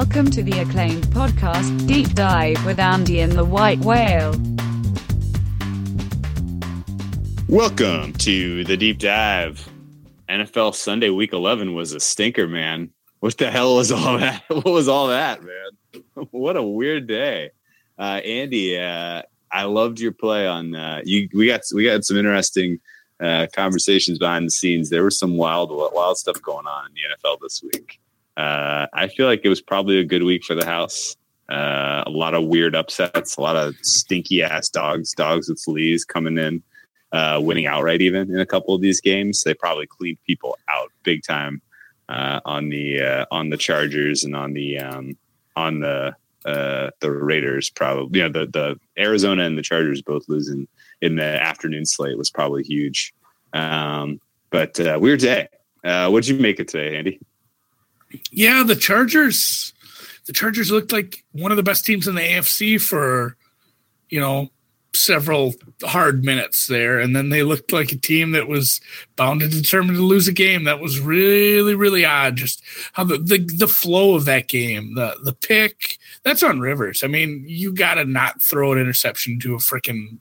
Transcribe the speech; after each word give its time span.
Welcome 0.00 0.30
to 0.30 0.42
the 0.42 0.58
acclaimed 0.60 1.04
podcast, 1.08 1.86
Deep 1.86 2.14
Dive 2.14 2.64
with 2.64 2.78
Andy 2.78 3.20
and 3.20 3.32
the 3.32 3.44
White 3.44 3.80
Whale. 3.80 4.32
Welcome 7.50 8.14
to 8.14 8.64
the 8.64 8.78
deep 8.78 8.98
dive. 8.98 9.68
NFL 10.26 10.74
Sunday 10.74 11.10
Week 11.10 11.34
11 11.34 11.74
was 11.74 11.92
a 11.92 12.00
stinker, 12.00 12.48
man. 12.48 12.88
What 13.18 13.36
the 13.36 13.50
hell 13.50 13.76
was 13.76 13.92
all 13.92 14.16
that? 14.16 14.42
What 14.48 14.64
was 14.64 14.88
all 14.88 15.08
that, 15.08 15.42
man? 15.42 16.04
what 16.30 16.56
a 16.56 16.62
weird 16.62 17.06
day. 17.06 17.50
Uh, 17.98 18.22
Andy, 18.24 18.78
uh, 18.78 19.20
I 19.52 19.64
loved 19.64 20.00
your 20.00 20.12
play 20.12 20.46
on. 20.46 20.74
Uh, 20.74 21.02
you 21.04 21.28
we 21.34 21.46
got 21.46 21.60
we 21.74 21.84
got 21.84 22.06
some 22.06 22.16
interesting 22.16 22.80
uh, 23.20 23.48
conversations 23.52 24.18
behind 24.18 24.46
the 24.46 24.50
scenes. 24.50 24.88
There 24.88 25.04
was 25.04 25.18
some 25.18 25.36
wild 25.36 25.70
wild 25.70 26.16
stuff 26.16 26.40
going 26.40 26.66
on 26.66 26.86
in 26.86 26.94
the 26.94 27.28
NFL 27.28 27.36
this 27.42 27.62
week. 27.62 28.00
Uh, 28.36 28.86
I 28.92 29.08
feel 29.08 29.26
like 29.26 29.42
it 29.44 29.48
was 29.48 29.60
probably 29.60 29.98
a 29.98 30.04
good 30.04 30.22
week 30.22 30.44
for 30.44 30.54
the 30.54 30.64
house. 30.64 31.16
Uh, 31.50 32.04
a 32.06 32.10
lot 32.10 32.34
of 32.34 32.44
weird 32.44 32.76
upsets, 32.76 33.36
a 33.36 33.40
lot 33.40 33.56
of 33.56 33.74
stinky 33.82 34.42
ass 34.42 34.68
dogs, 34.68 35.12
dogs 35.14 35.48
with 35.48 35.60
fleas 35.60 36.04
coming 36.04 36.38
in 36.38 36.62
uh, 37.12 37.40
winning 37.42 37.66
outright 37.66 38.00
even 38.00 38.30
in 38.30 38.38
a 38.38 38.46
couple 38.46 38.74
of 38.74 38.80
these 38.80 39.00
games. 39.00 39.42
They 39.42 39.54
probably 39.54 39.86
cleaned 39.86 40.18
people 40.26 40.56
out 40.72 40.92
big 41.02 41.22
time 41.22 41.60
uh, 42.08 42.40
on 42.44 42.68
the 42.68 43.02
uh, 43.02 43.26
on 43.30 43.50
the 43.50 43.56
Chargers 43.56 44.24
and 44.24 44.36
on 44.36 44.52
the 44.52 44.78
um, 44.78 45.16
on 45.56 45.80
the 45.80 46.14
uh, 46.44 46.90
the 47.00 47.10
Raiders. 47.10 47.70
Probably, 47.70 48.20
you 48.20 48.28
know, 48.28 48.32
the 48.32 48.46
the 48.46 48.80
Arizona 49.02 49.44
and 49.44 49.58
the 49.58 49.62
Chargers 49.62 50.02
both 50.02 50.28
losing 50.28 50.68
in 51.00 51.16
the 51.16 51.24
afternoon 51.24 51.86
slate 51.86 52.18
was 52.18 52.30
probably 52.30 52.62
huge. 52.62 53.12
Um, 53.52 54.20
but 54.50 54.78
weird 55.00 55.20
day. 55.20 55.48
What'd 55.82 56.28
you 56.28 56.38
make 56.38 56.60
it 56.60 56.68
today, 56.68 56.96
Andy? 56.96 57.20
Yeah, 58.30 58.62
the 58.62 58.76
Chargers. 58.76 59.72
The 60.26 60.32
Chargers 60.32 60.70
looked 60.70 60.92
like 60.92 61.24
one 61.32 61.50
of 61.50 61.56
the 61.56 61.62
best 61.62 61.84
teams 61.84 62.06
in 62.06 62.14
the 62.14 62.20
AFC 62.20 62.80
for, 62.80 63.36
you 64.10 64.20
know, 64.20 64.50
several 64.94 65.54
hard 65.82 66.24
minutes 66.24 66.66
there. 66.66 66.98
And 66.98 67.14
then 67.14 67.28
they 67.28 67.42
looked 67.42 67.72
like 67.72 67.92
a 67.92 67.96
team 67.96 68.32
that 68.32 68.48
was 68.48 68.80
bound 69.16 69.42
and 69.42 69.50
determined 69.50 69.96
to 69.96 70.02
lose 70.02 70.28
a 70.28 70.32
game. 70.32 70.64
That 70.64 70.80
was 70.80 71.00
really 71.00 71.74
really 71.74 72.04
odd 72.04 72.36
just 72.36 72.62
how 72.92 73.04
the 73.04 73.18
the, 73.18 73.38
the 73.38 73.68
flow 73.68 74.14
of 74.14 74.24
that 74.24 74.48
game 74.48 74.94
the 74.94 75.16
the 75.22 75.32
pick 75.32 75.98
that's 76.22 76.42
on 76.42 76.60
Rivers. 76.60 77.04
I 77.04 77.06
mean 77.06 77.44
you 77.46 77.72
gotta 77.72 78.04
not 78.04 78.42
throw 78.42 78.72
an 78.72 78.78
interception 78.78 79.38
to 79.40 79.54
a 79.54 79.58
freaking 79.58 80.18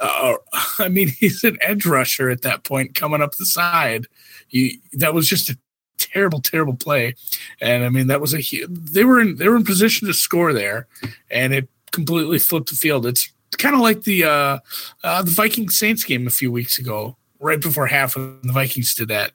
uh, 0.00 0.34
i 0.78 0.88
mean 0.88 1.08
he's 1.18 1.42
an 1.44 1.58
edge 1.60 1.86
rusher 1.86 2.30
at 2.30 2.42
that 2.42 2.64
point 2.64 2.94
coming 2.94 3.22
up 3.22 3.34
the 3.34 3.46
side. 3.46 4.06
You, 4.50 4.78
that 4.92 5.14
was 5.14 5.28
just 5.28 5.50
a 5.50 5.58
terrible 5.98 6.40
terrible 6.40 6.74
play 6.74 7.14
and 7.60 7.84
i 7.84 7.88
mean 7.88 8.06
that 8.06 8.20
was 8.20 8.34
a 8.34 8.42
they 8.68 9.04
were 9.04 9.20
in 9.20 9.36
they 9.36 9.48
were 9.48 9.56
in 9.56 9.64
position 9.64 10.06
to 10.06 10.14
score 10.14 10.52
there 10.52 10.86
and 11.30 11.54
it 11.54 11.68
completely 11.90 12.38
flipped 12.38 12.68
the 12.68 12.76
field 12.76 13.06
it's 13.06 13.32
kind 13.58 13.74
of 13.74 13.80
like 13.80 14.02
the 14.02 14.24
uh, 14.24 14.58
uh, 15.02 15.22
the 15.22 15.30
Viking 15.30 15.68
Saints 15.68 16.04
game 16.04 16.26
a 16.26 16.30
few 16.30 16.50
weeks 16.52 16.78
ago, 16.78 17.16
right 17.40 17.60
before 17.60 17.86
half 17.86 18.16
of 18.16 18.42
the 18.42 18.52
Vikings 18.52 18.94
did 18.94 19.08
that. 19.08 19.32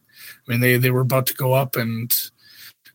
I 0.47 0.51
mean, 0.51 0.59
they 0.59 0.77
they 0.77 0.91
were 0.91 1.01
about 1.01 1.27
to 1.27 1.33
go 1.33 1.53
up, 1.53 1.75
and 1.75 2.13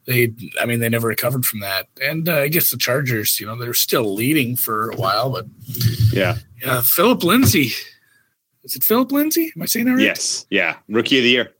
they, 0.06 0.32
I 0.60 0.66
mean, 0.66 0.80
they 0.80 0.88
never 0.88 1.08
recovered 1.08 1.44
from 1.44 1.60
that. 1.60 1.86
And 2.02 2.28
uh, 2.28 2.38
I 2.38 2.48
guess 2.48 2.70
the 2.70 2.76
Chargers, 2.76 3.40
you 3.40 3.46
know, 3.46 3.56
they're 3.56 3.74
still 3.74 4.14
leading 4.14 4.56
for 4.56 4.90
a 4.90 4.96
while, 4.96 5.30
but 5.30 5.46
yeah, 6.12 6.38
yeah. 6.62 6.80
Philip 6.80 7.22
Lindsay, 7.22 7.72
is 8.62 8.76
it 8.76 8.84
Philip 8.84 9.12
Lindsay? 9.12 9.52
Am 9.56 9.62
I 9.62 9.66
saying 9.66 9.86
that 9.86 9.92
right? 9.92 10.02
Yes, 10.02 10.46
yeah, 10.50 10.76
rookie 10.88 11.18
of 11.18 11.24
the 11.24 11.30
year. 11.30 11.52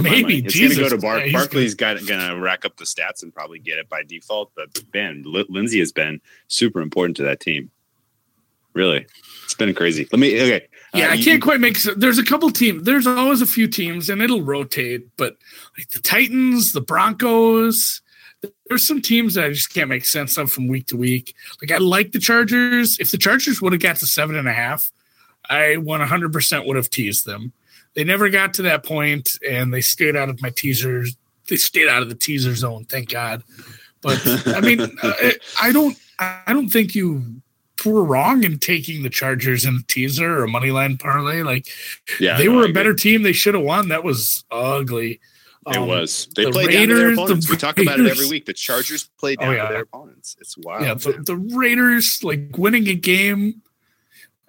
Maybe 0.00 0.38
it's 0.38 0.58
going 0.58 0.70
to 0.70 0.76
go 0.76 0.88
to 0.88 0.98
Bar- 0.98 1.26
yeah, 1.26 1.32
Barkley's 1.32 1.74
got 1.74 2.04
going 2.06 2.20
to 2.20 2.40
rack 2.40 2.64
up 2.64 2.76
the 2.76 2.84
stats 2.84 3.22
and 3.22 3.34
probably 3.34 3.58
get 3.58 3.78
it 3.78 3.88
by 3.88 4.02
default. 4.02 4.52
But 4.54 4.68
man, 4.94 5.24
L- 5.26 5.44
Lindsay 5.48 5.78
has 5.80 5.92
been 5.92 6.20
super 6.48 6.80
important 6.80 7.16
to 7.18 7.22
that 7.24 7.40
team. 7.40 7.70
Really, 8.74 9.06
it's 9.44 9.54
been 9.54 9.74
crazy. 9.74 10.08
Let 10.12 10.18
me 10.18 10.40
okay. 10.40 10.66
Yeah, 10.94 11.08
uh, 11.08 11.12
I 11.12 11.22
can't 11.22 11.42
quite 11.42 11.60
make. 11.60 11.78
There's 11.82 12.18
a 12.18 12.24
couple 12.24 12.50
teams. 12.50 12.84
There's 12.84 13.06
always 13.06 13.42
a 13.42 13.46
few 13.46 13.66
teams, 13.66 14.08
and 14.08 14.22
it'll 14.22 14.42
rotate. 14.42 15.08
But 15.16 15.36
like 15.76 15.88
the 15.90 15.98
Titans, 15.98 16.72
the 16.72 16.80
Broncos, 16.80 18.00
there's 18.66 18.86
some 18.86 19.02
teams 19.02 19.34
that 19.34 19.44
I 19.44 19.48
just 19.50 19.72
can't 19.72 19.88
make 19.88 20.04
sense 20.04 20.36
of 20.36 20.50
from 20.50 20.68
week 20.68 20.86
to 20.88 20.96
week. 20.96 21.34
Like 21.60 21.70
I 21.70 21.78
like 21.78 22.12
the 22.12 22.18
Chargers. 22.18 22.98
If 22.98 23.10
the 23.10 23.18
Chargers 23.18 23.60
would 23.60 23.72
have 23.72 23.82
got 23.82 23.96
to 23.96 24.06
seven 24.06 24.36
and 24.36 24.48
a 24.48 24.52
half, 24.52 24.90
I 25.48 25.76
100% 25.78 26.66
would 26.66 26.76
have 26.76 26.90
teased 26.90 27.26
them. 27.26 27.52
They 27.94 28.04
never 28.04 28.28
got 28.28 28.54
to 28.54 28.62
that 28.62 28.84
point, 28.84 29.38
and 29.48 29.72
they 29.72 29.80
stayed 29.80 30.16
out 30.16 30.28
of 30.28 30.40
my 30.40 30.50
teasers. 30.50 31.16
They 31.48 31.56
stayed 31.56 31.88
out 31.88 32.02
of 32.02 32.08
the 32.08 32.14
teaser 32.14 32.54
zone. 32.54 32.84
Thank 32.86 33.10
God. 33.10 33.42
But 34.00 34.20
I 34.46 34.60
mean, 34.60 34.80
I, 35.02 35.34
I 35.60 35.72
don't. 35.72 35.96
I 36.18 36.52
don't 36.52 36.68
think 36.68 36.94
you 36.94 37.42
were 37.84 38.04
wrong 38.04 38.44
in 38.44 38.58
taking 38.58 39.02
the 39.02 39.10
Chargers 39.10 39.64
in 39.64 39.76
a 39.76 39.82
teaser 39.88 40.38
or 40.38 40.44
a 40.44 40.48
money 40.48 40.70
line 40.70 40.96
parlay. 40.96 41.42
Like, 41.42 41.66
yeah, 42.20 42.38
they 42.38 42.46
no, 42.46 42.56
were 42.56 42.66
a 42.66 42.72
better 42.72 42.94
team. 42.94 43.22
They 43.22 43.32
should 43.32 43.54
have 43.54 43.64
won. 43.64 43.88
That 43.88 44.04
was 44.04 44.44
ugly. 44.50 45.20
It 45.66 45.76
um, 45.76 45.86
was. 45.86 46.28
They 46.34 46.44
the 46.44 46.50
played 46.50 46.68
Raiders, 46.68 46.78
down 46.78 46.88
to 46.88 46.94
their 46.94 47.12
opponents. 47.12 47.46
The 47.46 47.52
we 47.52 47.56
talk 47.56 47.78
about 47.78 48.00
it 48.00 48.06
every 48.06 48.28
week. 48.28 48.46
The 48.46 48.52
Chargers 48.52 49.08
played 49.18 49.38
oh, 49.40 49.44
down 49.44 49.52
oh, 49.52 49.56
yeah. 49.56 49.68
to 49.68 49.74
their 49.74 49.82
opponents. 49.82 50.36
It's 50.40 50.56
wild. 50.58 50.84
Yeah, 50.84 50.94
the, 50.94 51.22
the, 51.24 51.36
Raiders 51.36 52.24
like 52.24 52.56
winning 52.56 52.88
a 52.88 52.94
game. 52.94 53.61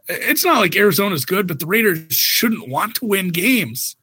It's 0.07 0.43
not 0.43 0.59
like 0.59 0.75
Arizona's 0.75 1.25
good, 1.25 1.47
but 1.47 1.59
the 1.59 1.65
Raiders 1.65 2.13
shouldn't 2.13 2.67
want 2.67 2.95
to 2.95 3.05
win 3.05 3.29
games. 3.29 3.95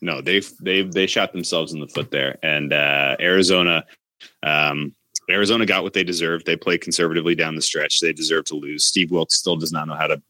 No, 0.00 0.20
they've 0.20 0.48
they 0.60 0.82
they 0.82 1.06
shot 1.06 1.32
themselves 1.32 1.72
in 1.72 1.80
the 1.80 1.88
foot 1.88 2.10
there, 2.10 2.38
and 2.42 2.72
uh, 2.72 3.16
Arizona. 3.20 3.84
Um, 4.42 4.94
Arizona 5.30 5.66
got 5.66 5.82
what 5.82 5.92
they 5.92 6.04
deserved. 6.04 6.46
They 6.46 6.56
played 6.56 6.80
conservatively 6.80 7.34
down 7.34 7.54
the 7.54 7.60
stretch. 7.60 8.00
They 8.00 8.14
deserve 8.14 8.46
to 8.46 8.54
lose. 8.54 8.84
Steve 8.84 9.10
Wilks 9.10 9.34
still 9.34 9.56
does 9.56 9.72
not 9.72 9.86
know 9.86 9.94
how 9.94 10.06
to 10.06 10.22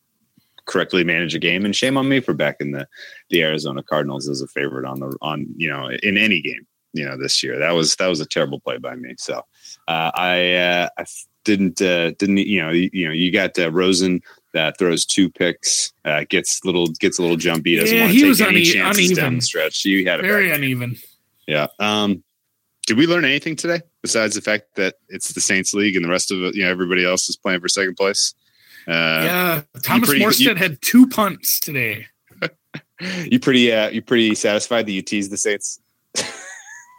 correctly 0.64 1.04
manage 1.04 1.34
a 1.34 1.38
game, 1.38 1.64
and 1.64 1.76
shame 1.76 1.96
on 1.96 2.08
me 2.08 2.20
for 2.20 2.34
backing 2.34 2.72
the 2.72 2.88
the 3.30 3.42
Arizona 3.42 3.82
Cardinals 3.82 4.28
as 4.28 4.40
a 4.40 4.48
favorite 4.48 4.86
on 4.86 5.00
the 5.00 5.16
on 5.20 5.46
you 5.56 5.68
know 5.68 5.90
in 6.02 6.16
any 6.16 6.40
game 6.40 6.66
you 6.92 7.04
know 7.04 7.16
this 7.16 7.42
year. 7.42 7.58
That 7.58 7.72
was 7.72 7.96
that 7.96 8.06
was 8.06 8.20
a 8.20 8.26
terrible 8.26 8.60
play 8.60 8.78
by 8.78 8.96
me. 8.96 9.14
So 9.18 9.38
uh, 9.86 10.10
I 10.14 10.54
uh, 10.54 10.88
I 10.98 11.04
didn't 11.44 11.80
uh, 11.80 12.12
didn't 12.12 12.38
you 12.38 12.62
know 12.62 12.70
you, 12.70 12.90
you 12.92 13.06
know 13.06 13.12
you 13.12 13.32
got 13.32 13.58
uh, 13.58 13.70
Rosen 13.70 14.20
that 14.54 14.78
throws 14.78 15.04
two 15.04 15.30
picks, 15.30 15.92
uh, 16.04 16.24
gets 16.28 16.64
little 16.64 16.86
gets 16.86 17.18
a 17.18 17.22
little 17.22 17.36
jumpy. 17.36 17.76
Doesn't 17.76 17.94
yeah, 17.94 18.02
want 18.04 18.14
to 18.14 18.20
take 18.20 18.28
was 18.28 18.40
any 18.40 18.58
une- 18.60 18.64
chances 18.64 19.06
uneven. 19.10 19.24
down 19.24 19.34
the 19.36 19.42
stretch. 19.42 19.84
You 19.84 20.08
had 20.08 20.20
a 20.20 20.22
very 20.22 20.50
uneven. 20.50 20.96
Yeah. 21.46 21.68
Um, 21.78 22.22
did 22.86 22.96
we 22.96 23.06
learn 23.06 23.24
anything 23.24 23.54
today 23.54 23.82
besides 24.02 24.34
the 24.34 24.40
fact 24.40 24.76
that 24.76 24.94
it's 25.08 25.32
the 25.32 25.40
Saints 25.40 25.74
league 25.74 25.94
and 25.94 26.04
the 26.04 26.08
rest 26.08 26.30
of 26.30 26.42
it, 26.42 26.54
you 26.54 26.64
know, 26.64 26.70
everybody 26.70 27.04
else 27.04 27.28
is 27.28 27.36
playing 27.36 27.60
for 27.60 27.68
second 27.68 27.96
place? 27.96 28.34
Uh, 28.86 28.90
yeah, 28.92 29.62
Thomas 29.82 30.08
pretty, 30.08 30.24
Morstead 30.24 30.40
you, 30.40 30.54
had 30.54 30.80
two 30.80 31.06
punts 31.06 31.60
today. 31.60 32.06
you 33.24 33.38
pretty, 33.40 33.70
uh, 33.70 33.90
you 33.90 34.00
pretty 34.00 34.34
satisfied 34.34 34.86
that 34.86 34.92
you 34.92 35.02
teased 35.02 35.30
the 35.30 35.36
Saints? 35.36 35.80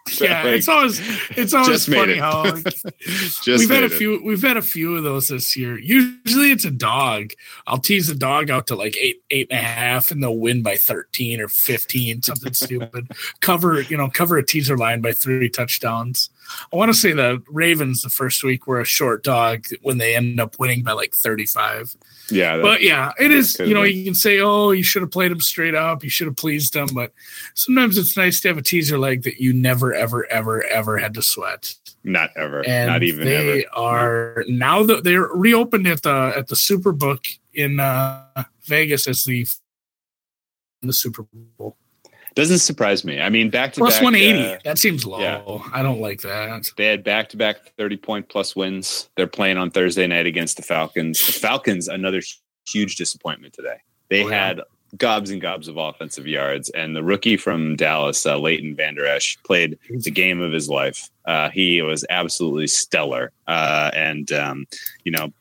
yeah, 0.22 0.44
like, 0.44 0.54
it's 0.56 0.68
always 0.68 1.02
it's 1.32 1.54
always 1.54 1.86
funny 1.86 2.14
it. 2.14 2.20
how 2.20 2.44
like, 2.44 2.64
we've 3.48 3.70
had 3.70 3.84
a 3.84 3.90
few 3.90 4.16
it. 4.16 4.24
we've 4.24 4.42
had 4.42 4.58
a 4.58 4.62
few 4.62 4.96
of 4.96 5.04
those 5.04 5.28
this 5.28 5.56
year. 5.56 5.80
Usually 5.80 6.52
it's 6.52 6.66
a 6.66 6.72
dog. 6.72 7.32
I'll 7.68 7.80
tease 7.80 8.10
a 8.10 8.16
dog 8.16 8.50
out 8.50 8.68
to 8.68 8.76
like 8.76 8.98
eight 8.98 9.22
eight 9.32 9.48
and 9.52 9.60
a 9.60 9.64
half, 9.64 10.12
and 10.12 10.22
they'll 10.22 10.38
win 10.38 10.64
by 10.64 10.78
thirteen 10.78 11.42
or 11.42 11.48
fifteen, 11.48 12.22
something 12.22 12.54
stupid. 12.54 13.12
Cover 13.42 13.82
you 13.82 13.98
know 13.98 14.10
cover 14.10 14.38
a 14.38 14.46
teaser 14.46 14.78
line 14.78 15.02
by 15.02 15.12
three 15.12 15.50
touchdowns. 15.50 16.30
I 16.72 16.76
want 16.76 16.92
to 16.92 16.98
say 16.98 17.14
the 17.14 17.42
Ravens 17.48 18.02
the 18.02 18.10
first 18.10 18.44
week 18.44 18.68
were 18.68 18.80
a 18.80 18.86
short 18.86 19.24
dog 19.24 19.66
when 19.82 19.98
they 19.98 20.16
end 20.16 20.40
up 20.40 20.60
winning 20.60 20.84
by 20.84 20.94
like 20.94 21.14
35. 21.14 21.96
Yeah. 22.32 22.62
But 22.62 22.82
yeah, 22.82 23.12
it 23.20 23.32
is, 23.32 23.58
you 23.60 23.74
know, 23.74 23.84
been. 23.84 23.98
you 23.98 24.04
can 24.06 24.16
say, 24.16 24.40
oh, 24.40 24.72
you 24.72 24.84
should 24.84 25.02
have 25.02 25.12
played 25.12 25.32
him 25.32 25.42
straight 25.42 25.76
up. 25.76 26.04
You 26.04 26.10
should 26.10 26.28
have 26.28 26.36
pleased 26.36 26.76
him. 26.76 26.88
But 26.94 27.12
sometimes 27.56 27.98
it's 27.98 28.16
nice 28.16 28.40
to 28.42 28.48
have 28.50 28.58
a 28.58 28.62
teaser 28.62 28.98
leg 28.98 29.24
that 29.24 29.42
you 29.42 29.54
never, 29.54 29.94
ever, 29.94 30.26
ever, 30.28 30.64
ever 30.66 30.98
had 30.98 31.14
to 31.16 31.22
sweat. 31.22 31.74
Not 32.04 32.32
ever. 32.36 32.66
And 32.66 32.90
Not 32.90 33.04
even 33.04 33.26
they 33.26 33.66
ever. 33.66 33.76
are 33.76 34.46
now 34.48 34.84
that 34.84 35.04
they're 35.04 35.28
reopened 35.34 35.88
at 35.88 36.04
the 36.04 36.34
at 36.36 36.48
the 36.48 36.56
Superbook 36.56 37.38
in 37.54 37.80
uh, 37.80 38.24
Vegas 38.64 39.08
as 39.08 39.26
the 39.26 39.46
the 40.82 40.94
Super 40.94 41.26
Bowl. 41.58 41.76
Doesn't 42.36 42.60
surprise 42.60 43.04
me. 43.04 43.20
I 43.20 43.30
mean, 43.30 43.50
back 43.50 43.74
to 43.74 43.80
plus 43.80 43.96
back, 43.96 44.04
180. 44.04 44.54
Uh, 44.54 44.60
that 44.64 44.78
seems 44.78 45.06
low. 45.06 45.20
Yeah. 45.20 45.42
I 45.74 45.82
don't 45.82 46.00
like 46.00 46.22
that. 46.22 46.68
They 46.78 46.86
had 46.86 47.04
back 47.04 47.30
to 47.30 47.38
back 47.38 47.74
30 47.78 47.98
point 47.98 48.30
plus 48.30 48.56
wins. 48.56 49.10
They're 49.16 49.28
playing 49.28 49.58
on 49.58 49.72
Thursday 49.72 50.08
night 50.08 50.26
against 50.26 50.58
the 50.58 50.64
Falcons. 50.64 51.26
The 51.26 51.34
Falcons, 51.34 51.88
another 51.88 52.22
huge 52.68 52.96
disappointment 52.96 53.54
today. 53.54 53.78
They 54.10 54.24
oh, 54.24 54.30
yeah. 54.30 54.48
had 54.48 54.62
gobs 54.98 55.30
and 55.30 55.42
gobs 55.42 55.68
of 55.68 55.78
offensive 55.78 56.28
yards, 56.28 56.70
and 56.72 56.96
the 56.96 57.04
rookie 57.04 57.38
from 57.38 57.76
Dallas, 57.76 58.26
uh, 58.26 58.38
Leighton 58.38 58.76
Vander 58.76 59.06
Esch, 59.06 59.38
played 59.44 59.78
the 59.90 60.12
game 60.12 60.42
of 60.42 60.52
his 60.52 60.70
life. 60.70 61.10
Uh, 61.26 61.50
he 61.50 61.82
was 61.82 62.06
absolutely 62.10 62.68
stellar. 62.68 63.32
Uh, 63.48 63.92
and, 63.94 64.32
um, 64.32 64.66
you 65.04 65.12
know, 65.12 65.32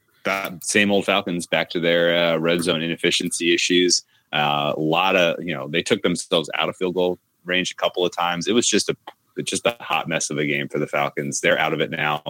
same 0.62 0.90
old 0.90 1.06
Falcons 1.06 1.46
back 1.46 1.70
to 1.70 1.80
their 1.80 2.34
uh, 2.34 2.36
red 2.36 2.62
zone 2.62 2.82
inefficiency 2.82 3.54
issues. 3.54 4.02
Uh, 4.32 4.74
a 4.76 4.80
lot 4.80 5.16
of, 5.16 5.42
you 5.42 5.54
know, 5.54 5.68
they 5.68 5.82
took 5.82 6.02
themselves 6.02 6.50
out 6.54 6.68
of 6.68 6.76
field 6.76 6.94
goal 6.94 7.18
range 7.44 7.70
a 7.70 7.74
couple 7.74 8.04
of 8.04 8.12
times. 8.12 8.46
It 8.46 8.52
was 8.52 8.66
just 8.66 8.88
a 8.88 8.96
just 9.44 9.64
a 9.66 9.76
hot 9.80 10.08
mess 10.08 10.30
of 10.30 10.38
a 10.38 10.46
game 10.46 10.68
for 10.68 10.78
the 10.78 10.86
Falcons. 10.86 11.40
They're 11.40 11.58
out 11.58 11.72
of 11.72 11.80
it 11.80 11.90
now. 11.90 12.22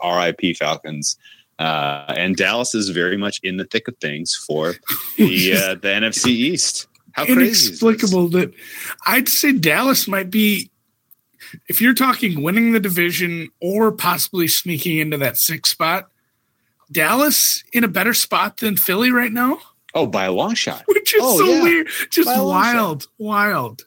R.I.P. 0.00 0.54
Falcons. 0.54 1.16
Uh, 1.58 2.04
and 2.16 2.36
Dallas 2.36 2.74
is 2.74 2.88
very 2.90 3.16
much 3.16 3.40
in 3.42 3.56
the 3.56 3.64
thick 3.64 3.88
of 3.88 3.96
things 4.00 4.34
for 4.34 4.74
the 5.16 5.52
uh, 5.56 5.74
the 5.74 5.88
NFC 5.88 6.28
East. 6.28 6.86
How 7.12 7.24
inexplicable 7.24 8.28
that 8.28 8.52
I'd 9.06 9.28
say 9.28 9.52
Dallas 9.52 10.06
might 10.06 10.30
be 10.30 10.70
if 11.68 11.80
you're 11.80 11.94
talking 11.94 12.42
winning 12.42 12.72
the 12.72 12.80
division 12.80 13.48
or 13.60 13.90
possibly 13.90 14.48
sneaking 14.48 14.98
into 14.98 15.16
that 15.18 15.36
sixth 15.36 15.72
spot, 15.72 16.10
Dallas 16.90 17.64
in 17.72 17.84
a 17.84 17.88
better 17.88 18.14
spot 18.14 18.58
than 18.58 18.76
Philly 18.76 19.10
right 19.10 19.32
now. 19.32 19.58
Oh, 19.94 20.06
by 20.06 20.24
a 20.24 20.32
long 20.32 20.54
shot. 20.54 20.84
Which 20.88 21.14
is 21.14 21.20
oh, 21.22 21.38
so 21.38 21.46
yeah. 21.46 21.62
weird. 21.62 21.88
Just 22.10 22.28
wild, 22.28 23.06
wild. 23.18 23.84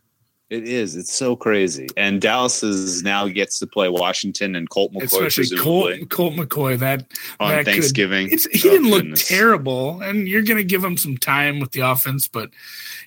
It 0.51 0.68
is. 0.68 0.98
It's 0.98 1.13
so 1.13 1.38
crazy. 1.38 1.88
And 1.95 2.19
Dallas 2.19 2.62
is 2.62 3.03
now 3.03 3.25
gets 3.30 3.57
to 3.59 3.68
play 3.68 3.88
Washington 3.88 4.53
and 4.57 4.69
Colt 4.69 4.92
McCoy. 4.92 5.25
Especially 5.27 5.57
Colt, 5.57 6.09
Colt 6.09 6.33
McCoy. 6.33 6.77
That 6.77 7.06
on 7.39 7.51
that 7.51 7.63
Thanksgiving. 7.63 8.27
Could, 8.27 8.42
he 8.51 8.68
oh, 8.68 8.71
didn't 8.74 8.89
look 8.89 9.03
goodness. 9.03 9.30
terrible, 9.30 10.01
and 10.01 10.27
you're 10.27 10.42
going 10.42 10.57
to 10.57 10.65
give 10.65 10.83
him 10.83 10.98
some 10.98 11.15
time 11.15 11.62
with 11.62 11.71
the 11.71 11.80
offense, 11.80 12.27
but 12.27 12.50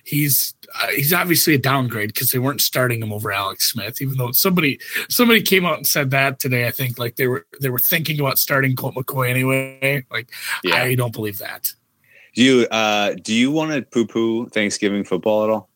he's 0.03 0.55
uh, 0.81 0.87
he's 0.87 1.13
obviously 1.13 1.53
a 1.53 1.59
downgrade 1.59 2.11
because 2.11 2.31
they 2.31 2.39
weren't 2.39 2.61
starting 2.61 2.99
him 3.03 3.13
over 3.13 3.31
Alex 3.31 3.71
Smith. 3.71 4.01
Even 4.01 4.17
though 4.17 4.31
somebody 4.31 4.79
somebody 5.07 5.43
came 5.43 5.67
out 5.67 5.77
and 5.77 5.85
said 5.85 6.09
that 6.09 6.39
today, 6.39 6.65
I 6.65 6.71
think 6.71 6.97
like 6.97 7.15
they 7.15 7.27
were 7.27 7.45
they 7.61 7.69
were 7.69 7.77
thinking 7.77 8.19
about 8.19 8.39
starting 8.39 8.75
Colt 8.75 8.95
McCoy 8.95 9.29
anyway. 9.29 10.03
Like 10.09 10.31
yeah. 10.63 10.77
I 10.77 10.95
don't 10.95 11.13
believe 11.13 11.37
that. 11.37 11.75
Do 12.35 12.43
you 12.43 12.67
uh 12.67 13.15
do 13.21 13.33
you 13.33 13.51
want 13.51 13.71
to 13.71 13.81
poo 13.81 14.05
poo 14.05 14.47
Thanksgiving 14.49 15.03
football 15.03 15.43
at 15.45 15.49
all? 15.49 15.69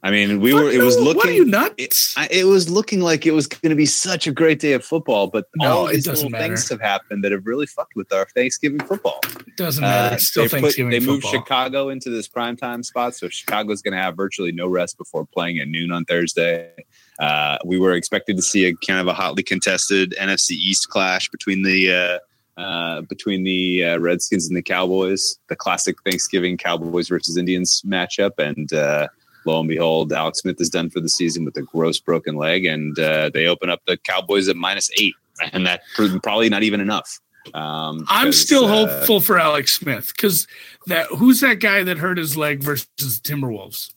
I 0.00 0.12
mean, 0.12 0.40
we 0.40 0.54
were. 0.54 0.70
It 0.70 0.80
was 0.80 0.96
looking. 0.96 1.16
What 1.16 1.26
are 1.26 1.32
you 1.32 1.44
nuts? 1.44 2.16
It, 2.16 2.30
it 2.30 2.44
was 2.44 2.70
looking 2.70 3.00
like 3.00 3.26
it 3.26 3.32
was 3.32 3.48
going 3.48 3.70
to 3.70 3.76
be 3.76 3.84
such 3.84 4.28
a 4.28 4.32
great 4.32 4.60
day 4.60 4.72
of 4.72 4.84
football, 4.84 5.26
but 5.26 5.46
no, 5.56 5.70
all 5.70 5.86
these 5.88 6.06
little 6.06 6.30
matter. 6.30 6.44
things 6.44 6.68
have 6.68 6.80
happened 6.80 7.24
that 7.24 7.32
have 7.32 7.44
really 7.46 7.66
fucked 7.66 7.96
with 7.96 8.12
our 8.12 8.24
Thanksgiving 8.26 8.78
football. 8.78 9.18
It 9.24 9.56
doesn't 9.56 9.82
matter. 9.82 10.14
It's 10.14 10.28
still 10.28 10.44
they 10.44 10.60
Thanksgiving. 10.60 10.92
Put, 10.92 11.00
they 11.00 11.04
moved 11.04 11.26
Chicago 11.26 11.88
into 11.88 12.10
this 12.10 12.28
prime 12.28 12.56
time 12.56 12.84
spot, 12.84 13.16
so 13.16 13.28
Chicago's 13.28 13.82
going 13.82 13.92
to 13.92 14.00
have 14.00 14.16
virtually 14.16 14.52
no 14.52 14.68
rest 14.68 14.98
before 14.98 15.26
playing 15.26 15.58
at 15.58 15.66
noon 15.66 15.90
on 15.90 16.04
Thursday. 16.04 16.72
Uh, 17.18 17.58
we 17.64 17.76
were 17.76 17.94
expected 17.94 18.36
to 18.36 18.42
see 18.42 18.66
a 18.66 18.74
kind 18.76 19.00
of 19.00 19.08
a 19.08 19.14
hotly 19.14 19.42
contested 19.42 20.14
NFC 20.20 20.52
East 20.52 20.88
clash 20.88 21.28
between 21.28 21.64
the. 21.64 22.20
Uh, 22.58 23.02
between 23.02 23.44
the 23.44 23.84
uh, 23.84 23.98
Redskins 23.98 24.48
and 24.48 24.56
the 24.56 24.62
Cowboys, 24.62 25.38
the 25.48 25.54
classic 25.54 25.96
Thanksgiving 26.02 26.56
Cowboys 26.56 27.08
versus 27.08 27.36
Indians 27.36 27.82
matchup, 27.86 28.32
and 28.38 28.72
uh, 28.72 29.06
lo 29.46 29.60
and 29.60 29.68
behold, 29.68 30.12
Alex 30.12 30.40
Smith 30.40 30.60
is 30.60 30.68
done 30.68 30.90
for 30.90 30.98
the 30.98 31.08
season 31.08 31.44
with 31.44 31.56
a 31.56 31.62
gross 31.62 32.00
broken 32.00 32.34
leg, 32.34 32.64
and 32.64 32.98
uh, 32.98 33.30
they 33.32 33.46
open 33.46 33.70
up 33.70 33.80
the 33.86 33.96
Cowboys 33.98 34.48
at 34.48 34.56
minus 34.56 34.90
eight, 34.98 35.14
and 35.52 35.64
that 35.66 35.82
probably 36.24 36.48
not 36.48 36.64
even 36.64 36.80
enough. 36.80 37.20
Um, 37.54 38.04
I'm 38.08 38.32
still 38.32 38.64
uh, 38.64 38.86
hopeful 38.86 39.20
for 39.20 39.38
Alex 39.38 39.74
Smith 39.74 40.12
because 40.14 40.48
that 40.88 41.06
who's 41.06 41.40
that 41.42 41.60
guy 41.60 41.84
that 41.84 41.98
hurt 41.98 42.18
his 42.18 42.36
leg 42.36 42.60
versus 42.60 43.20
Timberwolves? 43.20 43.92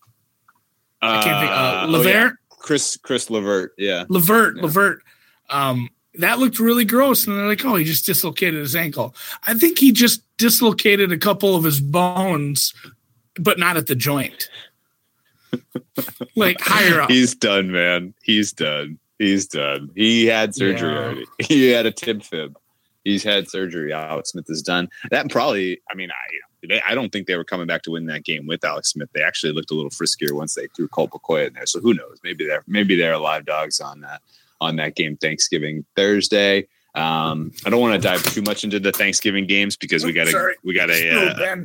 I 1.01 1.23
can't 1.23 1.39
think. 1.39 1.51
Uh, 1.51 1.85
Levert, 1.89 2.05
oh, 2.05 2.19
yeah. 2.19 2.31
Chris 2.59 2.97
Chris 3.01 3.31
Levert, 3.31 3.73
yeah, 3.79 4.05
Levert, 4.07 4.57
yeah. 4.57 4.61
Levert. 4.61 5.01
Um, 5.49 5.89
that 6.15 6.39
looked 6.39 6.59
really 6.59 6.85
gross, 6.85 7.25
and 7.25 7.37
they're 7.37 7.47
like, 7.47 7.63
"Oh, 7.63 7.75
he 7.75 7.85
just 7.85 8.05
dislocated 8.05 8.59
his 8.59 8.75
ankle." 8.75 9.15
I 9.47 9.53
think 9.53 9.79
he 9.79 9.91
just 9.91 10.23
dislocated 10.37 11.11
a 11.11 11.17
couple 11.17 11.55
of 11.55 11.63
his 11.63 11.79
bones, 11.79 12.73
but 13.35 13.59
not 13.59 13.77
at 13.77 13.87
the 13.87 13.95
joint 13.95 14.49
like 16.35 16.59
higher 16.61 17.01
up. 17.01 17.09
He's 17.09 17.35
done, 17.35 17.71
man. 17.71 18.13
He's 18.23 18.51
done. 18.51 18.99
He's 19.19 19.47
done. 19.47 19.91
He 19.95 20.25
had 20.25 20.55
surgery 20.55 20.93
yeah. 20.93 20.99
already. 20.99 21.25
He 21.39 21.69
had 21.69 21.85
a 21.85 21.91
tib 21.91 22.23
fib. 22.23 22.57
He's 23.03 23.23
had 23.23 23.49
surgery. 23.49 23.93
Alex 23.93 24.31
Smith 24.31 24.45
is 24.49 24.61
done. 24.61 24.89
That 25.09 25.29
probably. 25.29 25.81
I 25.89 25.95
mean, 25.95 26.09
I 26.11 26.67
they, 26.67 26.81
I 26.87 26.93
don't 26.93 27.11
think 27.11 27.27
they 27.27 27.37
were 27.37 27.43
coming 27.43 27.67
back 27.67 27.81
to 27.83 27.91
win 27.91 28.05
that 28.07 28.23
game 28.23 28.45
with 28.47 28.63
Alex 28.63 28.89
Smith. 28.89 29.09
They 29.13 29.23
actually 29.23 29.53
looked 29.53 29.71
a 29.71 29.73
little 29.73 29.89
friskier 29.89 30.33
once 30.33 30.53
they 30.53 30.67
threw 30.75 30.87
Colt 30.87 31.11
McCoy 31.11 31.47
in 31.47 31.53
there. 31.53 31.65
So 31.65 31.79
who 31.79 31.93
knows? 31.93 32.19
Maybe 32.23 32.45
they're 32.45 32.63
maybe 32.67 32.95
they're 32.95 33.17
live 33.17 33.45
dogs 33.45 33.79
on 33.79 34.01
that 34.01 34.21
on 34.61 34.77
that 34.77 34.95
game 34.95 35.17
Thanksgiving 35.17 35.85
Thursday. 35.97 36.67
Um, 36.95 37.51
I 37.65 37.69
don't 37.69 37.81
want 37.81 38.01
to 38.01 38.07
dive 38.07 38.23
too 38.23 38.41
much 38.41 38.63
into 38.63 38.79
the 38.79 38.91
Thanksgiving 38.91 39.47
games 39.47 39.75
because 39.75 40.05
we 40.05 40.13
got 40.13 40.27
a 40.27 40.55
we 40.63 40.73
got 40.73 40.89
a 40.89 41.09
uh, 41.09 41.55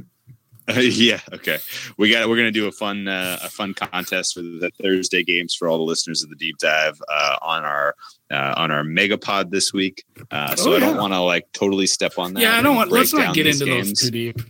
uh, 0.69 0.73
yeah. 0.81 1.21
Okay. 1.33 1.59
We 1.97 2.11
got. 2.11 2.29
We're 2.29 2.37
gonna 2.37 2.51
do 2.51 2.67
a 2.67 2.73
fun 2.73 3.07
uh, 3.07 3.39
a 3.43 3.49
fun 3.49 3.75
contest 3.75 4.35
for 4.35 4.43
the 4.43 4.71
Thursday 4.83 5.23
games 5.23 5.55
for 5.55 5.69
all 5.69 5.79
the 5.79 5.85
listeners 5.85 6.23
of 6.23 6.31
the 6.31 6.37
deep 6.37 6.59
dive 6.59 7.01
uh, 7.09 7.37
on 7.43 7.65
our 7.65 7.95
uh, 8.31 8.55
on 8.57 8.71
our 8.71 8.83
Megapod 8.83 9.51
this 9.51 9.73
week. 9.73 10.05
Uh, 10.31 10.57
so 10.57 10.73
oh, 10.73 10.77
I 10.77 10.81
don't 10.81 10.97
want 10.97 11.13
to 11.13 11.21
like 11.21 11.51
totally 11.53 11.87
step 11.87 12.19
on 12.19 12.35
that. 12.35 12.41
Yeah, 12.41 12.57
I 12.57 12.63
don't 12.63 12.75
want. 12.75 12.91
Let's 12.91 13.13
not 13.13 13.35
get 13.35 13.47
into 13.47 13.65
games. 13.65 13.91
those 13.91 14.01
too 14.01 14.11
deep. 14.11 14.41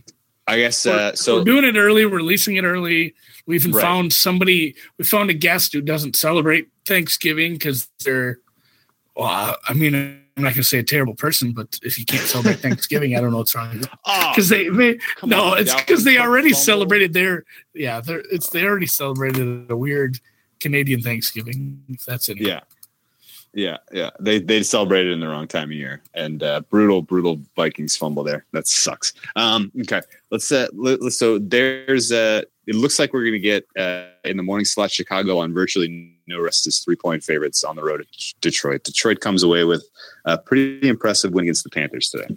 I 0.47 0.57
guess 0.57 0.85
uh, 0.85 1.13
so. 1.13 1.37
We're 1.37 1.43
doing 1.43 1.65
it 1.65 1.75
early. 1.75 2.05
We're 2.05 2.17
releasing 2.17 2.55
it 2.55 2.63
early. 2.63 3.13
We 3.45 3.55
even 3.55 3.71
right. 3.71 3.81
found 3.81 4.13
somebody. 4.13 4.75
We 4.97 5.03
found 5.03 5.29
a 5.29 5.33
guest 5.33 5.73
who 5.73 5.81
doesn't 5.81 6.15
celebrate 6.15 6.69
Thanksgiving 6.85 7.53
because 7.53 7.89
they're. 8.03 8.39
Well, 9.15 9.57
I 9.67 9.73
mean, 9.73 9.95
I'm 9.95 10.43
not 10.43 10.49
going 10.49 10.55
to 10.55 10.63
say 10.63 10.77
a 10.77 10.83
terrible 10.83 11.15
person, 11.15 11.51
but 11.51 11.79
if 11.81 11.97
you 11.97 12.05
can't 12.05 12.21
celebrate 12.21 12.59
Thanksgiving, 12.59 13.15
I 13.15 13.21
don't 13.21 13.31
know 13.31 13.37
what's 13.37 13.55
wrong. 13.55 13.79
Because 13.79 14.51
oh, 14.51 14.55
they, 14.55 14.69
they 14.69 14.99
no, 15.23 15.53
on, 15.53 15.57
it's 15.57 15.73
because 15.73 16.03
they 16.03 16.19
already 16.19 16.49
fumble. 16.49 16.63
celebrated 16.63 17.13
their 17.13 17.43
yeah, 17.73 17.99
they're 17.99 18.23
it's 18.31 18.49
they 18.51 18.63
already 18.63 18.85
celebrated 18.85 19.69
a 19.71 19.75
weird 19.75 20.19
Canadian 20.59 21.01
Thanksgiving. 21.01 21.83
If 21.89 22.05
that's 22.05 22.29
it. 22.29 22.37
Yeah, 22.39 22.61
yeah, 23.53 23.77
yeah. 23.91 24.11
They 24.19 24.39
they 24.39 24.63
celebrated 24.63 25.13
in 25.13 25.19
the 25.19 25.27
wrong 25.27 25.47
time 25.47 25.69
of 25.69 25.73
year, 25.73 26.01
and 26.13 26.43
uh, 26.43 26.61
brutal, 26.69 27.01
brutal 27.01 27.41
Vikings 27.55 27.95
fumble 27.95 28.23
there. 28.23 28.45
That 28.53 28.67
sucks. 28.67 29.13
Um, 29.35 29.71
okay, 29.81 30.01
let's 30.31 30.51
uh, 30.51 30.67
let, 30.73 31.01
us 31.01 31.17
so 31.17 31.39
there's 31.39 32.11
uh, 32.11 32.41
it 32.67 32.75
looks 32.75 32.99
like 32.99 33.13
we're 33.13 33.31
to 33.31 33.39
get 33.39 33.65
uh, 33.79 34.05
in 34.25 34.37
the 34.37 34.43
morning 34.43 34.65
slot 34.65 34.91
Chicago 34.91 35.39
on 35.39 35.53
virtually 35.53 36.13
no 36.27 36.39
rest 36.39 36.67
as 36.67 36.79
three 36.79 36.95
point 36.95 37.23
favorites 37.23 37.63
on 37.63 37.75
the 37.75 37.83
road 37.83 38.01
at 38.01 38.07
Detroit. 38.41 38.83
Detroit 38.83 39.21
comes 39.21 39.41
away 39.41 39.63
with 39.63 39.87
a 40.25 40.37
pretty 40.37 40.87
impressive 40.87 41.33
win 41.33 41.45
against 41.45 41.63
the 41.63 41.69
Panthers 41.69 42.09
today. 42.09 42.27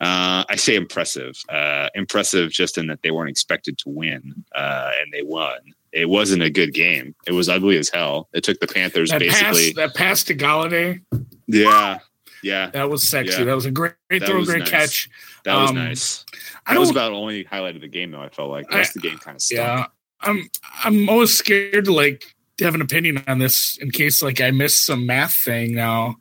Uh, 0.00 0.44
I 0.48 0.56
say 0.56 0.74
impressive, 0.74 1.36
uh, 1.48 1.88
impressive 1.94 2.50
just 2.50 2.76
in 2.76 2.88
that 2.88 3.02
they 3.02 3.12
weren't 3.12 3.30
expected 3.30 3.78
to 3.78 3.88
win 3.88 4.44
uh, 4.54 4.90
and 5.00 5.12
they 5.12 5.22
won. 5.22 5.58
It 5.96 6.10
wasn't 6.10 6.42
a 6.42 6.50
good 6.50 6.74
game. 6.74 7.14
It 7.26 7.32
was 7.32 7.48
ugly 7.48 7.78
as 7.78 7.88
hell. 7.88 8.28
It 8.34 8.44
took 8.44 8.60
the 8.60 8.66
Panthers 8.66 9.10
that 9.10 9.20
basically 9.20 9.72
pass, 9.72 9.76
that 9.76 9.94
pass 9.94 10.24
to 10.24 10.34
Golladay. 10.34 11.00
Yeah, 11.46 12.00
yeah, 12.42 12.70
that 12.70 12.90
was 12.90 13.08
sexy. 13.08 13.38
Yeah. 13.38 13.44
That 13.44 13.54
was 13.54 13.64
a 13.64 13.70
great, 13.70 13.94
great 14.10 14.24
throw, 14.24 14.44
great 14.44 14.60
nice. 14.60 14.70
catch. 14.70 15.08
That 15.44 15.56
was 15.56 15.70
um, 15.70 15.76
nice. 15.76 16.24
That 16.66 16.76
I 16.76 16.78
was 16.78 16.90
about 16.90 17.12
only 17.12 17.44
highlight 17.44 17.76
of 17.76 17.80
the 17.80 17.88
game, 17.88 18.10
though. 18.10 18.20
I 18.20 18.28
felt 18.28 18.50
like 18.50 18.68
the 18.68 18.76
rest 18.76 18.90
I, 18.90 18.98
of 18.98 19.02
the 19.02 19.08
game 19.08 19.18
kind 19.18 19.36
of 19.36 19.42
stunk. 19.42 19.58
Yeah, 19.58 19.86
I'm 20.20 20.50
I'm 20.84 21.08
always 21.08 21.32
scared 21.32 21.86
to 21.86 21.94
like 21.94 22.34
to 22.58 22.64
have 22.64 22.74
an 22.74 22.82
opinion 22.82 23.24
on 23.26 23.38
this 23.38 23.78
in 23.78 23.90
case 23.90 24.22
like 24.22 24.40
I 24.40 24.50
miss 24.50 24.78
some 24.78 25.06
math 25.06 25.32
thing 25.32 25.74
now. 25.74 26.16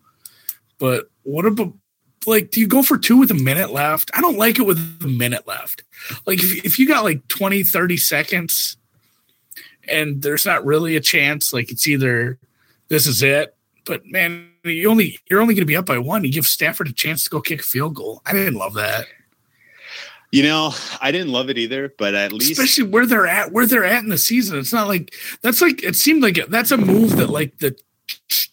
But 0.80 1.10
what 1.24 1.46
about 1.46 1.74
like 2.26 2.52
do 2.52 2.62
you 2.62 2.68
go 2.68 2.82
for 2.82 2.98
two 2.98 3.18
with 3.18 3.32
a 3.32 3.36
minute 3.36 3.72
left? 3.72 4.10
I 4.14 4.22
don't 4.22 4.38
like 4.38 4.58
it 4.58 4.66
with 4.66 4.78
a 5.04 5.08
minute 5.08 5.46
left. 5.46 5.84
Like 6.26 6.42
if, 6.42 6.64
if 6.64 6.80
you 6.80 6.88
got 6.88 7.04
like 7.04 7.28
20, 7.28 7.64
30 7.64 7.98
seconds 7.98 8.78
and 9.88 10.22
there's 10.22 10.46
not 10.46 10.66
really 10.66 10.96
a 10.96 11.02
chance, 11.02 11.54
like 11.54 11.72
it's 11.72 11.88
either 11.88 12.38
this 12.88 13.08
is 13.08 13.24
it. 13.24 13.56
But 13.86 14.06
man, 14.06 14.50
you 14.64 14.90
only 14.90 15.20
you're 15.30 15.42
only 15.42 15.54
gonna 15.54 15.66
be 15.66 15.76
up 15.76 15.86
by 15.86 15.98
one. 15.98 16.24
You 16.24 16.32
give 16.32 16.46
Stafford 16.46 16.88
a 16.88 16.94
chance 16.94 17.24
to 17.24 17.30
go 17.30 17.42
kick 17.42 17.62
a 17.62 17.64
field 17.64 17.96
goal. 17.96 18.22
I 18.26 18.34
didn't 18.34 18.56
love 18.56 18.74
that. 18.76 19.06
You 20.32 20.44
know, 20.44 20.74
I 21.00 21.12
didn't 21.12 21.32
love 21.32 21.50
it 21.50 21.58
either, 21.58 21.94
but 21.98 22.14
at 22.14 22.34
least 22.34 22.52
especially 22.52 22.90
where 22.90 23.06
they're 23.06 23.28
at, 23.28 23.52
where 23.52 23.66
they're 23.66 23.86
at 23.86 24.04
in 24.04 24.10
the 24.10 24.18
season. 24.18 24.60
It's 24.60 24.74
not 24.74 24.88
like 24.88 25.14
that's 25.42 25.62
like 25.62 25.84
it 25.84 25.96
seemed 25.96 26.24
like 26.24 26.40
that's 26.50 26.72
a 26.72 26.78
move 26.78 27.18
that 27.18 27.30
like 27.30 27.60
the 27.60 27.78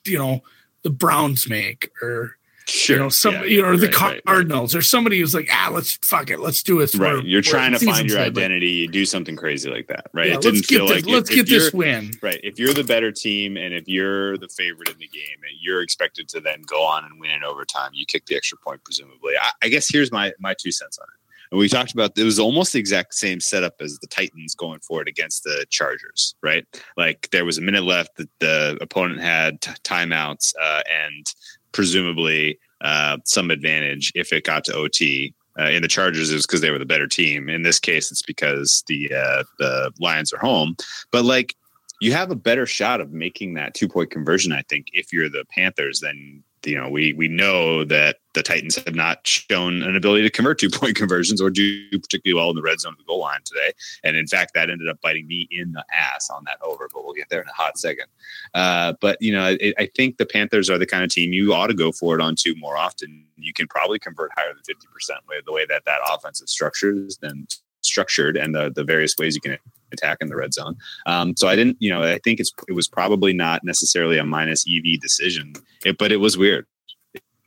you 0.05 0.19
know 0.19 0.43
the 0.83 0.91
Browns 0.91 1.49
make 1.49 1.91
or 2.01 2.37
Sure. 2.67 2.97
You 2.97 3.03
know, 3.03 3.09
some 3.09 3.35
yeah, 3.35 3.45
you 3.45 3.63
know, 3.63 3.71
right, 3.71 3.81
the 3.81 4.23
Cardinals 4.27 4.75
right, 4.75 4.79
or 4.79 4.83
somebody 4.83 5.19
who's 5.19 5.35
like, 5.35 5.49
ah, 5.53 5.71
let's 5.73 5.95
fuck 6.03 6.31
it, 6.31 6.41
let's 6.41 6.63
do 6.63 6.81
it. 6.81 6.95
Right. 6.95 7.25
You're 7.25 7.43
trying 7.43 7.73
to 7.73 7.79
find 7.79 8.09
your 8.09 8.21
identity, 8.21 8.71
you 8.71 8.89
do 8.89 9.05
something 9.05 9.37
crazy 9.37 9.71
like 9.71 9.89
that. 9.89 10.07
Right. 10.13 10.29
Yeah, 10.29 10.35
it 10.35 10.43
didn't 10.43 10.63
feel 10.63 10.87
this, 10.87 11.05
like 11.05 11.07
let's 11.07 11.31
if, 11.31 11.37
get 11.37 11.43
if 11.43 11.49
this 11.49 11.73
win. 11.73 12.13
Right. 12.23 12.41
If 12.43 12.59
you're 12.59 12.75
the 12.75 12.85
better 12.85 13.11
team 13.11 13.57
and 13.57 13.75
if 13.75 13.89
you're 13.89 14.39
the 14.39 14.49
favorite 14.49 14.91
in 14.91 14.99
the 14.99 15.09
game 15.09 15.39
and 15.43 15.53
you're 15.61 15.83
expected 15.83 16.29
to 16.31 16.41
then 16.41 16.63
go 16.63 16.83
on 16.83 17.05
and 17.05 17.19
win 17.21 17.31
in 17.31 17.45
overtime, 17.45 17.91
you 17.95 18.07
kick 18.07 18.27
the 18.27 18.37
extra 18.37 18.59
point, 18.59 18.85
presumably. 18.85 19.35
I, 19.41 19.51
I 19.63 19.69
guess 19.69 19.89
here's 19.89 20.13
my 20.13 20.33
my 20.39 20.55
two 20.55 20.71
cents 20.73 20.99
on 20.99 21.05
it. 21.05 21.19
And 21.51 21.59
we 21.59 21.69
talked 21.69 21.93
about 21.93 22.17
it 22.17 22.25
was 22.25 22.39
almost 22.39 22.73
the 22.73 22.79
exact 22.79 23.13
same 23.13 23.39
setup 23.39 23.75
as 23.81 23.99
the 23.99 24.07
Titans 24.07 24.55
going 24.55 24.81
forward 24.81 25.07
against 25.07 25.45
the 25.45 25.67
Chargers, 25.69 26.35
right? 26.43 26.65
Like 26.97 27.29
there 27.31 27.45
was 27.45 27.59
a 27.59 27.61
minute 27.61 27.85
left 27.85 28.17
that 28.17 28.31
the 28.41 28.79
opponent 28.81 29.21
had 29.21 29.61
t- 29.61 29.73
timeouts 29.85 30.55
uh, 30.61 30.81
and 30.91 31.27
presumably 31.73 32.59
uh, 32.83 33.19
some 33.25 33.51
advantage 33.51 34.13
if 34.15 34.33
it 34.33 34.45
got 34.45 34.65
to 34.65 34.75
OT. 34.75 35.35
Uh, 35.61 35.65
in 35.65 35.83
the 35.83 35.89
Chargers, 35.89 36.31
it 36.31 36.35
was 36.35 36.47
because 36.47 36.63
they 36.63 36.71
were 36.71 36.79
the 36.79 36.87
better 36.87 37.07
team. 37.07 37.51
In 37.51 37.63
this 37.63 37.79
case, 37.79 38.11
it's 38.11 38.23
because 38.23 38.83
the 38.87 39.13
uh, 39.15 39.45
the 39.59 39.93
Lions 40.01 40.33
are 40.33 40.39
home. 40.39 40.77
But 41.11 41.27
like 41.27 41.55
you 42.01 42.13
have 42.13 42.31
a 42.31 42.37
better 42.37 42.65
shot 42.67 43.01
of 43.01 43.13
making 43.13 43.55
that 43.55 43.75
two 43.75 43.87
point 43.87 44.11
conversion. 44.11 44.53
I 44.53 44.63
think 44.63 44.87
if 44.93 45.13
you're 45.13 45.29
the 45.29 45.45
Panthers, 45.55 46.01
then 46.01 46.43
you 46.65 46.79
know 46.79 46.89
we 46.89 47.13
we 47.15 47.29
know 47.29 47.85
that 47.85 48.17
the 48.35 48.43
Titans 48.43 48.77
have 48.77 48.95
not 48.95 49.27
shown 49.27 49.83
an 49.83 49.97
ability 49.97 50.23
to 50.23 50.31
convert 50.31 50.59
two 50.59 50.71
point 50.71 50.97
conversions 51.03 51.41
or 51.41 51.51
do 51.51 51.89
particularly 51.91 52.39
well 52.39 52.51
in 52.51 52.57
the 52.57 52.63
red 52.63 52.81
zone 52.81 52.93
of 52.93 52.99
the 52.99 53.05
goal 53.05 53.21
line 53.21 53.41
today. 53.45 53.73
And 54.05 54.17
in 54.17 54.27
fact, 54.27 54.55
that 54.55 54.71
ended 54.71 54.89
up 54.89 55.01
biting 55.03 55.27
me 55.27 55.49
in 55.51 55.73
the 55.73 55.85
ass 55.93 56.31
on 56.31 56.45
that 56.45 56.59
over. 56.63 56.89
But 56.93 57.05
we'll 57.05 57.15
get 57.15 57.29
there 57.29 57.43
in 57.43 57.49
a 57.49 57.53
hot 57.53 57.79
second. 57.79 58.07
Uh, 58.55 58.95
but 59.01 59.19
you 59.21 59.33
know, 59.33 59.45
I, 59.45 59.75
I 59.79 59.89
think 59.95 60.17
the 60.17 60.27
Panthers 60.27 60.71
are 60.71 60.79
the 60.79 60.87
kind 60.87 61.05
of 61.05 61.11
team 61.11 61.33
you 61.33 61.53
ought 61.53 61.69
to 61.69 61.75
go 61.75 61.93
for 61.93 62.15
it 62.15 62.23
on 62.23 62.35
two 62.37 62.55
more 62.57 62.77
often. 62.77 63.25
You 63.37 63.53
can 63.53 63.67
probably 63.69 63.99
convert 63.99 64.31
higher 64.37 64.53
than 64.55 64.63
fifty 64.65 64.87
percent 64.93 65.21
with 65.29 65.45
the 65.45 65.53
way 65.53 65.67
that 65.69 65.85
that 65.85 66.01
offense 66.11 66.41
is 66.41 66.51
structured 66.51 67.11
and 67.23 67.55
structured 67.83 68.37
and 68.37 68.55
the 68.55 68.71
the 68.71 68.85
various 68.85 69.17
ways 69.19 69.35
you 69.35 69.41
can 69.41 69.59
attack 69.93 70.19
in 70.21 70.29
the 70.29 70.37
red 70.37 70.53
zone. 70.55 70.77
Um, 71.07 71.35
so 71.37 71.49
I 71.49 71.57
didn't, 71.57 71.77
you 71.81 71.91
know, 71.91 72.03
I 72.03 72.19
think 72.19 72.41
it's 72.41 72.53
it 72.69 72.73
was 72.73 72.89
probably 72.89 73.33
not 73.33 73.63
necessarily 73.65 74.19
a 74.19 74.25
minus 74.25 74.65
EV 74.69 75.01
decision, 75.01 75.53
it, 75.85 75.99
but 75.99 76.13
it 76.13 76.19
was 76.19 76.37
weird. 76.39 76.67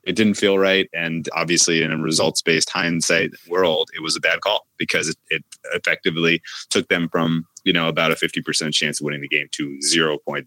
It 0.03 0.15
didn't 0.15 0.35
feel 0.35 0.59
right, 0.59 0.87
and 0.93 1.27
obviously, 1.33 1.81
in 1.81 1.91
a 1.91 1.97
results 1.97 2.41
based 2.43 2.69
hindsight 2.69 3.31
world, 3.47 3.89
it 3.95 4.03
was 4.03 4.15
a 4.15 4.19
bad 4.19 4.41
call 4.41 4.67
because 4.77 5.09
it, 5.09 5.17
it 5.29 5.43
effectively 5.73 6.43
took 6.69 6.87
them 6.89 7.09
from 7.09 7.47
you 7.63 7.73
know 7.73 7.87
about 7.87 8.11
a 8.11 8.15
fifty 8.15 8.39
percent 8.41 8.75
chance 8.75 9.01
of 9.01 9.05
winning 9.05 9.21
the 9.21 9.27
game 9.27 9.47
to 9.53 9.79
0.0. 9.83 10.45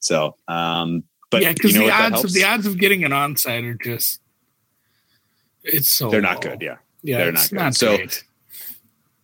So, 0.00 0.34
um, 0.48 1.02
but 1.30 1.42
yeah, 1.42 1.52
because 1.52 1.74
you 1.74 1.80
know 1.80 1.86
the 1.88 1.92
odds 1.92 2.24
of 2.24 2.32
the 2.32 2.44
odds 2.44 2.64
of 2.66 2.78
getting 2.78 3.04
an 3.04 3.10
onside 3.12 3.64
are 3.70 3.74
just 3.74 4.18
it's 5.62 5.90
so 5.90 6.08
they're 6.10 6.20
not 6.22 6.40
good. 6.40 6.62
Yeah, 6.62 6.76
Yeah, 7.02 7.18
they're 7.18 7.32
not 7.32 7.50
good. 7.50 7.58
not 7.58 7.74
So- 7.74 7.96
great. 7.98 8.24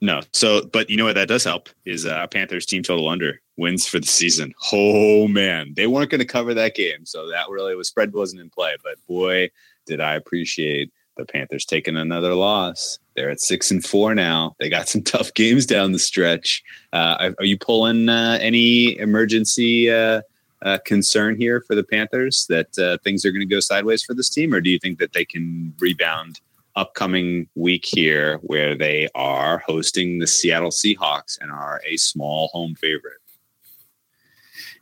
No. 0.02 0.20
So, 0.32 0.66
but 0.66 0.90
you 0.90 0.96
know 0.96 1.04
what 1.04 1.14
that 1.14 1.28
does 1.28 1.44
help 1.44 1.68
is 1.86 2.04
uh, 2.04 2.26
Panthers 2.26 2.66
team 2.66 2.82
total 2.82 3.08
under 3.08 3.40
wins 3.56 3.86
for 3.86 4.00
the 4.00 4.06
season. 4.06 4.52
Oh 4.72 5.28
man, 5.28 5.74
they 5.76 5.86
weren't 5.86 6.10
going 6.10 6.18
to 6.18 6.26
cover 6.26 6.52
that 6.54 6.74
game, 6.74 7.06
so 7.06 7.28
that 7.28 7.48
really 7.48 7.76
was 7.76 7.86
spread 7.86 8.12
wasn't 8.12 8.42
in 8.42 8.50
play. 8.50 8.74
But 8.82 8.96
boy, 9.06 9.50
did 9.86 10.00
I 10.00 10.14
appreciate 10.14 10.90
the 11.16 11.24
Panthers 11.24 11.64
taking 11.64 11.96
another 11.96 12.34
loss. 12.34 12.98
They're 13.14 13.30
at 13.30 13.40
six 13.40 13.70
and 13.70 13.84
four 13.84 14.12
now. 14.12 14.56
They 14.58 14.68
got 14.68 14.88
some 14.88 15.02
tough 15.04 15.32
games 15.34 15.66
down 15.66 15.92
the 15.92 16.00
stretch. 16.00 16.64
Uh, 16.92 17.32
are- 17.38 17.44
you 17.44 17.56
pulling 17.56 18.08
uh, 18.08 18.38
any 18.40 18.98
emergency 18.98 19.88
uh, 19.88 20.22
uh, 20.62 20.78
concern 20.84 21.36
here 21.36 21.60
for 21.60 21.76
the 21.76 21.84
Panthers 21.84 22.46
that 22.48 22.76
uh, 22.76 22.98
things 23.04 23.24
are 23.24 23.30
going 23.30 23.46
to 23.46 23.54
go 23.54 23.60
sideways 23.60 24.02
for 24.02 24.14
this 24.14 24.30
team, 24.30 24.52
or 24.52 24.60
do 24.60 24.70
you 24.70 24.80
think 24.80 24.98
that 24.98 25.12
they 25.12 25.24
can 25.24 25.72
rebound? 25.78 26.40
Upcoming 26.76 27.48
week 27.54 27.84
here 27.86 28.38
where 28.42 28.74
they 28.74 29.08
are 29.14 29.58
hosting 29.66 30.18
the 30.18 30.26
Seattle 30.26 30.70
Seahawks 30.70 31.38
and 31.40 31.50
are 31.50 31.80
a 31.86 31.96
small 31.96 32.48
home 32.48 32.74
favorite. 32.74 33.18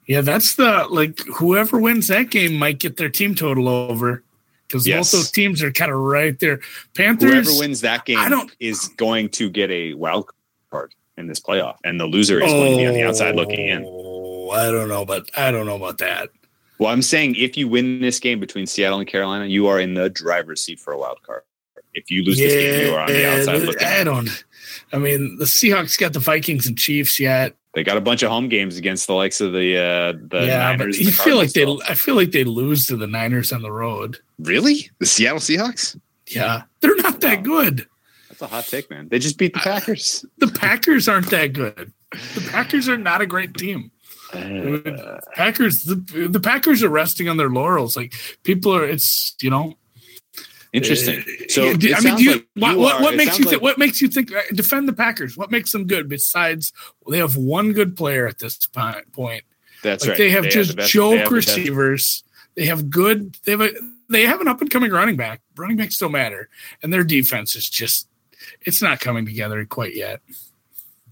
Yeah, 0.06 0.23
that's 0.23 0.54
the 0.56 0.87
like 0.90 1.20
whoever 1.37 1.78
wins 1.78 2.09
that 2.09 2.30
game 2.30 2.56
might 2.56 2.78
get 2.80 2.97
their 2.97 3.09
team 3.09 3.35
total 3.35 3.68
over 3.68 4.23
because 4.66 4.87
Yes. 4.87 5.11
both 5.12 5.20
those 5.20 5.30
teams 5.30 5.62
are 5.62 5.70
kind 5.73 5.90
of 5.92 5.99
right 5.99 6.38
there. 6.38 6.61
Panthers. 6.94 7.30
Whoever 7.47 7.59
wins 7.61 7.80
that 7.82 8.04
game 8.04 8.18
I 8.18 8.28
don't- 8.28 8.50
is 8.61 8.88
going 8.97 9.28
to 9.30 9.50
get 9.50 9.70
a 9.70 9.94
wild 9.94 10.30
card 10.70 10.94
in 11.16 11.26
this 11.26 11.38
playoff, 11.40 11.76
and 11.85 12.00
the 12.00 12.06
loser 12.06 12.40
is 12.42 12.50
going 12.50 12.73
to 12.73 12.76
be 12.78 12.87
on 12.87 12.94
the 12.94 13.02
outside 13.04 13.37
looking 13.37 13.68
in. 13.68 13.85
Oh, 13.87 14.50
I 14.50 14.70
don't 14.70 14.88
know, 14.88 15.04
but 15.04 15.30
I 15.37 15.50
don't 15.50 15.66
know 15.66 15.76
about 15.76 15.99
that. 15.99 16.30
Well, 16.78 16.90
I'm 16.90 17.02
saying 17.02 17.35
if 17.37 17.56
you 17.59 17.68
win 17.68 18.00
this 18.00 18.18
game 18.18 18.40
between 18.40 18.66
Seattle 18.66 19.00
and 19.00 19.09
Carolina, 19.09 19.44
you 19.44 19.66
are 19.66 19.78
in 19.78 19.94
the 19.94 20.09
driver's 20.09 20.62
seat 20.62 20.80
for 20.80 20.92
a 20.94 20.99
wild 20.99 21.23
card. 21.23 21.42
If 21.94 22.11
you 22.11 22.25
lose 22.25 22.38
this 22.38 22.52
game, 22.52 22.87
you 22.87 22.94
are 22.94 23.00
on 23.00 23.06
the 23.09 23.38
outside 23.38 23.62
looking 23.62 23.87
I 23.87 24.04
don't. 24.04 24.44
I 24.92 24.99
mean, 24.99 25.37
the 25.38 25.44
Seahawks 25.44 25.99
got 25.99 26.12
the 26.12 26.20
Vikings 26.20 26.66
and 26.66 26.78
Chiefs 26.78 27.18
yet. 27.18 27.56
They 27.75 27.85
got 27.85 27.97
a 27.97 28.00
bunch 28.00 28.23
of 28.23 28.30
home 28.30 28.49
games 28.49 28.76
against 28.76 29.06
the 29.06 29.14
likes 29.14 29.40
of 29.40 29.52
the 29.52 29.76
uh, 29.76 30.12
the 30.28 30.47
yeah, 30.47 30.59
Niners. 30.59 30.78
but 30.78 30.87
and 30.87 31.06
you 31.06 31.12
feel 31.12 31.37
like 31.37 31.52
they. 31.52 31.64
I 31.88 31.94
feel 31.94 32.16
like 32.16 32.32
they 32.32 32.44
lose 32.44 32.87
to 32.88 32.97
the 32.97 33.06
Niners 33.06 33.52
on 33.52 33.62
the 33.62 33.70
road. 33.70 34.18
really 34.38 34.90
the 34.99 35.06
Seattle 35.06 35.38
Seahawks. 35.38 35.99
Yeah, 36.26 36.62
they're 36.80 36.97
not 36.97 37.20
that 37.20 37.42
good. 37.42 37.87
That's 38.28 38.42
a 38.42 38.47
hot 38.47 38.64
take, 38.66 38.90
man. 38.90 39.09
They 39.09 39.18
just 39.18 39.38
beat 39.38 39.52
the 39.54 39.61
Packers. 39.61 40.25
The 40.38 40.49
Packers 40.49 41.09
aren't 41.09 41.30
that 41.30 41.52
good. 41.52 41.92
The 42.35 42.49
Packers 42.50 42.88
are 42.88 42.99
not 42.99 43.20
a 43.20 43.26
great 43.26 43.54
team. 43.54 43.92
Uh, 44.32 45.18
Packers, 45.35 45.85
the, 45.85 45.97
the 46.30 46.40
Packers 46.40 46.82
are 46.82 46.88
resting 46.88 47.28
on 47.28 47.37
their 47.37 47.50
laurels. 47.50 47.97
Like 47.97 48.14
people 48.42 48.75
are, 48.75 48.85
it's 48.85 49.37
you 49.40 49.50
know. 49.50 49.76
Interesting. 50.72 51.20
uh, 51.20 51.44
So 51.48 51.62
I 51.68 51.70
mean, 51.70 51.78
do 51.78 51.88
you, 52.22 52.32
like 52.34 52.46
what, 52.56 52.72
you 52.72 52.78
what, 52.78 52.94
are- 52.96 53.02
what 53.02 53.16
makes 53.16 53.38
you 53.38 53.44
like- 53.44 53.50
think? 53.50 53.62
What 53.62 53.78
makes 53.78 54.00
you 54.00 54.08
think? 54.08 54.32
uh, 54.34 54.40
Defend 54.54 54.88
the 54.88 54.92
Packers. 54.92 55.36
What 55.36 55.50
makes 55.50 55.72
them 55.72 55.86
good 55.86 56.08
besides 56.08 56.72
they 57.08 57.18
have 57.18 57.36
one 57.36 57.72
good 57.72 57.96
player 57.96 58.26
at 58.26 58.38
this 58.38 58.58
point? 58.66 59.44
That's 59.82 60.02
Like 60.04 60.10
right. 60.10 60.18
they 60.18 60.30
have 60.30 60.44
just 60.48 60.70
the 60.70 60.76
best- 60.76 60.88
they 60.92 60.98
joke 60.98 61.18
have 61.20 61.28
the 61.28 61.34
receivers. 61.34 62.22
They 62.56 62.66
have 62.66 62.90
good. 62.90 63.36
They 63.44 63.52
have 63.52 63.60
a. 63.62 63.70
They 64.08 64.26
have 64.26 64.40
an 64.40 64.48
up 64.48 64.60
and 64.60 64.68
coming 64.68 64.90
running 64.90 65.16
back. 65.16 65.40
Running 65.56 65.76
backs 65.76 65.96
don't 65.98 66.10
matter, 66.12 66.48
and 66.82 66.92
their 66.92 67.04
defense 67.04 67.54
is 67.54 67.68
just. 67.70 68.08
It's 68.62 68.82
not 68.82 68.98
coming 69.00 69.24
together 69.24 69.64
quite 69.64 69.94
yet. 69.94 70.20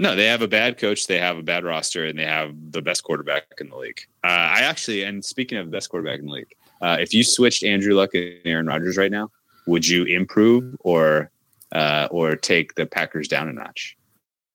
No, 0.01 0.15
they 0.17 0.27
have 0.27 0.43
a 0.43 0.49
bad 0.49 0.79
coach. 0.79 1.07
They 1.07 1.19
have 1.19 1.39
a 1.39 1.43
bad 1.43 1.65
roster, 1.65 2.05
and 2.07 2.19
they 2.19 2.25
have 2.25 2.55
the 2.73 2.83
best 2.83 3.05
quarterback 3.05 3.45
in 3.61 3.69
the 3.71 3.77
league. 3.77 4.01
Uh, 4.25 4.27
I 4.29 4.61
actually, 4.63 5.03
and 5.05 5.25
speaking 5.25 5.59
of 5.59 5.67
the 5.67 5.73
best 5.73 5.89
quarterback 5.91 6.19
in 6.19 6.27
the 6.27 6.33
league, 6.33 6.55
uh, 6.83 6.99
if 7.01 7.15
you 7.15 7.23
switched 7.25 7.63
Andrew 7.65 7.95
Luck 7.95 8.15
and 8.15 8.35
Aaron 8.45 8.67
Rodgers 8.67 8.97
right 8.97 9.11
now, 9.11 9.31
would 9.69 9.87
you 9.87 10.05
improve 10.05 10.77
or 10.81 11.31
uh, 11.73 12.09
or 12.11 12.35
take 12.35 12.75
the 12.75 12.87
Packers 12.87 13.29
down 13.29 13.49
a 13.49 13.53
notch? 13.53 13.97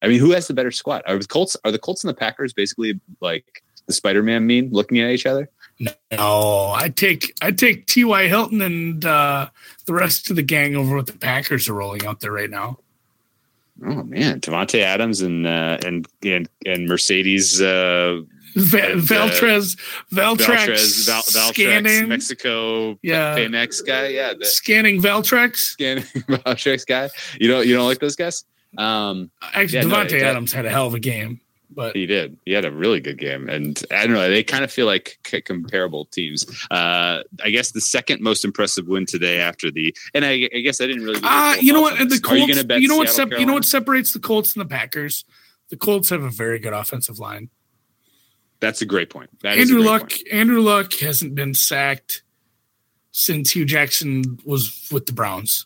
I 0.02 0.08
mean, 0.08 0.20
who 0.20 0.32
has 0.32 0.48
the 0.48 0.54
better 0.54 0.72
squad? 0.72 1.04
Are 1.08 1.18
the 1.18 1.28
Colts? 1.28 1.56
Are 1.64 1.72
the 1.72 1.80
Colts 1.80 2.04
and 2.04 2.10
the 2.10 2.16
Packers 2.16 2.52
basically 2.52 3.00
like 3.22 3.64
the 3.86 3.94
Spider-Man 3.94 4.46
meme, 4.46 4.70
looking 4.72 5.00
at 5.00 5.12
each 5.12 5.26
other? 5.26 5.50
No, 6.12 6.74
I 6.76 6.90
take 6.90 7.34
I 7.42 7.52
take 7.52 7.86
T. 7.86 8.04
Y. 8.04 8.28
Hilton 8.28 8.62
and 8.62 9.06
uh, 9.06 9.50
the 9.86 9.94
rest 9.94 10.30
of 10.30 10.36
the 10.36 10.44
gang 10.44 10.76
over 10.76 10.96
what 10.96 11.08
the 11.08 11.14
Packers 11.14 11.70
are 11.70 11.74
rolling 11.74 12.06
out 12.06 12.20
there 12.20 12.32
right 12.32 12.50
now. 12.50 12.80
Oh 13.86 14.04
man, 14.04 14.40
Davante 14.40 14.82
Adams 14.82 15.22
and 15.22 15.48
uh, 15.48 15.78
and 15.86 16.08
and 16.24 16.50
and 16.66 16.88
Mercedes 16.88 17.62
uh, 17.62 18.22
Va- 18.56 18.94
uh, 18.94 18.98
Valtrez, 18.98 19.76
Valtrex, 20.12 21.06
Val, 21.08 21.22
Valtrex, 21.24 21.50
scanning, 21.54 22.08
Mexico, 22.10 22.98
Yeah. 23.02 23.36
Paynex 23.38 23.86
guy, 23.86 24.08
yeah, 24.10 24.34
the 24.34 24.46
scanning 24.46 25.02
Valtrex. 25.02 25.58
scanning 25.58 26.04
Valtrex 26.28 26.86
guy. 26.86 27.10
You 27.40 27.48
don't 27.48 27.66
you 27.68 27.76
don't 27.76 27.88
like 27.88 28.00
those 28.00 28.16
guys? 28.16 28.44
Um, 28.78 29.32
Actually, 29.54 29.80
Yeah, 29.80 29.86
no, 29.86 29.96
Davante 29.96 30.12
it- 30.14 30.24
Adams 30.24 30.54
had 30.54 30.66
a 30.66 30.70
hell 30.70 30.88
of 30.88 30.94
a 30.94 31.00
game, 31.00 31.40
but 31.70 31.96
he 31.96 32.06
did. 32.06 32.38
He 32.46 32.52
had 32.54 32.66
a 32.66 32.72
really 32.72 33.00
good 33.00 33.18
game, 33.20 33.50
and 33.50 33.82
I 33.92 34.06
don't 34.06 34.14
know. 34.16 34.30
They 34.30 34.44
kind 34.44 34.64
of 34.64 34.72
feel 34.72 34.86
like 34.88 35.20
c- 35.28 35.42
comparable 35.42 36.06
teams. 36.06 36.46
Uh, 36.72 37.22
I 37.44 37.50
guess 37.52 37.72
the 37.72 37.82
second 37.82 38.22
most 38.22 38.44
impressive 38.46 38.88
win 38.88 39.06
today 39.06 39.40
after 39.40 39.70
the, 39.72 39.96
and 40.16 40.26
I, 40.26 40.50
I 40.56 40.60
guess 40.60 40.82
I 40.82 40.88
didn't 40.88 41.04
really. 41.04 41.20
Ah, 41.24 41.56
you 41.56 41.72
know 41.74 41.82
what? 41.82 41.98
The 41.98 42.16
you 42.16 42.22
Colts. 42.22 42.64
bet? 42.64 42.82
You 42.82 42.88
know 42.88 42.98
what? 42.98 43.10
Sep- 43.10 43.32
you 43.32 43.46
know 43.46 43.54
what 43.54 43.66
separates 43.66 44.12
the 44.14 44.20
Colts 44.20 44.56
and 44.56 44.62
the 44.66 44.70
Packers? 44.70 45.24
The 45.70 45.78
Colts 45.78 46.10
have 46.10 46.24
a 46.24 46.30
very 46.30 46.60
good 46.60 46.74
offensive 46.74 47.20
line. 47.20 47.50
That's 48.64 48.82
a 48.82 48.86
great 48.86 49.10
point. 49.10 49.30
That 49.42 49.58
Andrew 49.58 49.82
Luck. 49.82 50.04
point. 50.04 50.24
Andrew 50.32 50.62
Luck 50.62 50.94
hasn't 50.94 51.36
been 51.36 51.54
sacked 51.54 52.24
since 53.12 53.52
Hue 53.52 53.66
Jackson 53.66 54.40
was 54.46 54.88
with 54.90 55.06
the 55.06 55.12
Browns. 55.12 55.66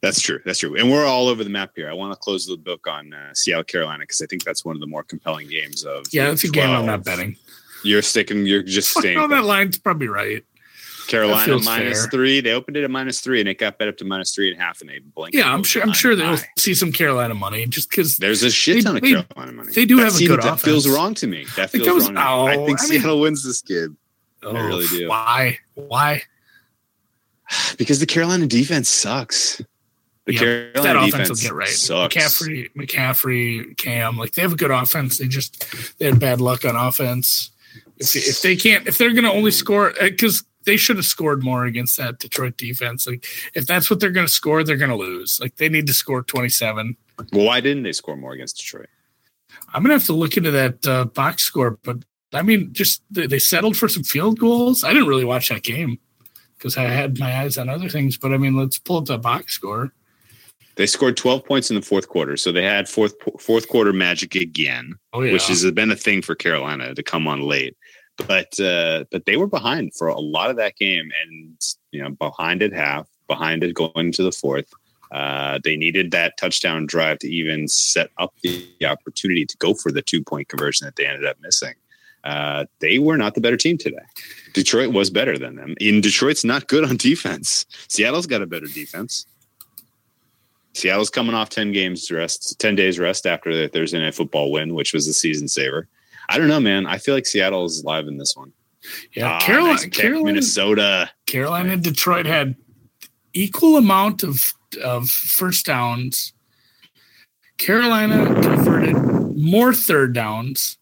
That's 0.00 0.22
true. 0.22 0.40
That's 0.46 0.58
true. 0.58 0.74
And 0.74 0.90
we're 0.90 1.04
all 1.04 1.28
over 1.28 1.44
the 1.44 1.50
map 1.50 1.72
here. 1.76 1.90
I 1.90 1.92
want 1.92 2.14
to 2.14 2.18
close 2.18 2.46
the 2.46 2.56
book 2.56 2.86
on 2.86 3.12
uh, 3.12 3.34
Seattle, 3.34 3.64
Carolina, 3.64 4.04
because 4.04 4.22
I 4.22 4.26
think 4.26 4.42
that's 4.42 4.64
one 4.64 4.74
of 4.74 4.80
the 4.80 4.86
more 4.86 5.02
compelling 5.02 5.48
games 5.48 5.84
of. 5.84 6.06
Yeah, 6.12 6.30
that's 6.30 6.44
a 6.44 6.48
game 6.48 6.70
I'm 6.70 6.86
not 6.86 7.04
betting. 7.04 7.36
You're 7.84 8.00
sticking. 8.00 8.46
You're 8.46 8.62
just 8.62 8.96
staying. 8.96 9.18
No, 9.18 9.28
that 9.28 9.44
line's 9.44 9.76
probably 9.76 10.08
right. 10.08 10.42
Carolina 11.06 11.58
minus 11.60 12.06
three. 12.06 12.40
They 12.40 12.52
opened 12.52 12.76
it 12.76 12.84
at 12.84 12.90
minus 12.90 13.20
three, 13.20 13.40
and 13.40 13.48
it 13.48 13.58
got 13.58 13.78
bet 13.78 13.88
up 13.88 13.96
to 13.98 14.04
minus 14.04 14.34
three 14.34 14.50
and 14.52 14.60
a 14.60 14.62
half, 14.62 14.80
and 14.80 14.90
they 14.90 14.98
blinked. 14.98 15.36
Yeah, 15.36 15.52
I'm 15.52 15.62
sure. 15.62 15.82
I'm 15.82 15.92
sure 15.92 16.14
they'll 16.16 16.36
High. 16.36 16.48
see 16.58 16.74
some 16.74 16.92
Carolina 16.92 17.34
money 17.34 17.66
just 17.66 17.90
because 17.90 18.16
There's 18.16 18.42
a 18.42 18.50
shit 18.50 18.76
They- 18.76 18.80
ton 18.82 18.96
of 18.96 19.02
they- 19.02 19.12
Carolina 19.12 19.52
money. 19.52 19.72
they 19.72 19.84
do 19.84 19.96
That 19.96 20.04
have 20.04 20.14
a 20.14 20.16
seems- 20.16 20.30
good 20.30 20.42
That 20.42 20.60
feels 20.60 20.88
wrong 20.88 21.14
to 21.14 21.26
me. 21.26 21.46
That 21.56 21.70
feels 21.70 21.86
that 21.86 21.94
was- 21.94 22.04
wrong. 22.10 22.14
to 22.14 22.20
me. 22.20 22.26
Oh, 22.26 22.46
I 22.46 22.56
oh, 22.56 22.66
think 22.66 22.80
I 22.80 22.82
mean- 22.88 23.00
Seattle 23.00 23.20
wins 23.20 23.44
this 23.44 23.62
game 23.62 23.96
I 24.42 24.46
oh, 24.46 24.52
really 24.66 24.86
do. 24.86 25.08
Why? 25.08 25.58
Why? 25.74 26.22
because 27.78 28.00
the 28.00 28.06
Carolina 28.06 28.46
defense 28.46 28.88
sucks. 28.88 29.60
The 30.26 30.32
Yeah, 30.32 30.38
Carolina 30.38 30.72
that 30.82 30.96
offense 30.96 31.10
defense 31.12 31.28
will 31.28 31.36
get 31.36 31.54
right. 31.54 31.68
sucks. 31.68 32.14
McCaffrey, 32.14 32.70
McCaffrey, 32.74 33.76
Cam, 33.76 34.16
like 34.16 34.32
they 34.32 34.42
have 34.42 34.52
a 34.54 34.56
good 34.56 34.70
offense. 34.70 35.18
They 35.18 35.28
just 35.28 35.98
they 35.98 36.06
had 36.06 36.18
bad 36.18 36.40
luck 36.40 36.64
on 36.64 36.76
offense. 36.76 37.50
If, 37.98 38.16
if 38.16 38.42
they 38.42 38.56
can't, 38.56 38.86
if 38.88 38.98
they're 38.98 39.12
going 39.12 39.24
to 39.24 39.30
only 39.30 39.50
score, 39.50 39.90
uh, 40.00 40.04
because 40.04 40.42
they 40.66 40.76
should 40.76 40.96
have 40.96 41.04
scored 41.04 41.42
more 41.42 41.64
against 41.64 41.96
that 41.96 42.18
Detroit 42.18 42.56
defense. 42.56 43.06
Like 43.06 43.26
if 43.54 43.66
that's 43.66 43.90
what 43.90 44.00
they're 44.00 44.10
going 44.10 44.26
to 44.26 44.32
score, 44.32 44.64
they're 44.64 44.76
going 44.76 44.90
to 44.90 44.96
lose. 44.96 45.40
Like 45.40 45.56
they 45.56 45.68
need 45.68 45.86
to 45.86 45.94
score 45.94 46.22
twenty 46.22 46.48
seven. 46.48 46.96
Well, 47.32 47.46
why 47.46 47.60
didn't 47.60 47.82
they 47.84 47.92
score 47.92 48.16
more 48.16 48.32
against 48.32 48.56
Detroit? 48.58 48.88
I'm 49.72 49.82
going 49.82 49.90
to 49.90 49.94
have 49.94 50.06
to 50.06 50.12
look 50.12 50.36
into 50.36 50.50
that 50.50 50.86
uh, 50.86 51.04
box 51.06 51.44
score, 51.44 51.78
but 51.82 51.98
I 52.32 52.42
mean, 52.42 52.72
just 52.72 53.02
they, 53.10 53.26
they 53.26 53.38
settled 53.38 53.76
for 53.76 53.88
some 53.88 54.02
field 54.02 54.38
goals. 54.38 54.82
I 54.84 54.92
didn't 54.92 55.08
really 55.08 55.24
watch 55.24 55.48
that 55.48 55.62
game 55.62 55.98
because 56.58 56.76
I 56.76 56.82
had 56.84 57.18
my 57.18 57.40
eyes 57.40 57.58
on 57.58 57.68
other 57.68 57.88
things. 57.88 58.16
But 58.16 58.32
I 58.32 58.38
mean, 58.38 58.56
let's 58.56 58.78
pull 58.78 58.96
up 58.96 59.04
the 59.06 59.18
box 59.18 59.54
score. 59.54 59.92
They 60.76 60.86
scored 60.86 61.16
12 61.16 61.44
points 61.44 61.70
in 61.70 61.76
the 61.76 61.82
fourth 61.82 62.08
quarter, 62.08 62.36
so 62.36 62.50
they 62.50 62.64
had 62.64 62.88
fourth 62.88 63.14
fourth 63.38 63.68
quarter 63.68 63.92
magic 63.92 64.34
again, 64.34 64.96
Oh 65.12 65.22
yeah. 65.22 65.32
which 65.32 65.46
has 65.46 65.70
been 65.70 65.92
a 65.92 65.96
thing 65.96 66.20
for 66.20 66.34
Carolina 66.34 66.94
to 66.94 67.02
come 67.02 67.28
on 67.28 67.42
late. 67.42 67.76
But 68.26 68.58
uh, 68.60 69.04
but 69.10 69.26
they 69.26 69.36
were 69.36 69.46
behind 69.46 69.94
for 69.94 70.08
a 70.08 70.18
lot 70.18 70.50
of 70.50 70.56
that 70.56 70.76
game, 70.76 71.10
and 71.24 71.56
you 71.90 72.02
know 72.02 72.10
behind 72.10 72.62
at 72.62 72.72
half, 72.72 73.08
behind 73.26 73.64
it 73.64 73.74
going 73.74 73.92
into 73.96 74.22
the 74.22 74.32
fourth. 74.32 74.72
Uh, 75.12 75.58
they 75.62 75.76
needed 75.76 76.10
that 76.10 76.36
touchdown 76.36 76.86
drive 76.86 77.18
to 77.20 77.28
even 77.28 77.68
set 77.68 78.10
up 78.18 78.34
the 78.42 78.66
opportunity 78.84 79.46
to 79.46 79.56
go 79.58 79.72
for 79.74 79.92
the 79.92 80.02
two 80.02 80.22
point 80.22 80.48
conversion 80.48 80.84
that 80.84 80.96
they 80.96 81.06
ended 81.06 81.24
up 81.24 81.36
missing. 81.40 81.74
Uh, 82.24 82.64
they 82.80 82.98
were 82.98 83.16
not 83.16 83.34
the 83.34 83.40
better 83.40 83.56
team 83.56 83.76
today. 83.76 83.98
Detroit 84.54 84.92
was 84.92 85.10
better 85.10 85.38
than 85.38 85.56
them. 85.56 85.74
In 85.80 86.00
Detroit's 86.00 86.44
not 86.44 86.68
good 86.68 86.84
on 86.84 86.96
defense. 86.96 87.66
Seattle's 87.88 88.26
got 88.26 88.42
a 88.42 88.46
better 88.46 88.66
defense. 88.66 89.26
Seattle's 90.72 91.10
coming 91.10 91.34
off 91.34 91.50
10 91.50 91.70
games 91.72 92.10
rest, 92.10 92.58
10 92.58 92.74
days 92.74 92.98
rest 92.98 93.26
after 93.26 93.54
the 93.54 93.68
Thursday 93.68 94.00
night 94.00 94.14
football 94.14 94.50
win, 94.50 94.74
which 94.74 94.92
was 94.92 95.06
the 95.06 95.12
season 95.12 95.46
saver. 95.46 95.86
I 96.28 96.38
don't 96.38 96.48
know, 96.48 96.60
man. 96.60 96.86
I 96.86 96.98
feel 96.98 97.14
like 97.14 97.26
Seattle 97.26 97.64
is 97.64 97.84
live 97.84 98.06
in 98.06 98.16
this 98.18 98.34
one. 98.36 98.52
yeah. 99.14 99.32
Ah, 99.32 99.40
Carolina, 99.40 99.78
kick, 99.82 99.92
Carolina, 99.92 100.24
Minnesota. 100.24 101.10
Carolina, 101.26 101.72
and 101.74 101.82
Detroit 101.82 102.26
had 102.26 102.56
equal 103.32 103.76
amount 103.76 104.22
of 104.22 104.52
of 104.82 105.08
first 105.08 105.66
downs. 105.66 106.32
Carolina 107.58 108.26
converted 108.42 108.96
more 109.36 109.72
third 109.72 110.12
downs. 110.14 110.78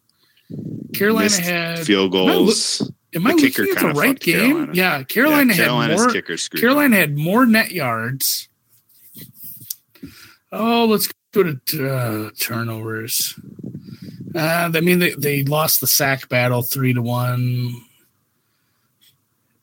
Carolina 0.94 1.25
Missed 1.26 1.40
had. 1.40 1.78
field 1.80 2.14
Am 2.14 2.20
I 2.20 2.25
loo- 2.25 2.32
goals. 2.46 2.92
Am 3.14 3.26
I 3.26 3.30
the 3.34 3.42
looking 3.42 3.68
at 3.70 3.78
the 3.80 3.88
right 3.88 4.18
game? 4.18 4.40
Carolina. 4.52 4.72
Yeah, 4.75 5.02
Carolina 5.02 5.52
yeah, 5.52 5.56
had 5.56 5.64
Carolina's 5.66 6.00
more. 6.00 6.11
kicker. 6.11 6.37
Carolina 6.56 6.96
had 6.96 7.18
more 7.18 7.44
net 7.46 7.70
yards. 7.70 8.49
Oh, 10.50 10.87
let's 10.87 11.08
go 11.32 11.42
to 11.54 11.88
uh, 11.90 12.30
turnovers. 12.38 13.38
Uh, 14.34 14.70
I 14.74 14.80
mean, 14.80 14.98
they, 14.98 15.10
they 15.14 15.42
lost 15.44 15.80
the 15.80 15.86
sack 15.86 16.28
battle 16.28 16.62
three 16.62 16.92
to 16.94 17.02
one. 17.02 17.74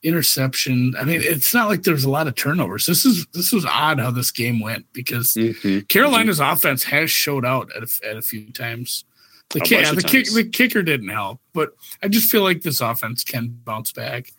Interception. 0.01 0.93
I 0.97 1.03
mean, 1.03 1.19
it's 1.21 1.53
not 1.53 1.67
like 1.67 1.83
there's 1.83 2.05
a 2.05 2.09
lot 2.09 2.27
of 2.27 2.35
turnovers. 2.35 2.85
This 2.85 3.05
is 3.05 3.25
this 3.33 3.51
was 3.51 3.65
odd 3.65 3.99
how 3.99 4.11
this 4.11 4.31
game 4.31 4.61
went 4.61 4.85
because 4.93 5.33
Mhm. 5.33 5.89
Carolina's 5.89 6.39
offense 6.39 6.83
has 6.85 7.11
showed 7.11 7.43
out 7.45 7.69
at 7.75 7.83
a, 7.83 8.07
at 8.09 8.15
a 8.15 8.21
few 8.21 8.49
times. 8.53 9.03
The, 9.49 9.59
ki- 9.59 9.75
yeah, 9.75 9.91
the, 9.91 10.01
kick, 10.03 10.31
the 10.31 10.47
kicker 10.47 10.83
didn't 10.83 11.09
help, 11.09 11.41
but 11.53 11.71
I 12.01 12.07
just 12.07 12.31
feel 12.31 12.43
like 12.43 12.61
this 12.61 12.79
offense 12.79 13.25
can 13.25 13.49
bounce 13.65 13.91
back. 13.91 14.31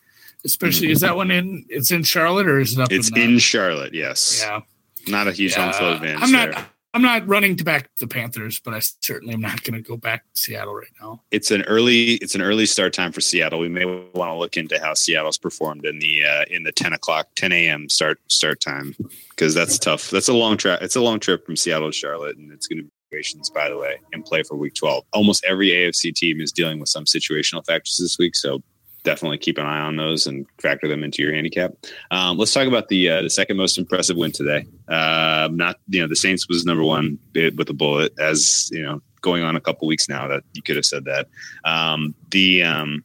Especially, 0.47 0.91
is 0.91 1.01
that 1.01 1.17
one 1.17 1.31
in? 1.31 1.67
It's 1.69 1.91
in 1.91 2.05
Charlotte 2.05 2.47
or 2.49 2.59
is 2.59 2.73
it 2.79 2.81
up? 2.81 2.89
Mm-hmm. 2.89 2.99
It's 2.99 3.11
in, 3.11 3.19
in 3.19 3.39
Charlotte, 3.39 3.93
yes. 3.93 4.41
yeah. 4.43 4.61
Not 5.09 5.29
a 5.29 5.33
huge 5.33 5.53
home 5.55 5.75
field 5.75 5.97
advantage. 5.97 6.23
I'm 6.23 6.33
not. 6.33 6.53
there. 6.53 6.67
I'm 6.93 7.03
not 7.03 7.27
running 7.29 7.57
to 7.57 7.65
back 7.65 7.89
the 7.99 8.09
Panthers, 8.09 8.59
but 8.59 8.75
I 8.75 8.81
certainly 8.81 9.35
am 9.35 9.41
not 9.41 9.63
going 9.63 9.81
to 9.81 9.89
go 9.89 9.97
back 9.97 10.25
to 10.35 10.41
Seattle 10.41 10.75
right 10.75 10.91
now. 11.01 11.23
it's 11.31 11.51
an 11.51 11.63
early 11.63 12.15
it's 12.15 12.35
an 12.35 12.43
early 12.43 12.67
start 12.67 12.93
time 12.93 13.13
for 13.13 13.21
Seattle. 13.21 13.61
We 13.61 13.69
may 13.69 13.85
want 13.85 14.31
to 14.31 14.35
look 14.35 14.57
into 14.57 14.81
how 14.81 14.95
Seattle's 14.95 15.39
performed 15.39 15.87
in 15.87 16.01
the 16.01 16.25
uh, 16.25 16.45
in 16.51 16.65
the 16.65 16.73
ten 16.73 16.93
o'clock 16.93 17.29
ten 17.37 17.53
a.m. 17.53 17.89
start 17.89 18.19
start 18.29 18.61
time 18.61 18.97
because 19.31 19.55
that's 19.55 19.79
tough. 19.79 20.11
That's 20.11 20.29
a 20.29 20.35
long 20.35 20.57
trip. 20.57 20.83
It's 20.83 20.97
a 20.97 21.01
long 21.01 21.21
trip 21.21 21.47
from 21.47 21.57
Seattle 21.57 21.91
to 21.91 21.97
Charlotte, 21.97 22.37
and 22.37 22.53
it's 22.53 22.67
going 22.67 22.79
to 22.79 22.85
be 22.85 22.91
situations 23.11 23.51
by 23.51 23.69
the 23.69 23.77
way 23.77 24.01
in 24.13 24.23
play 24.23 24.43
for 24.43 24.57
Week 24.57 24.75
twelve. 24.75 25.05
Almost 25.13 25.45
every 25.45 25.69
AFC 25.69 26.13
team 26.15 26.41
is 26.41 26.53
dealing 26.53 26.81
with 26.81 26.89
some 26.89 27.05
situational 27.05 27.65
factors 27.65 27.99
this 27.99 28.19
week, 28.19 28.35
so 28.35 28.63
definitely 29.03 29.39
keep 29.39 29.59
an 29.59 29.67
eye 29.67 29.81
on 29.81 29.97
those 29.97 30.27
and 30.27 30.47
factor 30.59 30.89
them 30.89 31.03
into 31.05 31.23
your 31.23 31.33
handicap. 31.33 31.73
Um, 32.11 32.39
let's 32.39 32.53
talk 32.53 32.67
about 32.67 32.89
the 32.89 33.09
uh, 33.11 33.23
the 33.23 33.31
second 33.31 33.57
most 33.57 33.79
impressive 33.79 34.17
win 34.17 34.33
today. 34.33 34.67
Uh, 34.89 35.49
not 35.53 35.79
you 35.89 36.01
know 36.01 36.09
the 36.09 36.17
Saints 36.17 36.49
was 36.49 36.65
number 36.65 36.85
one 36.85 37.19
with 37.35 37.69
a 37.69 37.75
bullet 37.75 38.13
as 38.19 38.69
you 38.73 38.83
know 38.83 39.01
going 39.21 39.43
on 39.43 39.57
a 39.57 39.61
couple 39.61 39.87
weeks 39.87 40.09
now 40.09 40.27
that 40.29 40.43
you 40.55 40.63
could 40.63 40.77
have 40.77 40.87
said 40.87 41.05
that. 41.05 41.29
Um, 41.65 42.15
the 42.31 42.63
um, 42.63 43.05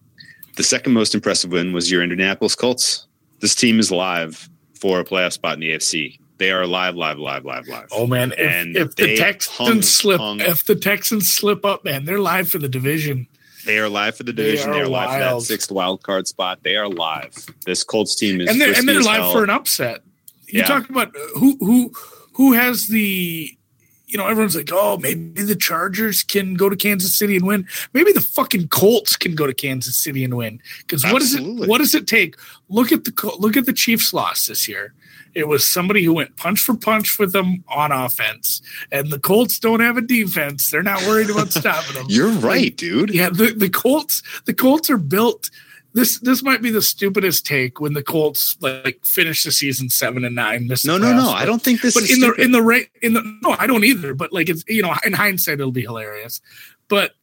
the 0.55 0.63
second 0.63 0.93
most 0.93 1.13
impressive 1.15 1.51
win 1.51 1.73
was 1.73 1.91
your 1.91 2.01
Indianapolis 2.01 2.55
Colts. 2.55 3.07
This 3.41 3.55
team 3.55 3.79
is 3.79 3.91
live 3.91 4.49
for 4.79 4.99
a 4.99 5.05
playoff 5.05 5.33
spot 5.33 5.55
in 5.55 5.59
the 5.59 5.71
AFC. 5.71 6.19
They 6.37 6.51
are 6.51 6.67
live, 6.67 6.95
live, 6.95 7.17
live, 7.17 7.45
live, 7.45 7.67
live. 7.67 7.87
Oh 7.91 8.07
man, 8.07 8.33
if, 8.33 8.39
And 8.39 8.75
if 8.75 8.95
the 8.95 9.15
Texans 9.15 9.57
hung- 9.57 9.81
slip, 9.81 10.19
hung- 10.19 10.41
if 10.41 10.65
the 10.65 10.75
Texans 10.75 11.29
slip 11.29 11.63
up, 11.65 11.85
man, 11.85 12.03
they're 12.05 12.19
live 12.19 12.49
for 12.49 12.57
the 12.57 12.67
division. 12.67 13.27
They 13.65 13.79
are 13.79 13.89
live 13.89 14.15
for 14.15 14.23
the 14.23 14.33
division. 14.33 14.71
They 14.71 14.79
are 14.81 14.83
are, 14.83 14.87
live 14.87 15.11
for 15.11 15.19
that 15.39 15.41
sixth 15.45 15.71
wild 15.71 16.03
card 16.03 16.27
spot. 16.27 16.59
They 16.63 16.75
are 16.75 16.87
live. 16.87 17.33
This 17.65 17.83
Colts 17.83 18.15
team 18.15 18.41
is 18.41 18.49
and 18.49 18.61
they're 18.61 18.73
and 18.73 18.87
they're 18.87 19.01
live 19.01 19.21
hell. 19.21 19.31
for 19.33 19.43
an 19.43 19.49
upset. 19.49 20.01
You 20.47 20.59
Yeah. 20.59 20.65
talk 20.65 20.89
about 20.89 21.15
uh, 21.15 21.19
who 21.39 21.57
who 21.59 21.91
who 22.33 22.53
has 22.53 22.87
the 22.87 23.57
you 24.07 24.17
know 24.17 24.27
everyone's 24.27 24.55
like 24.55 24.69
oh 24.71 24.97
maybe 24.97 25.41
the 25.41 25.55
Chargers 25.55 26.23
can 26.23 26.55
go 26.55 26.69
to 26.69 26.75
Kansas 26.75 27.17
City 27.17 27.35
and 27.35 27.45
win. 27.45 27.67
Maybe 27.93 28.11
the 28.11 28.21
fucking 28.21 28.67
Colts 28.69 29.15
can 29.15 29.35
go 29.35 29.47
to 29.47 29.53
Kansas 29.53 29.95
City 29.95 30.23
and 30.23 30.35
win 30.35 30.61
because 30.79 31.03
what 31.03 31.19
does 31.19 31.35
it 31.35 31.41
what 31.67 31.79
does 31.79 31.95
it 31.95 32.07
take? 32.07 32.35
Look 32.69 32.91
at 32.91 33.05
the 33.05 33.35
look 33.39 33.57
at 33.57 33.65
the 33.65 33.73
Chiefs 33.73 34.13
loss 34.13 34.47
this 34.47 34.67
year. 34.67 34.93
It 35.33 35.49
was 35.49 35.67
somebody 35.67 36.01
who 36.03 36.13
went 36.13 36.37
punch 36.37 36.61
for 36.61 36.75
punch 36.75 37.19
with 37.19 37.33
them 37.33 37.63
on 37.67 37.91
offense, 37.91 38.61
and 38.91 39.11
the 39.11 39.19
Colts 39.19 39.59
don't 39.59 39.81
have 39.81 39.97
a 39.97 40.01
defense. 40.01 40.71
They're 40.71 40.81
not 40.81 41.01
worried 41.01 41.29
about 41.29 41.51
stopping 41.51 41.95
them. 41.95 42.05
You're 42.07 42.29
right, 42.29 42.75
dude. 42.75 43.13
Yeah, 43.13 43.29
the, 43.29 43.53
the 43.55 43.69
Colts 43.69 44.23
the 44.45 44.53
Colts 44.53 44.89
are 44.89 44.97
built. 44.97 45.49
This 45.95 46.19
this 46.19 46.43
might 46.43 46.61
be 46.61 46.71
the 46.71 46.81
stupidest 46.81 47.45
take 47.45 47.79
when 47.79 47.93
the 47.93 48.03
Colts 48.03 48.57
like 48.59 48.99
finish 49.05 49.45
the 49.45 49.51
season 49.51 49.89
seven 49.89 50.25
and 50.25 50.35
nine. 50.35 50.67
This 50.67 50.83
No, 50.83 50.97
no, 50.97 51.13
no. 51.15 51.29
I 51.29 51.45
don't 51.45 51.61
think 51.61 51.81
this 51.81 51.93
But 51.93 52.03
is 52.03 52.11
in 52.11 52.19
the 52.19 52.33
in 52.33 52.51
the 52.51 52.61
right 52.61 52.89
in 53.01 53.13
the 53.13 53.21
no, 53.41 53.55
I 53.57 53.65
don't 53.65 53.85
either. 53.85 54.13
But 54.13 54.33
like 54.33 54.49
it's 54.49 54.65
you 54.67 54.81
know 54.81 54.93
in 55.05 55.13
hindsight 55.13 55.61
it'll 55.61 55.71
be 55.71 55.83
hilarious. 55.83 56.41
But 56.89 57.13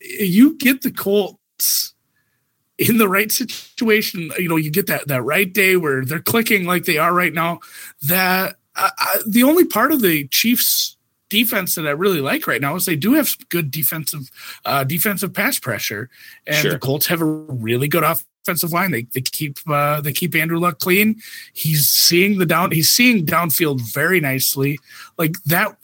you 0.00 0.58
get 0.58 0.82
the 0.82 0.90
Colts 0.90 1.94
in 2.76 2.98
the 2.98 3.08
right 3.08 3.30
situation. 3.30 4.32
You 4.36 4.48
know 4.48 4.56
you 4.56 4.72
get 4.72 4.88
that 4.88 5.06
that 5.06 5.22
right 5.22 5.52
day 5.52 5.76
where 5.76 6.04
they're 6.04 6.18
clicking 6.18 6.66
like 6.66 6.86
they 6.86 6.98
are 6.98 7.14
right 7.14 7.32
now. 7.32 7.60
That 8.02 8.56
I, 8.74 8.90
I, 8.98 9.20
the 9.28 9.44
only 9.44 9.64
part 9.64 9.92
of 9.92 10.02
the 10.02 10.26
Chiefs 10.26 10.97
defense 11.28 11.74
that 11.74 11.86
I 11.86 11.90
really 11.90 12.20
like 12.20 12.46
right 12.46 12.60
now 12.60 12.74
is 12.76 12.86
they 12.86 12.96
do 12.96 13.14
have 13.14 13.34
good 13.48 13.70
defensive 13.70 14.30
uh, 14.64 14.84
defensive 14.84 15.32
pass 15.32 15.58
pressure, 15.58 16.08
and 16.46 16.56
Sure. 16.56 16.72
the 16.72 16.78
Colts 16.78 17.06
have 17.06 17.20
a 17.20 17.24
really 17.24 17.88
good 17.88 18.04
offensive 18.04 18.72
line. 18.72 18.90
They 18.90 19.02
they 19.12 19.20
keep 19.20 19.58
uh, 19.68 20.00
they 20.00 20.12
keep 20.12 20.34
Andrew 20.34 20.58
Luck 20.58 20.78
clean. 20.78 21.20
He's 21.52 21.88
seeing 21.88 22.38
the 22.38 22.46
down. 22.46 22.70
He's 22.70 22.90
seeing 22.90 23.26
downfield 23.26 23.80
very 23.92 24.20
nicely. 24.20 24.78
Like 25.18 25.42
that, 25.44 25.76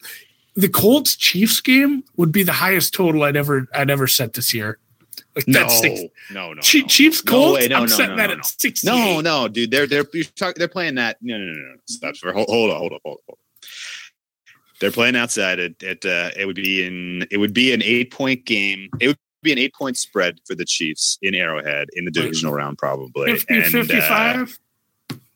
the 0.54 0.68
Colts 0.68 1.16
Chiefs 1.16 1.60
game 1.60 2.04
would 2.16 2.32
be 2.32 2.42
the 2.42 2.52
highest 2.52 2.94
total 2.94 3.22
I'd 3.24 3.36
ever 3.36 3.66
I'd 3.74 3.90
ever 3.90 4.06
set 4.06 4.32
this 4.34 4.54
year. 4.54 4.78
Like 5.36 5.48
no, 5.48 5.60
that's 5.60 5.80
six, 5.80 6.00
no, 6.30 6.52
no, 6.52 6.60
Chi- 6.62 6.78
no. 6.80 6.86
Chiefs 6.86 7.24
No 7.24 7.30
Colts. 7.32 7.60
way, 7.60 7.68
no, 7.68 7.76
I'm 7.76 7.82
no, 7.82 7.86
setting 7.88 8.10
no, 8.10 8.22
that 8.22 8.26
no, 8.28 8.32
at 8.34 8.38
no. 8.38 8.42
sixty. 8.44 8.86
No, 8.86 9.20
no, 9.20 9.48
dude. 9.48 9.70
They're 9.70 9.86
they're 9.88 10.04
you're 10.12 10.24
talk, 10.24 10.54
they're 10.54 10.68
playing 10.68 10.94
that. 10.94 11.18
No, 11.22 11.36
no, 11.36 11.44
no, 11.44 11.52
no. 11.52 11.74
Stop. 11.86 12.14
Hold, 12.22 12.48
hold 12.48 12.70
on, 12.70 12.76
hold 12.78 12.92
on, 12.92 12.98
hold 13.04 13.18
on. 13.28 13.34
They're 14.80 14.90
playing 14.90 15.16
outside. 15.16 15.58
It 15.58 15.82
it 15.82 16.04
uh, 16.04 16.30
it 16.36 16.46
would 16.46 16.56
be 16.56 16.84
in 16.86 17.26
it 17.30 17.38
would 17.38 17.54
be 17.54 17.72
an 17.72 17.82
eight 17.82 18.10
point 18.12 18.44
game. 18.44 18.88
It 19.00 19.08
would 19.08 19.18
be 19.42 19.52
an 19.52 19.58
eight 19.58 19.74
point 19.74 19.96
spread 19.96 20.40
for 20.46 20.54
the 20.54 20.64
Chiefs 20.64 21.18
in 21.22 21.34
Arrowhead 21.34 21.88
in 21.94 22.04
the 22.04 22.10
divisional 22.10 22.52
round, 22.54 22.78
probably. 22.78 23.30
50, 23.32 23.54
And, 23.54 23.64
uh, 23.64 23.68
55. 23.68 24.58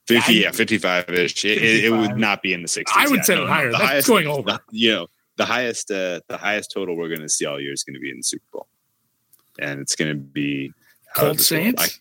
50, 0.06 0.32
yeah, 0.32 0.50
55 0.50 1.10
ish. 1.10 1.44
It, 1.44 1.84
it, 1.84 1.90
would 1.92 2.16
not 2.16 2.40
be 2.40 2.54
in 2.54 2.62
the 2.62 2.68
60s. 2.68 2.84
I 2.96 3.06
would 3.08 3.16
Yeah, 3.18 3.22
set 3.24 3.34
no, 3.36 3.46
higher. 3.46 3.66
The 3.70 3.72
That's 3.76 3.84
highest, 3.90 4.08
going 4.08 4.26
over. 4.26 4.42
the- 4.52 4.60
you 4.70 4.90
know, 4.92 5.06
the 5.36 5.44
highest, 5.44 5.90
uh, 5.90 6.20
the 6.28 6.38
highest 6.38 6.70
total 6.72 6.96
we're 6.96 7.08
going 7.08 7.20
to 7.20 7.28
see 7.28 7.44
all 7.44 7.60
year 7.60 7.74
is 7.74 7.84
going 7.84 7.92
to 7.92 8.00
be 8.00 8.10
in 8.10 8.16
the 8.16 8.22
Super 8.22 8.44
Bowl, 8.50 8.68
and 9.58 9.80
it's 9.80 9.94
going 9.94 10.08
to 10.08 10.14
be 10.14 10.72
Cold. 11.14 11.40
Saints. 11.42 12.00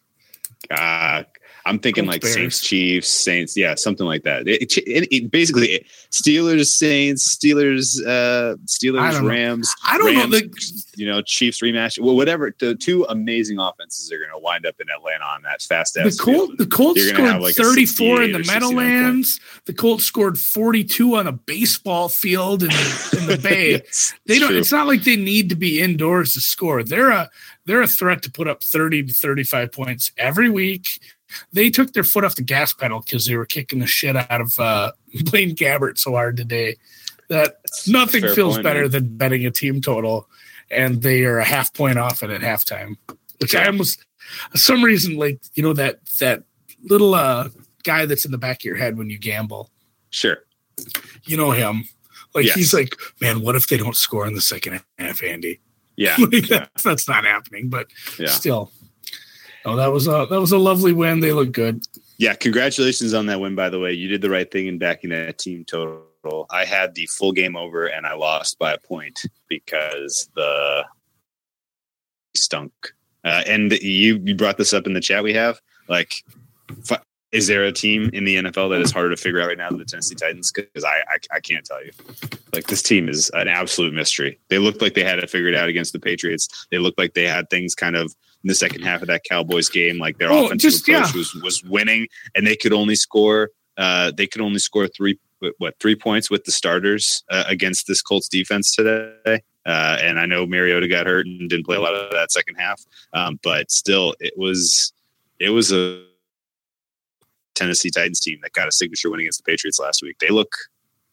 Uh, 0.72 1.24
I'm 1.66 1.80
thinking 1.80 2.06
Colts 2.06 2.14
like 2.16 2.22
Bears. 2.22 2.34
Saints, 2.36 2.62
Chiefs, 2.62 3.08
Saints, 3.10 3.58
yeah, 3.58 3.76
something 3.76 4.06
like 4.06 4.24
that. 4.24 4.48
It, 4.48 4.78
it, 4.78 5.08
it- 5.12 5.32
basically, 5.32 5.86
Steelers, 6.12 6.68
Saints, 6.68 7.36
Steelers, 7.36 8.00
uh, 8.06 8.56
Steelers, 8.66 9.22
know. 9.22 9.28
Rams. 9.28 9.74
I 9.86 9.98
don't 9.98 10.14
know, 10.14 10.28
the- 10.28 10.84
you 10.96 11.06
know, 11.06 11.22
Chiefs 11.22 11.62
rematch. 11.62 12.00
Well, 12.00 12.16
whatever. 12.16 12.54
The 12.58 12.76
two 12.76 13.06
amazing 13.10 13.60
offenses 13.60 14.12
are 14.12 14.18
going 14.18 14.32
to 14.32 14.40
wind 14.40 14.66
up 14.66 14.76
in 14.80 14.88
Atlanta 14.90 15.26
on 15.26 15.42
that 15.44 15.62
fast 15.62 15.96
the. 15.96 16.18
Colt, 16.20 16.58
the 16.58 16.66
Colts 16.66 17.00
You're 17.04 17.12
gonna 17.14 17.34
have 17.34 17.42
scored 17.42 17.42
like 17.42 17.56
34 17.56 18.22
in 18.24 18.32
the 18.32 18.40
Meadowlands. 18.40 19.40
The 19.66 19.74
Colts 19.74 20.06
scored 20.06 20.38
42 20.40 21.16
on 21.16 21.28
a 21.28 21.32
baseball 21.32 22.10
field 22.10 22.64
in 22.64 22.70
the, 22.70 23.18
in 23.22 23.28
the 23.28 23.38
Bay. 23.50 23.72
Yes, 23.72 24.14
They 24.26 24.40
don't. 24.40 24.50
true. 24.50 24.58
It's 24.60 24.72
not 24.72 24.88
like 24.88 25.04
they 25.04 25.16
need 25.16 25.50
to 25.50 25.56
be 25.56 25.82
indoors 25.82 26.34
to 26.34 26.42
score. 26.42 26.84
They're 26.84 27.12
a 27.12 27.30
they're 27.66 27.82
a 27.82 27.88
threat 27.88 28.22
to 28.24 28.32
put 28.32 28.48
up 28.48 28.64
30 28.64 29.04
to 29.04 29.14
35 29.14 29.72
points 29.72 30.12
every 30.18 30.50
week. 30.50 31.00
They 31.54 31.70
took 31.70 31.94
their 31.94 32.04
foot 32.04 32.24
off 32.24 32.36
the 32.36 32.42
gas 32.42 32.74
pedal 32.74 33.02
because 33.02 33.26
they 33.26 33.36
were 33.36 33.46
kicking 33.46 33.80
the 33.80 33.88
shit 33.88 34.16
out 34.16 34.42
of 34.42 34.60
uh, 34.60 34.92
Blaine 35.26 35.56
Gabbert 35.56 35.98
so 35.98 36.12
hard 36.12 36.38
today 36.38 36.78
that 37.30 37.58
nothing 37.88 38.22
feels 38.34 38.56
point, 38.56 38.64
better 38.64 38.84
man. 38.84 38.92
than 38.92 39.18
betting 39.18 39.46
a 39.46 39.52
team 39.52 39.82
total, 39.82 40.30
and 40.72 41.02
they 41.02 41.26
are 41.26 41.40
a 41.40 41.46
half 41.46 41.74
point 41.74 41.98
off 41.98 42.24
it 42.24 42.30
at 42.30 42.42
halftime. 42.42 42.96
Which 43.40 43.54
I 43.56 43.66
almost, 43.68 44.04
for 44.52 44.58
some 44.58 44.84
reason, 44.84 45.18
like 45.18 45.40
you 45.54 45.64
know 45.64 45.74
that 45.74 46.00
that 46.20 46.44
little 46.84 47.14
uh, 47.14 47.50
guy 47.84 48.06
that's 48.06 48.26
in 48.26 48.32
the 48.32 48.38
back 48.38 48.62
of 48.62 48.64
your 48.66 48.78
head 48.78 48.98
when 48.98 49.10
you 49.10 49.18
gamble. 49.18 49.70
Sure. 50.10 50.38
You 51.26 51.38
know 51.38 51.52
him. 51.52 51.84
Like 52.34 52.46
Yes. 52.46 52.56
he's 52.56 52.74
like, 52.74 52.96
man, 53.20 53.42
what 53.42 53.56
if 53.56 53.68
they 53.68 53.78
don't 53.78 53.96
score 53.96 54.28
in 54.28 54.36
the 54.36 54.42
second 54.42 54.82
half, 55.00 55.24
Andy? 55.24 55.60
Yeah. 55.96 56.16
like 56.20 56.50
yeah. 56.50 56.60
that's, 56.60 56.84
that's 56.84 57.08
not 57.08 57.26
happening, 57.26 57.70
but 57.70 57.88
Yeah. 58.20 58.28
still. 58.30 58.72
Oh, 59.68 59.76
that 59.76 59.92
was 59.92 60.08
a 60.08 60.26
that 60.30 60.40
was 60.40 60.54
a 60.54 60.58
lovely 60.58 60.94
win. 60.94 61.20
They 61.20 61.34
look 61.34 61.52
good. 61.52 61.84
Yeah, 62.18 62.36
congratulations 62.36 63.14
on 63.14 63.26
that 63.26 63.42
win, 63.42 63.54
by 63.54 63.70
the 63.70 63.80
way. 63.80 63.92
You 63.92 64.08
did 64.08 64.22
the 64.22 64.30
right 64.30 64.50
thing 64.50 64.68
in 64.68 64.78
backing 64.78 65.10
that 65.10 65.38
team 65.38 65.66
total. 65.66 66.48
I 66.50 66.64
had 66.64 66.96
the 66.96 67.06
full 67.08 67.34
game 67.34 67.58
over 67.58 67.86
and 67.86 68.06
I 68.06 68.14
lost 68.14 68.58
by 68.60 68.74
a 68.74 68.78
point 68.78 69.26
because 69.50 70.30
the 70.36 70.86
stunk. 72.36 72.72
Uh, 73.26 73.44
and 73.46 73.74
you, 73.74 74.22
you 74.24 74.36
brought 74.36 74.58
this 74.58 74.74
up 74.74 74.88
in 74.88 74.94
the 74.94 75.02
chat 75.02 75.24
we 75.24 75.34
have. 75.34 75.60
Like, 75.90 76.24
is 77.32 77.48
there 77.48 77.66
a 77.66 77.72
team 77.72 78.10
in 78.14 78.24
the 78.24 78.38
NFL 78.38 78.70
that 78.70 78.82
is 78.82 78.92
harder 78.92 79.10
to 79.10 79.18
figure 79.18 79.42
out 79.42 79.48
right 79.48 79.58
now 79.58 79.70
than 79.70 79.80
the 79.80 79.86
Tennessee 79.86 80.16
Titans? 80.16 80.52
Because 80.52 80.84
I, 80.84 81.04
I, 81.10 81.18
I 81.36 81.40
can't 81.42 81.66
tell 81.66 81.84
you. 81.84 81.92
Like, 82.54 82.68
this 82.68 82.82
team 82.82 83.10
is 83.10 83.30
an 83.34 83.48
absolute 83.48 83.94
mystery. 83.94 84.40
They 84.48 84.60
looked 84.60 84.82
like 84.82 84.94
they 84.94 85.04
had 85.04 85.20
it 85.20 85.30
figured 85.30 85.56
out 85.56 85.68
against 85.68 85.92
the 85.94 86.00
Patriots. 86.00 86.68
They 86.72 86.78
looked 86.78 86.98
like 86.98 87.14
they 87.14 87.28
had 87.28 87.50
things 87.50 87.76
kind 87.76 87.96
of 87.98 88.16
in 88.48 88.50
the 88.50 88.56
second 88.56 88.82
half 88.82 89.02
of 89.02 89.10
that 89.10 89.24
Cowboys 89.30 89.68
game. 89.68 89.98
Like, 89.98 90.18
their 90.20 90.32
Oh, 90.32 90.46
offensive 90.46 90.72
just- 90.72 90.88
approach 90.88 91.14
yeah. 91.14 91.18
was, 91.20 91.34
was 91.44 91.64
winning, 91.66 92.08
and 92.34 92.48
they 92.48 92.56
could 92.56 92.72
only 92.72 92.96
score 92.96 93.50
uh, 93.76 94.12
they 94.16 94.26
could 94.26 94.42
only 94.42 94.58
score 94.58 94.88
three 94.88 95.20
what 95.60 95.76
three 95.80 95.96
points 95.96 96.32
with 96.32 96.46
the 96.46 96.52
starters 96.52 97.24
uh, 97.30 97.44
against 97.48 97.86
this 97.88 98.02
Colts 98.02 98.28
defense 98.30 98.74
today. 98.74 99.44
Uh, 99.68 99.98
and 100.02 100.18
I 100.20 100.26
know 100.26 100.48
Mariota 100.48 100.88
got 100.88 101.06
hurt 101.06 101.28
and 101.28 101.48
didn't 101.50 101.66
play 101.66 101.76
a 101.76 101.82
lot 101.82 101.94
of 101.94 102.10
that 102.12 102.32
second 102.32 102.56
half, 102.56 102.82
um, 103.14 103.38
but 103.44 103.70
still, 103.70 104.16
it 104.22 104.34
was 104.38 104.94
it 105.40 105.50
was 105.50 105.72
a 105.74 106.04
Tennessee 107.54 107.92
Titans 107.92 108.20
team 108.20 108.40
that 108.44 108.54
got 108.54 108.68
a 108.68 108.72
signature 108.72 109.10
win 109.12 109.20
against 109.20 109.44
the 109.44 109.52
Patriots 109.52 109.80
last 109.80 110.02
week. 110.02 110.18
They 110.20 110.30
look 110.30 110.56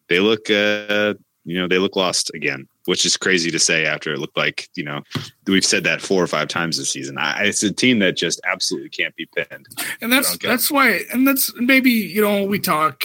they 0.09 0.20
look 0.20 0.49
uh, 0.49 1.14
you 1.44 1.61
know 1.61 1.68
they 1.68 1.78
look 1.78 1.96
lost 1.96 2.30
again, 2.35 2.66
which 2.87 3.04
is 3.04 3.16
crazy 3.16 3.50
to 3.50 3.59
say 3.59 3.87
after 3.87 4.12
it 4.12 4.18
looked 4.18 4.37
like 4.37 4.68
you 4.74 4.85
know 4.85 5.02
we've 5.46 5.64
said 5.64 5.85
that 5.85 6.00
four 6.00 6.22
or 6.22 6.26
five 6.26 6.48
times 6.48 6.78
this 6.78 6.90
season. 6.90 7.18
I, 7.18 7.44
it's 7.44 7.62
a 7.62 7.72
team 7.72 7.98
that 8.00 8.16
just 8.16 8.40
absolutely 8.44 8.90
can't 8.90 9.14
be 9.16 9.26
pinned. 9.26 9.66
And 10.00 10.12
that's 10.12 10.37
that's 10.38 10.70
why 10.70 11.00
and 11.12 11.26
that's 11.26 11.52
maybe, 11.57 11.90
you 11.90 12.22
know, 12.22 12.44
we 12.44 12.59
talk 12.59 13.04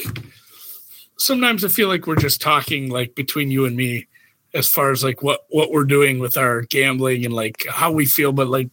sometimes 1.18 1.64
I 1.64 1.68
feel 1.68 1.88
like 1.88 2.08
we're 2.08 2.16
just 2.16 2.42
talking 2.42 2.90
like 2.90 3.14
between 3.16 3.52
you 3.52 3.66
and 3.66 3.76
me 3.76 4.08
as 4.54 4.68
far 4.68 4.92
as 4.92 5.04
like 5.04 5.22
what 5.22 5.46
what 5.50 5.72
we're 5.72 5.84
doing 5.84 6.20
with 6.20 6.38
our 6.38 6.62
gambling 6.62 7.26
and 7.26 7.34
like 7.34 7.66
how 7.70 7.92
we 7.92 8.06
feel 8.06 8.32
but 8.32 8.48
like 8.48 8.70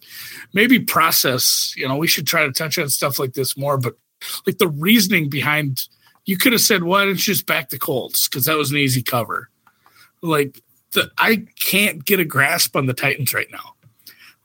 maybe 0.54 0.78
process, 0.78 1.74
you 1.76 1.86
know, 1.86 1.96
we 1.96 2.06
should 2.06 2.26
try 2.26 2.44
to 2.44 2.52
touch 2.52 2.78
on 2.78 2.88
stuff 2.88 3.18
like 3.18 3.34
this 3.34 3.56
more 3.56 3.76
but 3.76 3.94
like 4.46 4.58
the 4.58 4.68
reasoning 4.68 5.28
behind 5.28 5.88
you 6.24 6.36
could 6.36 6.52
have 6.52 6.62
said 6.62 6.82
why 6.82 7.04
don't 7.04 7.10
you 7.10 7.34
just 7.34 7.46
back 7.46 7.68
the 7.68 7.78
Colts 7.78 8.26
cuz 8.28 8.44
that 8.46 8.56
was 8.56 8.70
an 8.70 8.78
easy 8.78 9.02
cover. 9.02 9.50
Like 10.22 10.62
the 10.92 11.10
I 11.18 11.46
can't 11.60 12.04
get 12.04 12.20
a 12.20 12.24
grasp 12.24 12.76
on 12.76 12.86
the 12.86 12.94
Titans 12.94 13.34
right 13.34 13.50
now. 13.50 13.74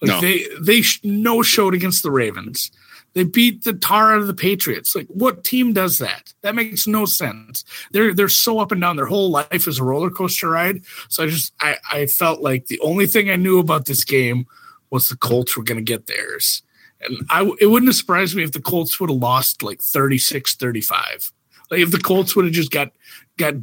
Like 0.02 0.10
No. 0.10 0.22
they 0.22 0.46
they 0.60 0.82
sh- 0.82 1.00
no 1.04 1.42
showed 1.44 1.74
against 1.74 2.04
the 2.04 2.12
Ravens. 2.12 2.72
They 3.14 3.26
beat 3.26 3.66
the 3.66 3.74
tar 3.74 4.14
out 4.14 4.22
of 4.22 4.28
the 4.28 4.34
Patriots. 4.34 4.96
Like 4.96 5.08
what 5.08 5.44
team 5.44 5.74
does 5.74 5.98
that? 5.98 6.34
That 6.44 6.56
makes 6.56 6.88
no 6.88 7.06
sense. 7.06 7.66
They're 7.92 8.14
they're 8.14 8.30
so 8.30 8.60
up 8.60 8.72
and 8.72 8.80
down. 8.82 8.96
Their 8.96 9.06
whole 9.06 9.30
life 9.30 9.68
is 9.68 9.80
a 9.80 9.84
roller 9.84 10.10
coaster 10.10 10.50
ride. 10.50 10.82
So 11.10 11.24
I 11.24 11.28
just 11.28 11.54
I, 11.60 11.78
I 11.92 12.06
felt 12.06 12.42
like 12.42 12.68
the 12.68 12.80
only 12.80 13.08
thing 13.08 13.30
I 13.30 13.36
knew 13.36 13.60
about 13.60 13.86
this 13.86 14.04
game 14.04 14.46
was 14.90 15.10
the 15.10 15.18
Colts 15.18 15.56
were 15.58 15.64
going 15.64 15.78
to 15.78 15.84
get 15.84 16.08
theirs. 16.08 16.64
And 17.02 17.26
I 17.30 17.50
it 17.60 17.68
wouldn't 17.68 17.90
have 17.90 17.96
surprised 17.96 18.36
me 18.36 18.44
if 18.44 18.52
the 18.54 18.62
Colts 18.62 19.00
would 19.00 19.10
have 19.10 19.20
lost 19.20 19.62
like 19.64 19.80
36-35. 19.80 21.32
Like 21.70 21.80
if 21.80 21.92
the 21.92 21.98
Colts 22.00 22.36
would 22.36 22.46
have 22.46 22.54
just 22.54 22.72
got 22.72 22.92
got 23.38 23.56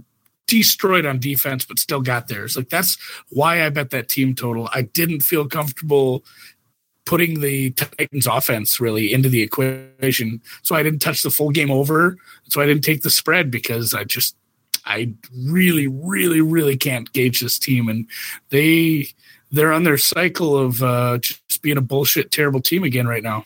destroyed 0.49 1.07
on 1.07 1.21
defense 1.21 1.65
but 1.65 1.79
still 1.79 2.01
got 2.01 2.27
theirs. 2.27 2.57
Like 2.57 2.71
that's 2.71 2.99
why 3.29 3.65
I 3.65 3.69
bet 3.69 3.91
that 3.91 4.09
team 4.09 4.35
total. 4.35 4.69
I 4.75 4.83
didn't 4.83 5.21
feel 5.21 5.47
comfortable 5.47 6.25
putting 7.05 7.41
the 7.41 7.71
Titans 7.71 8.27
offense 8.27 8.81
really 8.81 9.13
into 9.13 9.29
the 9.29 9.43
equation. 9.43 10.43
So 10.63 10.75
I 10.75 10.83
didn't 10.83 10.99
touch 10.99 11.23
the 11.23 11.31
full 11.31 11.51
game 11.51 11.71
over. 11.71 12.17
So 12.49 12.61
I 12.61 12.67
didn't 12.67 12.83
take 12.83 13.03
the 13.03 13.11
spread 13.11 13.51
because 13.51 13.95
I 13.95 14.05
just 14.05 14.37
I 14.85 15.13
really, 15.35 15.87
really, 15.87 16.41
really 16.41 16.77
can't 16.77 17.13
gauge 17.13 17.41
this 17.41 17.59
team. 17.59 17.89
And 17.89 18.07
they 18.49 19.09
they're 19.51 19.73
on 19.73 19.85
their 19.85 19.99
cycle 19.99 20.57
of 20.57 20.83
uh 20.83 21.19
just 21.19 21.63
being 21.63 21.79
a 21.79 21.83
bullshit 21.83 22.31
terrible 22.31 22.61
team 22.61 22.85
again 22.85 23.07
right 23.07 23.23
now. 23.23 23.45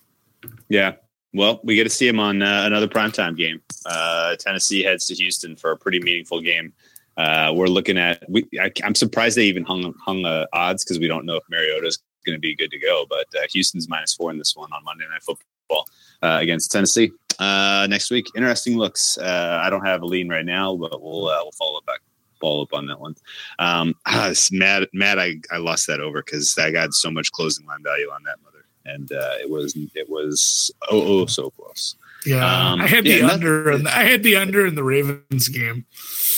Yeah. 0.69 0.95
Well, 1.35 1.61
we 1.63 1.77
get 1.77 1.85
to 1.85 1.91
see 1.91 2.07
him 2.07 2.21
on 2.21 2.43
uh, 2.43 2.65
another 2.67 2.89
primetime 2.89 3.37
game. 3.37 3.63
Uh, 3.87 4.37
Tennessee 4.37 4.83
heads 4.83 5.07
to 5.07 5.15
Houston 5.15 5.57
for 5.57 5.71
a 5.71 5.77
pretty 5.77 5.99
meaningful 5.99 6.43
game. 6.43 6.75
Uh, 7.17 7.53
we're 7.55 7.67
looking 7.67 7.99
at. 7.99 8.23
We, 8.29 8.49
I, 8.61 8.71
I'm 8.85 8.95
surprised 8.95 9.37
they 9.37 9.45
even 9.45 9.65
hung 9.65 9.95
hung 10.05 10.25
uh, 10.25 10.47
odds 10.53 10.85
because 10.85 10.99
we 10.99 11.09
don't 11.09 11.27
know 11.27 11.37
if 11.37 11.45
Mariota 11.51 11.87
is 11.87 11.99
going 12.25 12.37
to 12.37 12.41
be 12.41 12.55
good 12.55 12.71
to 12.71 12.79
go. 12.79 13.07
But 13.09 13.27
uh, 13.37 13.47
Houston's 13.51 13.89
minus 13.89 14.15
four 14.15 14.31
in 14.31 14.39
this 14.39 14.55
one 14.57 14.73
on 14.73 14.85
Monday 14.85 15.05
Night 15.11 15.23
Football 15.23 15.87
uh, 16.23 16.39
against 16.41 16.73
Tennessee 16.73 17.11
uh, 17.39 17.87
next 17.89 18.11
week. 18.11 18.27
Interesting 18.37 18.77
looks. 18.77 19.19
Uh, 19.19 19.61
I 19.63 19.71
don't 19.71 19.85
have 19.85 20.03
a 20.03 20.07
lean 20.07 20.29
right 20.29 20.45
now, 20.45 20.77
but 20.77 21.03
we'll 21.03 21.29
uh, 21.29 21.39
we'll 21.43 21.53
follow 21.53 21.79
up 21.79 21.87
back 21.87 22.01
follow 22.41 22.63
up 22.63 22.75
on 22.75 22.87
that 22.87 23.01
one. 23.01 23.15
Um, 23.59 23.95
I 24.07 24.29
was 24.29 24.51
mad 24.53 24.89
mad 24.93 25.19
I, 25.19 25.37
I 25.51 25.59
lost 25.59 25.87
that 25.87 26.01
over 26.01 26.23
because 26.23 26.57
I 26.59 26.71
got 26.71 26.93
so 26.95 27.11
much 27.11 27.33
closing 27.33 27.67
line 27.67 27.83
value 27.83 28.09
on 28.11 28.23
that 28.25 28.37
mother, 28.43 28.65
and 28.85 29.11
uh, 29.13 29.37
it 29.41 29.51
was 29.51 29.77
it 29.95 30.09
was 30.09 30.71
oh 30.91 31.23
oh 31.23 31.27
so 31.27 31.51
close. 31.51 31.97
Yeah, 32.25 32.73
Um, 32.73 32.81
I 32.81 32.87
had 32.87 33.05
the 33.05 33.11
yeah, 33.11 33.23
not- 33.23 33.33
under, 33.35 33.71
and 33.71 33.89
I 33.89 34.05
had 34.05 34.23
the 34.23 34.37
under 34.37 34.65
in 34.67 34.75
the 34.75 34.85
Ravens 34.85 35.49
game. 35.49 35.87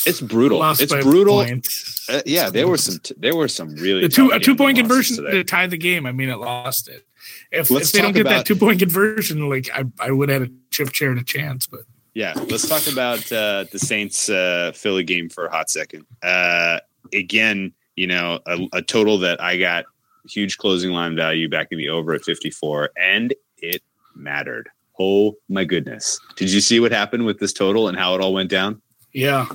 It's 0.07 0.21
brutal. 0.21 0.59
Lost 0.59 0.81
it's 0.81 0.93
brutal. 0.95 1.41
Uh, 1.41 2.23
yeah, 2.27 2.51
there 2.51 2.69
were 2.69 2.77
some 2.77 2.99
t- 2.99 3.15
there 3.19 3.35
were 3.35 3.49
some 3.49 3.75
really 3.77 4.03
the 4.03 4.09
two 4.09 4.31
a 4.31 4.39
two 4.39 4.55
point 4.57 4.77
conversion 4.79 5.17
today. 5.17 5.33
to 5.33 5.45
tie 5.45 5.67
the 5.67 5.79
game. 5.79 6.07
I 6.07 6.13
mean, 6.13 6.29
it 6.29 6.37
lost 6.39 6.89
it. 6.89 7.07
If, 7.51 7.71
if 7.71 7.93
they 7.93 8.01
don't 8.03 8.13
get 8.13 8.23
about- 8.23 8.31
that 8.31 8.47
two 8.47 8.57
point 8.57 8.79
conversion, 8.81 9.49
like 9.49 9.71
I, 9.75 9.85
I 9.99 10.11
would 10.11 10.29
have 10.29 10.43
had 10.43 10.51
a 10.51 10.53
chip 10.71 10.93
chair 10.93 11.11
and 11.11 11.19
a 11.21 11.25
chance. 11.25 11.67
But 11.67 11.81
Yeah, 12.15 12.35
let's 12.49 12.69
talk 12.69 12.87
about 12.93 13.31
uh, 13.33 13.65
the 13.73 13.79
Saints 13.79 14.29
uh, 14.29 14.73
Philly 14.75 15.05
game 15.05 15.29
for 15.31 15.47
a 15.47 15.51
hot 15.51 15.71
second. 15.71 16.05
Uh, 16.23 16.81
again, 17.13 17.73
you 17.97 18.07
know, 18.07 18.41
a, 18.47 18.59
a 18.75 18.83
total 18.83 19.19
that 19.19 19.41
I 19.43 19.57
got 19.59 19.85
huge 20.29 20.59
closing 20.59 20.91
line 20.91 21.17
value 21.17 21.49
back 21.49 21.69
in 21.71 21.79
the 21.79 21.89
over 21.89 22.13
at 22.15 22.25
54, 22.25 22.91
and 22.99 23.33
it 23.59 23.83
mattered. 24.15 24.69
Oh 24.99 25.37
my 25.49 25.65
goodness. 25.65 26.21
Did 26.37 26.53
you 26.53 26.61
see 26.61 26.81
what 26.81 26.93
happened 26.93 27.27
with 27.27 27.39
this 27.41 27.53
total 27.53 27.89
and 27.89 27.99
how 27.99 28.15
it 28.15 28.21
all 28.21 28.33
went 28.33 28.51
down? 28.51 28.81
yeah, 29.13 29.47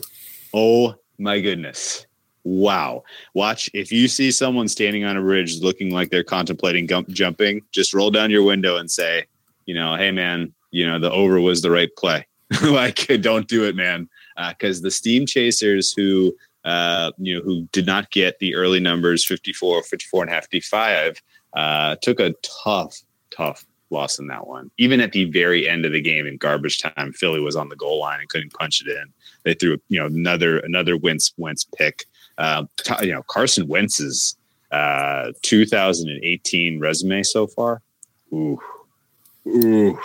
Oh 0.53 0.95
my 1.17 1.39
goodness. 1.41 2.05
Wow. 2.43 3.03
Watch 3.33 3.69
if 3.73 3.91
you 3.91 4.07
see 4.07 4.31
someone 4.31 4.67
standing 4.67 5.03
on 5.03 5.17
a 5.17 5.21
bridge 5.21 5.59
looking 5.61 5.91
like 5.91 6.09
they're 6.09 6.23
contemplating 6.23 6.85
gum- 6.85 7.05
jumping, 7.09 7.61
just 7.71 7.93
roll 7.93 8.09
down 8.09 8.31
your 8.31 8.43
window 8.43 8.77
and 8.77 8.89
say, 8.89 9.25
you 9.65 9.75
know, 9.75 9.95
hey 9.95 10.11
man, 10.11 10.53
you 10.71 10.85
know, 10.85 10.99
the 10.99 11.11
over 11.11 11.39
was 11.39 11.61
the 11.61 11.69
right 11.69 11.89
play. 11.97 12.25
like 12.63 13.07
don't 13.21 13.47
do 13.47 13.65
it, 13.65 13.75
man. 13.75 14.09
Because 14.49 14.81
the 14.81 14.91
steam 14.91 15.25
chasers 15.25 15.91
who 15.91 16.33
uh, 16.65 17.11
you 17.17 17.35
know, 17.35 17.41
who 17.41 17.67
did 17.71 17.85
not 17.85 18.11
get 18.11 18.39
the 18.39 18.55
early 18.55 18.79
numbers 18.79 19.25
54, 19.25 19.83
54 19.83 20.23
and 20.23 20.31
a 20.31 20.33
half, 20.33 20.43
55, 20.49 21.21
uh, 21.53 21.95
took 22.01 22.19
a 22.19 22.33
tough, 22.63 23.01
tough 23.31 23.65
loss 23.91 24.19
in 24.19 24.27
that 24.27 24.47
one. 24.47 24.71
Even 24.77 25.01
at 25.01 25.11
the 25.11 25.25
very 25.25 25.67
end 25.67 25.85
of 25.85 25.91
the 25.91 26.01
game 26.01 26.25
in 26.25 26.37
garbage 26.37 26.79
time, 26.79 27.13
Philly 27.13 27.39
was 27.39 27.55
on 27.55 27.69
the 27.69 27.75
goal 27.75 27.99
line 27.99 28.19
and 28.19 28.29
couldn't 28.29 28.53
punch 28.53 28.81
it 28.81 28.87
in. 28.87 29.13
They 29.43 29.53
threw, 29.53 29.77
you 29.89 29.99
know, 29.99 30.05
another 30.05 30.59
another 30.59 30.97
Wentz 30.97 31.33
Wentz 31.37 31.65
pick. 31.77 32.05
Uh, 32.37 32.65
you 33.01 33.11
know, 33.11 33.23
Carson 33.23 33.67
Wentz's 33.67 34.37
uh, 34.71 35.31
2018 35.41 36.79
resume 36.79 37.23
so 37.23 37.47
far. 37.47 37.81
Ooh, 38.31 38.59
ooh, 39.47 39.99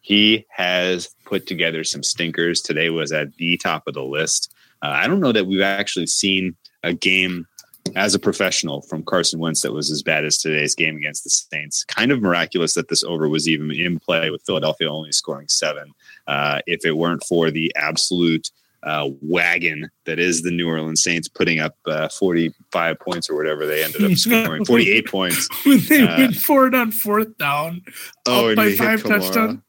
he 0.00 0.46
has 0.50 1.08
put 1.24 1.46
together 1.46 1.84
some 1.84 2.02
stinkers. 2.02 2.60
Today 2.60 2.90
was 2.90 3.12
at 3.12 3.34
the 3.36 3.56
top 3.58 3.86
of 3.86 3.94
the 3.94 4.04
list. 4.04 4.54
Uh, 4.82 4.88
I 4.88 5.06
don't 5.06 5.20
know 5.20 5.32
that 5.32 5.46
we've 5.46 5.60
actually 5.60 6.06
seen 6.06 6.56
a 6.82 6.92
game 6.92 7.46
as 7.94 8.14
a 8.14 8.18
professional 8.18 8.80
from 8.82 9.02
Carson 9.04 9.38
Wentz 9.38 9.62
that 9.62 9.72
was 9.72 9.90
as 9.90 10.02
bad 10.02 10.24
as 10.24 10.38
today's 10.38 10.74
game 10.74 10.96
against 10.96 11.22
the 11.24 11.30
Saints. 11.30 11.84
Kind 11.84 12.10
of 12.12 12.20
miraculous 12.22 12.74
that 12.74 12.88
this 12.88 13.04
over 13.04 13.28
was 13.28 13.46
even 13.48 13.70
in 13.70 13.98
play 14.00 14.30
with 14.30 14.42
Philadelphia 14.46 14.90
only 14.90 15.12
scoring 15.12 15.48
seven. 15.48 15.92
Uh, 16.26 16.60
if 16.66 16.84
it 16.84 16.96
weren't 16.96 17.22
for 17.24 17.50
the 17.50 17.70
absolute 17.76 18.50
uh, 18.82 19.08
wagon 19.22 19.88
that 20.06 20.18
is 20.18 20.42
the 20.42 20.50
New 20.50 20.68
Orleans 20.68 21.02
Saints 21.02 21.28
putting 21.28 21.58
up 21.60 21.76
uh, 21.86 22.08
45 22.08 22.98
points 23.00 23.30
or 23.30 23.36
whatever 23.36 23.64
they 23.66 23.82
ended 23.84 24.04
up 24.04 24.12
scoring, 24.18 24.64
48 24.64 25.06
points. 25.06 25.48
when 25.66 25.80
they 25.88 26.02
Uh, 26.02 26.18
went 26.18 26.36
for 26.36 26.66
it 26.66 26.74
on 26.74 26.90
fourth 26.90 27.36
down, 27.38 27.82
Oh, 28.26 28.50
up 28.50 28.56
by 28.56 28.72
five 28.72 29.02
touchdown. 29.02 29.62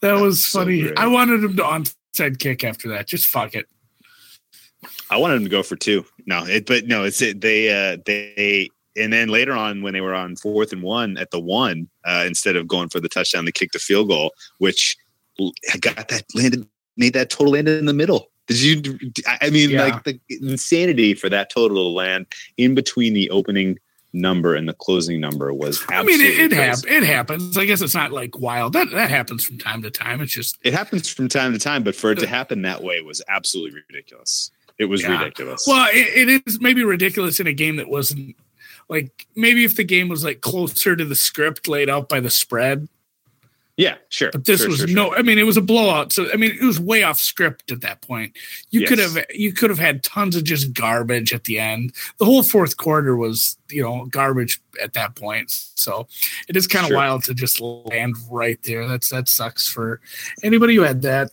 That 0.00 0.14
was 0.14 0.44
so 0.44 0.60
funny. 0.60 0.82
great. 0.82 0.98
I 0.98 1.06
wanted 1.08 1.44
him 1.44 1.56
to 1.56 1.62
onside 1.62 2.38
kick 2.38 2.64
after 2.64 2.88
that. 2.90 3.06
Just 3.06 3.26
fuck 3.26 3.54
it. 3.54 3.66
I 5.10 5.16
wanted 5.18 5.36
him 5.36 5.44
to 5.44 5.48
go 5.50 5.62
for 5.62 5.76
two. 5.76 6.04
No, 6.28 6.44
it, 6.44 6.66
but 6.66 6.86
no, 6.86 7.04
it's 7.04 7.22
it, 7.22 7.40
they 7.40 7.70
uh, 7.70 7.96
they 8.04 8.68
and 8.96 9.10
then 9.14 9.30
later 9.30 9.54
on 9.54 9.80
when 9.80 9.94
they 9.94 10.02
were 10.02 10.12
on 10.14 10.36
fourth 10.36 10.74
and 10.74 10.82
one 10.82 11.16
at 11.16 11.30
the 11.30 11.40
one 11.40 11.88
uh, 12.04 12.24
instead 12.26 12.54
of 12.54 12.68
going 12.68 12.90
for 12.90 13.00
the 13.00 13.08
touchdown, 13.08 13.46
they 13.46 13.50
kicked 13.50 13.72
the 13.72 13.78
field 13.78 14.08
goal, 14.08 14.32
which 14.58 14.94
got 15.80 16.08
that 16.08 16.24
landed 16.34 16.68
made 16.98 17.14
that 17.14 17.30
total 17.30 17.54
land 17.54 17.66
in 17.66 17.86
the 17.86 17.94
middle. 17.94 18.28
Did 18.46 18.60
you? 18.60 18.98
I 19.40 19.48
mean, 19.48 19.70
Yeah. 19.70 19.84
like 19.84 20.04
the 20.04 20.20
insanity 20.28 21.14
for 21.14 21.30
that 21.30 21.48
total 21.48 21.78
to 21.78 21.88
land 21.88 22.26
in 22.58 22.74
between 22.74 23.14
the 23.14 23.30
opening 23.30 23.78
number 24.12 24.54
and 24.54 24.68
the 24.68 24.74
closing 24.74 25.20
number 25.20 25.54
was. 25.54 25.82
I 25.88 26.02
mean, 26.02 26.20
it, 26.20 26.52
it, 26.52 26.52
hap- 26.52 26.86
it 26.86 27.04
happens. 27.04 27.56
I 27.56 27.64
guess 27.64 27.80
it's 27.80 27.94
not 27.94 28.12
like 28.12 28.38
wild. 28.38 28.74
That 28.74 28.90
that 28.90 29.08
happens 29.08 29.44
from 29.44 29.56
time 29.56 29.80
to 29.80 29.90
time. 29.90 30.20
It's 30.20 30.32
just 30.32 30.58
It 30.62 30.74
happens 30.74 31.08
from 31.08 31.28
time 31.28 31.54
to 31.54 31.58
time, 31.58 31.82
but 31.84 31.94
for 31.94 32.10
it 32.12 32.18
to 32.18 32.26
happen 32.26 32.60
that 32.62 32.82
way 32.82 33.00
was 33.00 33.22
absolutely 33.28 33.80
ridiculous. 33.88 34.50
It 34.78 34.86
was 34.86 35.02
Yeah. 35.02 35.18
ridiculous. 35.18 35.64
well, 35.66 35.88
it, 35.92 36.28
it 36.28 36.42
is 36.46 36.60
maybe 36.60 36.84
ridiculous 36.84 37.40
in 37.40 37.46
a 37.46 37.52
game 37.52 37.76
that 37.76 37.88
wasn't 37.88 38.36
like 38.88 39.26
maybe 39.36 39.64
if 39.64 39.76
the 39.76 39.84
game 39.84 40.08
was 40.08 40.24
like 40.24 40.40
closer 40.40 40.96
to 40.96 41.04
the 41.04 41.14
script 41.16 41.68
laid 41.68 41.90
out 41.90 42.08
by 42.08 42.20
the 42.20 42.30
spread. 42.30 42.88
yeah, 43.76 43.96
sure. 44.08 44.30
But 44.32 44.44
this 44.44 44.60
sure, 44.60 44.70
was 44.70 44.78
sure, 44.78 44.88
sure. 44.88 44.96
no. 44.96 45.14
I 45.14 45.22
mean, 45.22 45.38
it 45.38 45.44
was 45.44 45.56
a 45.56 45.60
blowout. 45.62 46.12
So 46.12 46.26
I 46.32 46.36
mean, 46.36 46.50
it 46.60 46.64
was 46.64 46.80
way 46.80 47.02
off 47.04 47.18
script 47.18 47.70
at 47.70 47.80
that 47.82 48.00
point. 48.00 48.36
You 48.70 48.86
could 48.86 48.98
have 48.98 49.16
you 49.32 49.52
could 49.52 49.70
have 49.70 49.78
had 49.78 50.02
tons 50.02 50.34
of 50.36 50.42
just 50.44 50.72
garbage 50.72 51.32
at 51.34 51.44
the 51.44 51.58
end. 51.60 51.92
The 52.18 52.24
whole 52.24 52.42
fourth 52.42 52.76
quarter 52.76 53.14
was 53.14 53.56
you 53.70 53.82
know 53.82 54.06
garbage 54.06 54.60
at 54.82 54.94
that 54.94 55.14
point. 55.16 55.50
So 55.50 56.08
it 56.48 56.56
is 56.56 56.66
kind 56.66 56.84
of 56.84 56.88
Sure. 56.88 56.96
wild 56.96 57.24
to 57.24 57.34
just 57.34 57.60
land 57.60 58.16
right 58.30 58.58
there. 58.64 58.88
That's 58.88 59.10
that 59.10 59.28
sucks 59.28 59.68
for 59.68 60.00
anybody 60.42 60.74
who 60.74 60.82
had 60.82 61.02
that. 61.02 61.30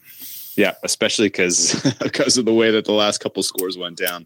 Yeah, 0.56 0.74
especially 0.84 1.28
because 1.28 1.82
because 2.02 2.38
of 2.40 2.46
the 2.46 2.54
way 2.54 2.72
that 2.72 2.86
the 2.86 2.94
last 2.94 3.20
couple 3.20 3.44
scores 3.44 3.78
went 3.78 3.98
down. 3.98 4.26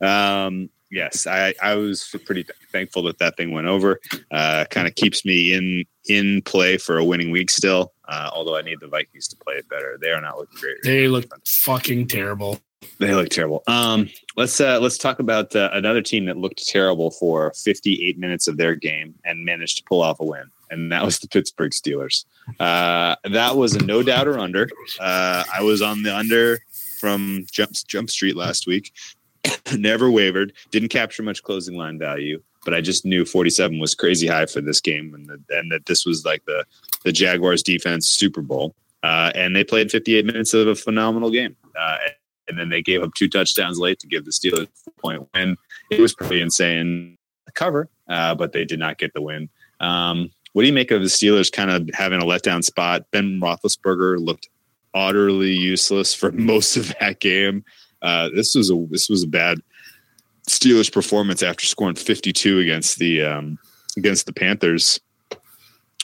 Um, 0.00 0.70
yes, 0.90 1.26
I 1.26 1.54
I 1.62 1.74
was 1.76 2.14
pretty 2.24 2.46
thankful 2.72 3.02
that 3.04 3.18
that 3.18 3.36
thing 3.36 3.52
went 3.52 3.68
over. 3.68 4.00
Uh, 4.30 4.64
kind 4.70 4.88
of 4.88 4.94
keeps 4.94 5.24
me 5.24 5.54
in 5.54 5.84
in 6.08 6.42
play 6.42 6.78
for 6.78 6.98
a 6.98 7.04
winning 7.04 7.30
week 7.30 7.50
still. 7.50 7.92
Uh, 8.08 8.30
although 8.32 8.56
I 8.56 8.62
need 8.62 8.80
the 8.80 8.88
Vikings 8.88 9.28
to 9.28 9.36
play 9.36 9.54
it 9.54 9.68
better. 9.68 9.98
They 10.00 10.10
are 10.10 10.20
not 10.20 10.38
looking 10.38 10.58
great. 10.58 10.76
They 10.82 11.08
look 11.08 11.26
fucking 11.46 12.08
terrible. 12.08 12.58
They 12.98 13.14
look 13.14 13.28
terrible. 13.28 13.62
Um, 13.66 14.08
let's 14.36 14.60
uh, 14.60 14.80
let's 14.80 14.98
talk 14.98 15.18
about 15.18 15.54
uh, 15.54 15.70
another 15.72 16.02
team 16.02 16.24
that 16.26 16.36
looked 16.36 16.66
terrible 16.66 17.10
for 17.10 17.52
58 17.54 18.18
minutes 18.18 18.48
of 18.48 18.56
their 18.56 18.74
game 18.74 19.14
and 19.24 19.44
managed 19.44 19.78
to 19.78 19.84
pull 19.84 20.02
off 20.02 20.20
a 20.20 20.24
win, 20.24 20.50
and 20.70 20.92
that 20.92 21.04
was 21.04 21.18
the 21.18 21.28
Pittsburgh 21.28 21.72
Steelers. 21.72 22.24
Uh, 22.58 23.16
that 23.24 23.56
was 23.56 23.74
a 23.74 23.84
no 23.84 24.02
doubt 24.02 24.28
or 24.28 24.38
under. 24.38 24.68
Uh, 25.00 25.44
I 25.52 25.62
was 25.62 25.82
on 25.82 26.02
the 26.02 26.14
under 26.14 26.58
from 26.98 27.46
Jump 27.50 27.72
Jump 27.86 28.10
Street 28.10 28.36
last 28.36 28.66
week. 28.66 28.92
Never 29.76 30.10
wavered. 30.10 30.52
Didn't 30.70 30.88
capture 30.88 31.22
much 31.22 31.42
closing 31.42 31.76
line 31.76 31.98
value, 31.98 32.42
but 32.64 32.74
I 32.74 32.80
just 32.80 33.04
knew 33.04 33.24
47 33.24 33.78
was 33.78 33.94
crazy 33.94 34.26
high 34.26 34.46
for 34.46 34.60
this 34.60 34.80
game, 34.80 35.14
and 35.14 35.26
that, 35.28 35.40
and 35.50 35.72
that 35.72 35.86
this 35.86 36.04
was 36.04 36.24
like 36.24 36.44
the 36.46 36.64
the 37.04 37.12
Jaguars 37.12 37.62
defense 37.62 38.08
Super 38.08 38.42
Bowl. 38.42 38.74
Uh, 39.02 39.30
and 39.34 39.54
they 39.54 39.62
played 39.62 39.90
58 39.90 40.24
minutes 40.24 40.54
of 40.54 40.66
a 40.66 40.74
phenomenal 40.74 41.30
game. 41.30 41.56
Uh, 41.78 41.98
and 42.48 42.58
then 42.58 42.68
they 42.68 42.82
gave 42.82 43.02
up 43.02 43.14
two 43.14 43.28
touchdowns 43.28 43.78
late 43.78 44.00
to 44.00 44.06
give 44.06 44.24
the 44.24 44.30
Steelers 44.30 44.68
a 44.86 45.00
point 45.00 45.28
win. 45.34 45.56
It 45.90 46.00
was 46.00 46.14
pretty 46.14 46.40
insane 46.40 47.16
cover, 47.54 47.88
uh, 48.08 48.34
but 48.34 48.52
they 48.52 48.64
did 48.64 48.78
not 48.78 48.98
get 48.98 49.12
the 49.14 49.22
win. 49.22 49.48
Um, 49.80 50.30
what 50.52 50.62
do 50.62 50.68
you 50.68 50.72
make 50.72 50.90
of 50.90 51.02
the 51.02 51.08
Steelers 51.08 51.52
kind 51.52 51.70
of 51.70 51.88
having 51.94 52.20
a 52.20 52.24
letdown 52.24 52.64
spot? 52.64 53.04
Ben 53.10 53.40
Roethlisberger 53.40 54.18
looked 54.18 54.48
utterly 54.94 55.52
useless 55.52 56.14
for 56.14 56.32
most 56.32 56.76
of 56.76 56.94
that 57.00 57.20
game. 57.20 57.64
Uh, 58.02 58.28
this 58.34 58.54
was 58.54 58.70
a 58.70 58.86
this 58.90 59.08
was 59.08 59.24
a 59.24 59.28
bad 59.28 59.58
Steelers 60.48 60.92
performance 60.92 61.42
after 61.42 61.66
scoring 61.66 61.94
52 61.94 62.60
against 62.60 62.98
the 62.98 63.22
um, 63.22 63.58
against 63.96 64.26
the 64.26 64.32
Panthers. 64.32 65.00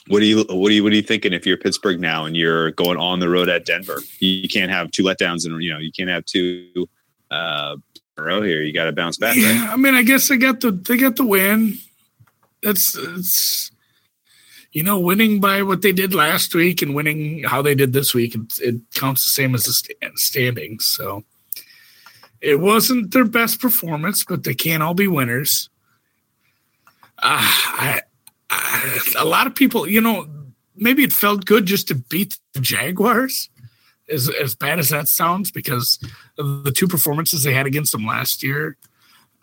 What 0.07 0.19
do 0.19 0.25
you 0.25 0.45
what 0.49 0.69
do 0.69 0.75
you 0.75 0.83
what 0.83 0.91
are 0.91 0.95
you 0.95 1.01
thinking 1.01 1.33
if 1.33 1.47
you're 1.47 1.57
Pittsburgh 1.57 1.99
now 1.99 2.25
and 2.25 2.35
you're 2.35 2.71
going 2.71 2.97
on 2.97 3.19
the 3.19 3.29
road 3.29 3.49
at 3.49 3.65
Denver? 3.65 4.01
You 4.19 4.47
can't 4.47 4.71
have 4.71 4.91
two 4.91 5.03
letdowns 5.03 5.45
and 5.45 5.63
you 5.63 5.73
know 5.73 5.79
you 5.79 5.91
can't 5.91 6.09
have 6.09 6.25
two 6.25 6.87
uh, 7.31 7.77
row 8.17 8.41
here. 8.41 8.61
You 8.61 8.73
got 8.73 8.85
to 8.85 8.91
bounce 8.91 9.17
back. 9.17 9.35
Right? 9.35 9.67
I 9.69 9.75
mean, 9.77 9.95
I 9.95 10.03
guess 10.03 10.27
they 10.27 10.37
got 10.37 10.61
the 10.61 10.71
they 10.71 10.97
got 10.97 11.15
the 11.15 11.25
win. 11.25 11.79
That's 12.61 12.95
it's 12.95 13.71
you 14.75 14.83
know 14.83 14.99
winning 14.99 15.39
by 15.39 15.63
what 15.63 15.81
they 15.81 15.93
did 15.93 16.13
last 16.13 16.53
week 16.53 16.81
and 16.81 16.93
winning 16.93 17.43
how 17.43 17.61
they 17.61 17.73
did 17.73 17.93
this 17.93 18.13
week. 18.13 18.35
It, 18.35 18.59
it 18.59 18.75
counts 18.93 19.23
the 19.23 19.29
same 19.29 19.55
as 19.55 19.63
the 19.63 19.71
sta- 19.71 20.11
standings. 20.15 20.85
So 20.85 21.23
it 22.41 22.59
wasn't 22.59 23.11
their 23.11 23.23
best 23.23 23.61
performance, 23.61 24.25
but 24.25 24.43
they 24.43 24.53
can't 24.53 24.83
all 24.83 24.93
be 24.93 25.07
winners. 25.07 25.69
Uh, 27.17 27.39
I, 27.39 28.01
I, 28.49 28.99
a 29.17 29.23
lot 29.23 29.47
of 29.47 29.55
people, 29.55 29.87
you 29.87 30.01
know, 30.01 30.27
maybe 30.75 31.05
it 31.05 31.13
felt 31.13 31.45
good 31.45 31.65
just 31.65 31.87
to 31.87 31.95
beat 31.95 32.37
the 32.53 32.59
Jaguars. 32.59 33.49
As 34.07 34.29
as 34.29 34.53
bad 34.53 34.77
as 34.77 34.89
that 34.89 35.07
sounds, 35.07 35.49
because 35.49 35.97
the 36.37 36.71
two 36.71 36.87
performances 36.87 37.41
they 37.41 37.53
had 37.53 37.65
against 37.65 37.91
them 37.91 38.05
last 38.05 38.43
year, 38.43 38.77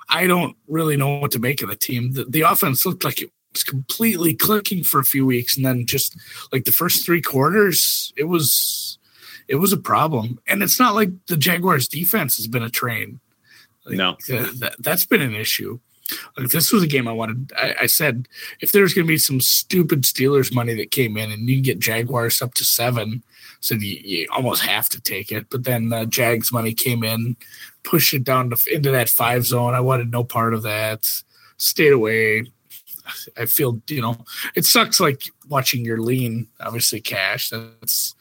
I 0.09 0.29
don't 0.29 0.57
really 0.69 0.97
know 0.97 1.17
what 1.19 1.33
to 1.33 1.41
make 1.41 1.63
of 1.63 1.71
the 1.71 1.75
team. 1.75 2.13
The, 2.13 2.25
the 2.27 2.43
offense 2.43 2.87
looked 2.87 3.03
like 3.03 3.23
it 3.23 3.33
was 3.53 3.65
completely 3.65 4.35
clicking 4.35 4.85
for 4.85 5.01
a 5.01 5.05
few 5.05 5.27
weeks, 5.27 5.57
and 5.57 5.65
then 5.65 5.87
just 5.87 6.17
like 6.53 6.65
the 6.65 6.73
first 6.73 7.05
three 7.05 7.23
quarters, 7.23 8.13
it 8.17 8.25
was 8.25 8.99
it 9.49 9.57
was 9.57 9.73
a 9.73 9.77
problem. 9.77 10.39
And 10.47 10.63
it's 10.63 10.79
not 10.79 10.95
like 10.95 11.11
the 11.27 11.37
Jaguars' 11.37 11.89
defense 11.89 12.37
has 12.37 12.47
been 12.47 12.63
a 12.63 12.71
train. 12.71 13.21
Like, 13.85 13.97
No. 13.97 14.11
uh, 14.13 14.47
that, 14.61 14.77
that's 14.79 15.05
been 15.05 15.21
an 15.21 15.35
issue. 15.35 15.81
Like, 16.37 16.51
this 16.51 16.73
was 16.73 16.83
a 16.83 16.87
game 16.87 17.09
I 17.09 17.13
wanted. 17.13 17.53
I, 17.57 17.75
I 17.83 17.87
said 17.87 18.29
if 18.61 18.73
there's 18.73 18.95
going 18.95 19.07
to 19.07 19.13
be 19.13 19.19
some 19.19 19.41
stupid 19.41 20.03
Steelers 20.03 20.55
money 20.55 20.75
that 20.75 20.91
came 20.91 21.17
in, 21.17 21.31
and 21.31 21.49
you 21.49 21.57
can 21.57 21.63
get 21.63 21.79
Jaguars 21.79 22.43
up 22.43 22.55
to 22.55 22.65
seven, 22.65 23.23
so 23.61 23.75
you, 23.75 24.01
you 24.05 24.27
almost 24.31 24.63
have 24.63 24.89
to 24.91 25.01
take 25.01 25.33
it. 25.33 25.49
But 25.51 25.65
then 25.65 25.93
uh, 25.93 26.05
Jags 26.05 26.53
money 26.53 26.75
came 26.75 27.03
in, 27.03 27.37
pushed 27.83 28.15
it 28.15 28.25
down 28.25 28.51
to, 28.51 28.75
into 28.75 28.91
that 28.91 29.09
five 29.09 29.47
zone. 29.47 29.75
I 29.75 29.81
wanted 29.81 30.11
no 30.11 30.23
part 30.23 30.55
of 30.55 30.63
that. 30.63 31.09
Stayed 31.57 31.93
away. 31.93 32.45
I 33.37 33.47
feel 33.47 33.83
you 33.89 34.01
know 34.01 34.25
it 34.55 34.65
sucks 34.65 35.01
like 35.01 35.25
watching 35.49 35.85
your 35.85 35.99
lean 35.99 36.47
obviously 36.61 37.01
cash. 37.01 37.51
That's 37.51 38.15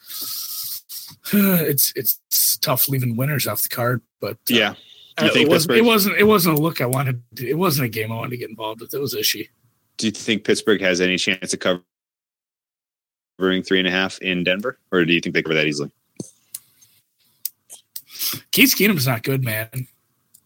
it's 1.32 1.92
it's 1.94 2.56
tough 2.58 2.88
leaving 2.88 3.16
winners 3.16 3.46
off 3.46 3.62
the 3.62 3.68
card, 3.68 4.02
but 4.20 4.38
uh, 4.50 4.54
Yeah. 4.54 4.74
Uh, 5.18 5.28
think 5.28 5.46
it, 5.46 5.48
wasn't, 5.48 5.76
it 5.76 5.84
wasn't 5.84 6.16
it 6.16 6.24
wasn't 6.24 6.58
a 6.58 6.62
look 6.62 6.80
I 6.80 6.86
wanted. 6.86 7.22
To, 7.36 7.46
it 7.46 7.58
wasn't 7.58 7.84
a 7.84 7.88
game 7.88 8.10
I 8.10 8.16
wanted 8.16 8.30
to 8.30 8.36
get 8.38 8.48
involved 8.48 8.80
with. 8.80 8.94
It 8.94 9.00
was 9.00 9.14
ishy. 9.14 9.50
Do 9.98 10.06
you 10.06 10.10
think 10.10 10.44
Pittsburgh 10.44 10.80
has 10.80 11.02
any 11.02 11.18
chance 11.18 11.52
of 11.52 11.60
covering 11.60 13.62
three 13.62 13.78
and 13.78 13.86
a 13.86 13.90
half 13.90 14.18
in 14.20 14.42
Denver, 14.42 14.78
or 14.90 15.04
do 15.04 15.12
you 15.12 15.20
think 15.20 15.34
they 15.34 15.42
cover 15.42 15.54
that 15.54 15.66
easily? 15.66 15.90
Case 18.52 18.74
Keenum's 18.74 19.06
not 19.06 19.22
good, 19.22 19.44
man. 19.44 19.68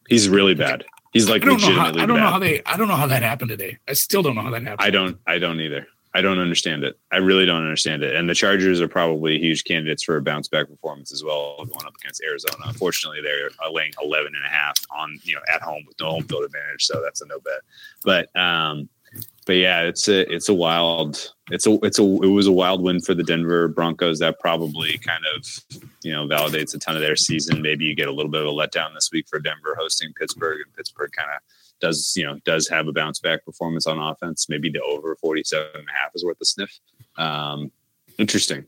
He's 0.08 0.28
really 0.28 0.54
bad. 0.54 0.84
He's 1.16 1.28
like 1.28 1.42
I 1.42 1.46
don't 1.46 1.60
know 1.60 1.72
how 1.72 1.86
I 1.88 1.90
don't 1.92 2.08
bad. 2.08 2.08
know 2.08 2.30
how 2.30 2.38
they 2.38 2.62
I 2.64 2.76
don't 2.76 2.88
know 2.88 2.96
how 2.96 3.06
that 3.06 3.22
happened 3.22 3.50
today. 3.50 3.78
I 3.88 3.94
still 3.94 4.22
don't 4.22 4.34
know 4.34 4.42
how 4.42 4.50
that 4.50 4.62
happened. 4.62 4.86
I 4.86 4.90
don't. 4.90 5.18
I 5.26 5.38
don't 5.38 5.60
either. 5.60 5.86
I 6.14 6.22
don't 6.22 6.38
understand 6.38 6.82
it. 6.82 6.98
I 7.12 7.18
really 7.18 7.44
don't 7.44 7.60
understand 7.62 8.02
it. 8.02 8.14
And 8.14 8.26
the 8.26 8.34
Chargers 8.34 8.80
are 8.80 8.88
probably 8.88 9.38
huge 9.38 9.64
candidates 9.64 10.02
for 10.02 10.16
a 10.16 10.22
bounce 10.22 10.48
back 10.48 10.66
performance 10.66 11.12
as 11.12 11.22
well, 11.22 11.56
going 11.58 11.86
up 11.86 11.94
against 12.00 12.22
Arizona. 12.26 12.64
Unfortunately, 12.64 13.20
they're 13.22 13.50
laying 13.70 13.92
11 14.02 14.32
and 14.34 14.42
a 14.42 14.48
half 14.48 14.76
on, 14.90 15.18
you 15.24 15.34
know, 15.34 15.42
at 15.52 15.60
home 15.60 15.84
with 15.86 15.94
no 16.00 16.08
home 16.12 16.24
field 16.24 16.44
advantage. 16.44 16.86
So 16.86 17.02
that's 17.02 17.20
a 17.20 17.26
no 17.26 17.38
bet. 17.40 17.60
But, 18.02 18.34
um, 18.34 18.88
but 19.46 19.54
yeah, 19.54 19.82
it's 19.82 20.08
a, 20.08 20.30
it's 20.32 20.48
a 20.48 20.54
wild, 20.54 21.32
it's 21.50 21.66
a, 21.66 21.78
it's 21.84 21.98
a, 21.98 22.02
it 22.02 22.28
was 22.28 22.46
a 22.46 22.52
wild 22.52 22.82
win 22.82 23.00
for 23.00 23.14
the 23.14 23.22
Denver 23.22 23.68
Broncos. 23.68 24.18
That 24.18 24.38
probably 24.40 24.98
kind 24.98 25.24
of, 25.34 25.46
you 26.02 26.12
know, 26.12 26.26
validates 26.26 26.74
a 26.74 26.78
ton 26.78 26.96
of 26.96 27.00
their 27.00 27.16
season. 27.16 27.62
Maybe 27.62 27.84
you 27.84 27.94
get 27.94 28.08
a 28.08 28.12
little 28.12 28.30
bit 28.30 28.42
of 28.42 28.48
a 28.48 28.50
letdown 28.50 28.92
this 28.94 29.10
week 29.12 29.26
for 29.28 29.38
Denver 29.38 29.76
hosting 29.78 30.12
Pittsburgh 30.14 30.60
and 30.64 30.74
Pittsburgh 30.74 31.12
kind 31.12 31.30
of 31.34 31.40
does 31.80 32.14
you 32.16 32.24
know 32.24 32.38
does 32.44 32.68
have 32.68 32.88
a 32.88 32.92
bounce 32.92 33.18
back 33.18 33.44
performance 33.44 33.86
on 33.86 33.98
offense. 33.98 34.48
Maybe 34.48 34.70
the 34.70 34.82
over 34.82 35.16
47 35.16 35.66
and 35.74 35.88
a 35.88 35.92
half 35.92 36.12
is 36.14 36.24
worth 36.24 36.40
a 36.40 36.44
sniff. 36.44 36.78
Um, 37.16 37.70
interesting. 38.18 38.66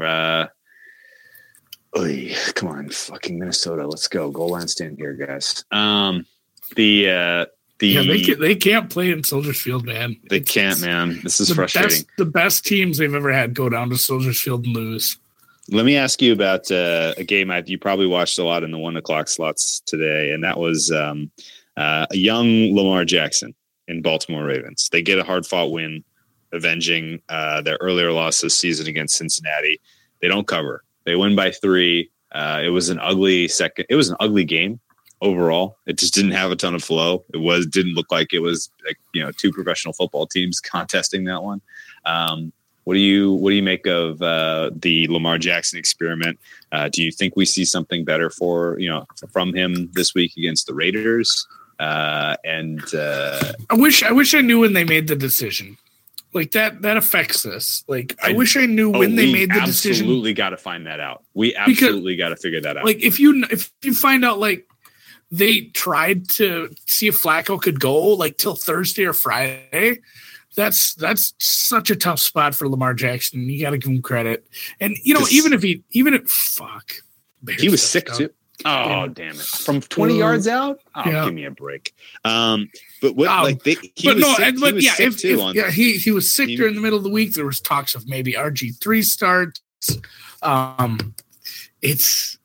Uh, 0.00 0.46
oy, 1.96 2.34
come 2.54 2.68
on, 2.68 2.90
fucking 2.90 3.38
Minnesota. 3.38 3.86
Let's 3.86 4.08
go. 4.08 4.30
Goal 4.30 4.50
line 4.50 4.68
stand 4.68 4.96
here, 4.98 5.14
guys. 5.14 5.64
Um, 5.70 6.26
the 6.76 7.10
uh, 7.10 7.46
the 7.80 7.88
yeah, 7.88 8.02
they 8.02 8.20
can, 8.20 8.38
they 8.40 8.54
can't 8.54 8.88
play 8.90 9.10
in 9.10 9.24
Soldiers 9.24 9.60
Field, 9.60 9.84
man. 9.86 10.16
they 10.30 10.36
It's- 10.36 10.52
can't, 10.54 10.80
man. 10.80 11.20
This 11.22 11.40
is 11.40 11.48
the 11.48 11.54
frustrating. 11.54 11.88
Best, 11.90 12.06
the 12.18 12.24
best 12.26 12.64
teams 12.66 12.98
they've 12.98 13.14
ever 13.14 13.32
had 13.32 13.54
go 13.54 13.68
down 13.68 13.90
to 13.90 13.96
Soldiers 13.96 14.40
Field 14.40 14.64
and 14.66 14.74
lose. 14.76 15.18
Let 15.70 15.84
me 15.86 15.96
ask 15.96 16.20
you 16.20 16.32
about 16.32 16.70
uh, 16.70 17.14
a 17.16 17.24
game 17.24 17.50
I, 17.50 17.62
you 17.66 17.78
probably 17.78 18.06
watched 18.06 18.38
a 18.38 18.44
lot 18.44 18.64
in 18.64 18.70
the 18.70 18.78
one 18.78 18.96
o'clock 18.96 19.28
slots 19.28 19.80
today, 19.80 20.32
and 20.32 20.42
that 20.44 20.58
was 20.58 20.90
um, 20.90 21.30
uh, 21.76 22.06
a 22.10 22.16
young 22.16 22.74
Lamar 22.74 23.04
Jackson 23.04 23.54
in 23.86 24.02
Baltimore 24.02 24.44
Ravens. 24.44 24.88
They 24.90 25.00
get 25.02 25.18
a 25.18 25.24
hard 25.24 25.46
fought 25.46 25.70
win, 25.70 26.02
avenging 26.52 27.22
uh, 27.28 27.62
their 27.62 27.78
earlier 27.80 28.10
loss 28.12 28.40
this 28.40 28.58
season 28.58 28.88
against 28.88 29.16
Cincinnati. 29.16 29.80
They 30.20 30.28
don't 30.28 30.46
cover. 30.46 30.82
They 31.04 31.14
win 31.14 31.36
by 31.36 31.50
three. 31.52 32.10
Uh, 32.32 32.60
it 32.64 32.68
was 32.70 32.88
an 32.88 32.98
ugly 33.00 33.46
second. 33.48 33.86
It 33.88 33.94
was 33.94 34.10
an 34.10 34.16
ugly 34.20 34.44
game 34.44 34.80
overall. 35.22 35.76
It 35.86 35.98
just 35.98 36.14
didn't 36.14 36.32
have 36.32 36.50
a 36.50 36.56
ton 36.56 36.74
of 36.74 36.82
flow. 36.82 37.24
It 37.34 37.38
was 37.38 37.66
didn't 37.66 37.94
look 37.94 38.10
like 38.10 38.32
it 38.32 38.40
was 38.40 38.70
like 38.86 38.98
you 39.12 39.22
know 39.22 39.30
two 39.32 39.52
professional 39.52 39.92
football 39.92 40.26
teams 40.26 40.60
contesting 40.72 41.24
that 41.24 41.42
one. 41.42 41.60
Um, 42.04 42.52
What 42.84 42.94
do 42.94 43.00
you 43.00 43.32
what 43.34 43.50
do 43.50 43.56
you 43.56 43.62
make 43.62 43.86
of 43.86 44.20
uh, 44.22 44.70
the 44.74 45.06
Lamar 45.08 45.38
Jackson 45.38 45.78
experiment? 45.78 46.38
Uh, 46.72 46.88
do 46.88 47.02
you 47.02 47.12
think 47.12 47.36
we 47.36 47.44
see 47.44 47.64
something 47.64 48.04
better 48.04 48.30
for 48.30 48.78
you 48.80 48.88
know 48.88 49.06
from 49.32 49.54
him 49.54 49.90
this 49.92 50.14
week 50.14 50.32
against 50.36 50.66
the 50.66 50.74
Raiders? 50.74 51.46
Uh, 51.78 52.36
and 52.44 52.82
uh, 52.94 53.52
I 53.70 53.74
wish 53.74 54.02
I 54.02 54.12
wish 54.12 54.34
I 54.34 54.40
knew 54.40 54.60
when 54.60 54.72
they 54.72 54.84
made 54.84 55.08
the 55.08 55.16
decision. 55.16 55.76
Like 56.32 56.52
that 56.52 56.82
that 56.82 56.96
affects 56.96 57.42
this. 57.42 57.84
Like 57.88 58.16
I, 58.22 58.30
I- 58.30 58.32
wish 58.32 58.56
I 58.56 58.66
knew 58.66 58.94
oh, 58.94 58.98
when 59.00 59.16
they 59.16 59.32
made 59.32 59.50
the 59.50 59.60
decision. 59.60 60.04
absolutely 60.04 60.32
got 60.32 60.50
to 60.50 60.56
find 60.56 60.86
that 60.86 61.00
out. 61.00 61.24
We 61.34 61.54
absolutely 61.56 62.16
got 62.16 62.28
to 62.30 62.36
figure 62.36 62.60
that 62.60 62.76
out. 62.76 62.84
Like 62.84 63.00
if 63.02 63.18
you 63.18 63.44
if 63.50 63.72
you 63.82 63.94
find 63.94 64.24
out 64.24 64.38
like 64.38 64.66
they 65.30 65.62
tried 65.66 66.28
to 66.30 66.74
see 66.86 67.06
if 67.08 67.22
Flacco 67.22 67.60
could 67.60 67.78
go 67.80 67.98
like 68.14 68.36
till 68.36 68.54
Thursday 68.56 69.04
or 69.04 69.12
Friday, 69.12 70.00
that's 70.56 70.94
that's 70.94 71.34
such 71.38 71.90
a 71.90 71.96
tough 71.96 72.18
spot 72.18 72.54
for 72.54 72.68
Lamar 72.68 72.94
Jackson. 72.94 73.48
You 73.48 73.60
got 73.62 73.70
to 73.70 73.78
give 73.78 73.90
him 73.92 74.02
credit. 74.02 74.46
And 74.80 74.96
you 75.04 75.14
know, 75.14 75.20
This- 75.20 75.32
even 75.34 75.52
if 75.52 75.62
he 75.62 75.82
even 75.92 76.14
if 76.14 76.28
fuck, 76.28 76.92
he 77.58 77.68
was 77.68 77.82
sick 77.82 78.06
touchdown. 78.06 78.28
too. 78.28 78.34
Oh 78.66 78.70
Yeah. 79.04 79.06
damn 79.14 79.30
it! 79.36 79.40
From 79.40 79.80
twenty 79.80 80.14
Uh, 80.14 80.18
yards 80.26 80.46
out. 80.46 80.80
Oh, 80.94 81.02
yeah. 81.06 81.24
give 81.24 81.32
me 81.32 81.44
a 81.46 81.50
break. 81.50 81.94
Um, 82.26 82.68
but 83.00 83.16
what 83.16 83.28
Um, 83.28 83.44
like 83.44 83.62
they, 83.62 83.76
he 83.94 84.08
but 84.08 84.16
was 84.16 84.22
no, 84.22 84.34
sick, 84.34 84.44
and- 84.48 84.56
he 84.58 84.60
but 84.60 84.74
was 84.74 84.84
yeah, 84.84 84.94
sick 84.96 85.06
if, 85.06 85.16
too 85.18 85.28
if- 85.34 85.40
on 85.40 85.54
yeah, 85.54 85.70
he 85.70 85.96
he 85.96 86.10
was 86.10 86.30
sick 86.30 86.48
he- 86.50 86.56
during 86.56 86.74
the 86.74 86.80
middle 86.82 86.98
of 86.98 87.04
the 87.04 87.08
week. 87.10 87.32
There 87.32 87.46
was 87.46 87.60
talks 87.60 87.94
of 87.94 88.06
maybe 88.06 88.32
RG 88.34 88.72
three 88.80 89.00
starts. 89.02 89.60
Um, 90.42 91.14
it's 91.80 92.36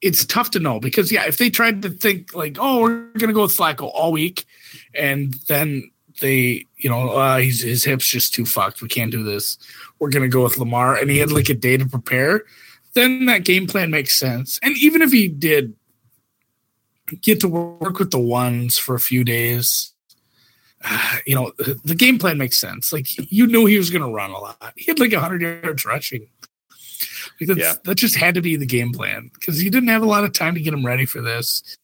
it's 0.00 0.24
tough 0.24 0.50
to 0.52 0.60
know 0.60 0.80
because 0.80 1.10
yeah, 1.10 1.26
if 1.26 1.38
they 1.38 1.50
tried 1.50 1.82
to 1.82 1.90
think 1.90 2.34
like, 2.34 2.56
oh, 2.60 2.80
we're 2.80 3.10
gonna 3.18 3.32
go 3.32 3.42
with 3.42 3.56
Flacco 3.56 3.90
all 3.92 4.12
week, 4.12 4.46
and 4.94 5.34
then 5.48 5.90
they, 6.20 6.64
you 6.76 6.90
know, 6.90 7.10
uh, 7.10 7.38
he's, 7.38 7.62
his 7.62 7.84
hips 7.84 8.06
just 8.06 8.34
too 8.34 8.44
fucked. 8.44 8.82
We 8.82 8.88
can't 8.88 9.12
do 9.12 9.22
this. 9.22 9.58
We're 9.98 10.10
gonna 10.10 10.28
go 10.28 10.44
with 10.44 10.58
Lamar, 10.58 10.96
and 10.96 11.10
he 11.10 11.18
had 11.18 11.32
like 11.32 11.48
a 11.48 11.54
day 11.54 11.76
to 11.76 11.86
prepare. 11.86 12.44
Then 12.94 13.26
that 13.26 13.44
game 13.44 13.66
plan 13.66 13.90
makes 13.90 14.18
sense. 14.18 14.58
And 14.62 14.76
even 14.78 15.02
if 15.02 15.12
he 15.12 15.28
did 15.28 15.74
get 17.20 17.40
to 17.40 17.48
work 17.48 17.98
with 17.98 18.10
the 18.10 18.18
ones 18.18 18.78
for 18.78 18.94
a 18.94 19.00
few 19.00 19.24
days, 19.24 19.92
uh, 20.84 21.16
you 21.26 21.34
know, 21.34 21.52
the, 21.58 21.94
game 21.94 22.18
plan 22.18 22.38
makes 22.38 22.58
sense. 22.58 22.92
Like 22.92 23.06
you 23.32 23.46
knew 23.46 23.66
he 23.66 23.78
was 23.78 23.90
to 23.90 24.00
run 24.00 24.30
a 24.30 24.38
lot. 24.38 24.72
He 24.76 24.86
had 24.86 24.98
like 24.98 25.12
100 25.12 25.42
yards 25.42 25.84
rushing. 25.84 26.28
That's, 27.46 27.58
Yeah. 27.58 27.74
That 27.84 27.96
just 27.96 28.16
had 28.16 28.34
to 28.34 28.42
be 28.42 28.56
the 28.56 28.66
game 28.66 28.92
plan 28.92 29.30
because 29.34 29.58
he 29.58 29.70
didn't 29.70 29.88
have 29.88 30.02
a 30.02 30.06
lot 30.06 30.24
of 30.24 30.32
time 30.32 30.54
to 30.54 30.60
get 30.60 30.74
him 30.74 30.84
ready 30.84 31.06
for 31.06 31.20
this. 31.20 31.76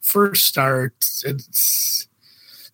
First 0.00 0.46
start, 0.46 0.94
it's 1.24 2.08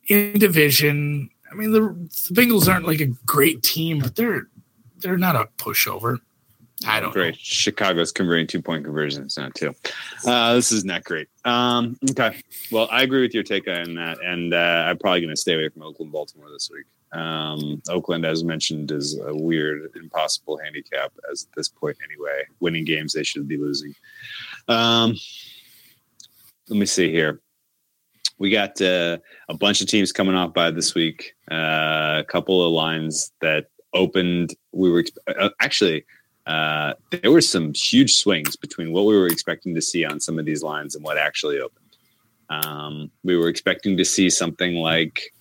in 0.09 0.38
division. 0.38 1.31
I 1.51 1.55
mean, 1.55 1.73
the, 1.73 1.81
the 1.81 2.35
Bengals 2.35 2.73
aren't 2.73 2.87
like 2.87 3.01
a 3.01 3.07
great 3.27 3.62
team, 3.62 3.99
but 3.99 4.16
they're 4.16 4.49
they're 4.99 5.18
not 5.18 5.37
a 5.37 5.49
pushover. 5.59 6.18
I 6.87 7.01
don't 7.01 7.12
great. 7.12 7.37
Chicago's 7.37 8.12
converting 8.12 8.47
two 8.47 8.62
point 8.62 8.85
conversions 8.85 9.37
now 9.37 9.51
too. 9.55 9.75
Uh, 10.27 10.55
this 10.55 10.73
is 10.73 10.85
not 10.85 11.05
great. 11.05 11.29
Um, 11.45 11.97
okay. 12.11 12.40
Well, 12.71 12.88
I 12.90 13.03
agree 13.03 13.23
with 13.23 13.35
your 13.35 13.42
take 13.42 13.68
on 13.68 13.95
that, 13.95 14.18
and 14.25 14.53
uh, 14.55 14.85
I'm 14.87 14.99
probably 14.99 15.21
going 15.21 15.31
to 15.31 15.40
stay 15.40 15.55
away 15.55 15.68
from 15.68 15.83
Oakland, 15.83 16.12
Baltimore 16.12 16.51
this 16.51 16.71
week. 16.73 16.87
Um, 17.12 17.83
Oakland, 17.88 18.25
as 18.25 18.42
mentioned, 18.42 18.90
is 18.90 19.18
a 19.18 19.35
weird, 19.35 19.90
impossible 19.96 20.59
handicap 20.59 21.12
as 21.31 21.44
at 21.44 21.57
this 21.57 21.68
point 21.68 21.96
anyway. 22.05 22.44
Winning 22.61 22.85
games 22.85 23.12
they 23.12 23.22
should 23.22 23.46
be 23.46 23.59
losing. 23.59 23.94
Um, 24.68 25.16
let 26.68 26.79
me 26.79 26.87
see 26.87 27.11
here. 27.11 27.40
We 28.38 28.51
got 28.51 28.81
uh, 28.81 29.18
a 29.48 29.55
bunch 29.55 29.83
of 29.83 29.88
teams 29.88 30.11
coming 30.11 30.35
off 30.35 30.55
by 30.55 30.70
this 30.70 30.94
week. 30.94 31.35
Uh, 31.51 32.18
a 32.20 32.25
couple 32.27 32.64
of 32.66 32.72
lines 32.72 33.33
that 33.40 33.66
opened. 33.92 34.55
We 34.72 34.90
were 34.90 35.05
uh, 35.29 35.51
actually 35.61 36.05
uh, 36.46 36.94
there 37.11 37.31
were 37.31 37.40
some 37.40 37.72
huge 37.75 38.14
swings 38.14 38.57
between 38.57 38.92
what 38.92 39.05
we 39.05 39.16
were 39.16 39.29
expecting 39.29 39.75
to 39.75 39.83
see 39.83 40.05
on 40.05 40.18
some 40.18 40.38
of 40.38 40.44
these 40.44 40.62
lines 40.62 40.94
and 40.94 41.05
what 41.05 41.18
actually 41.18 41.61
opened. 41.61 41.79
Um, 42.48 43.11
we 43.22 43.37
were 43.37 43.48
expecting 43.48 43.96
to 43.96 44.05
see 44.05 44.29
something 44.29 44.75
like 44.75 45.32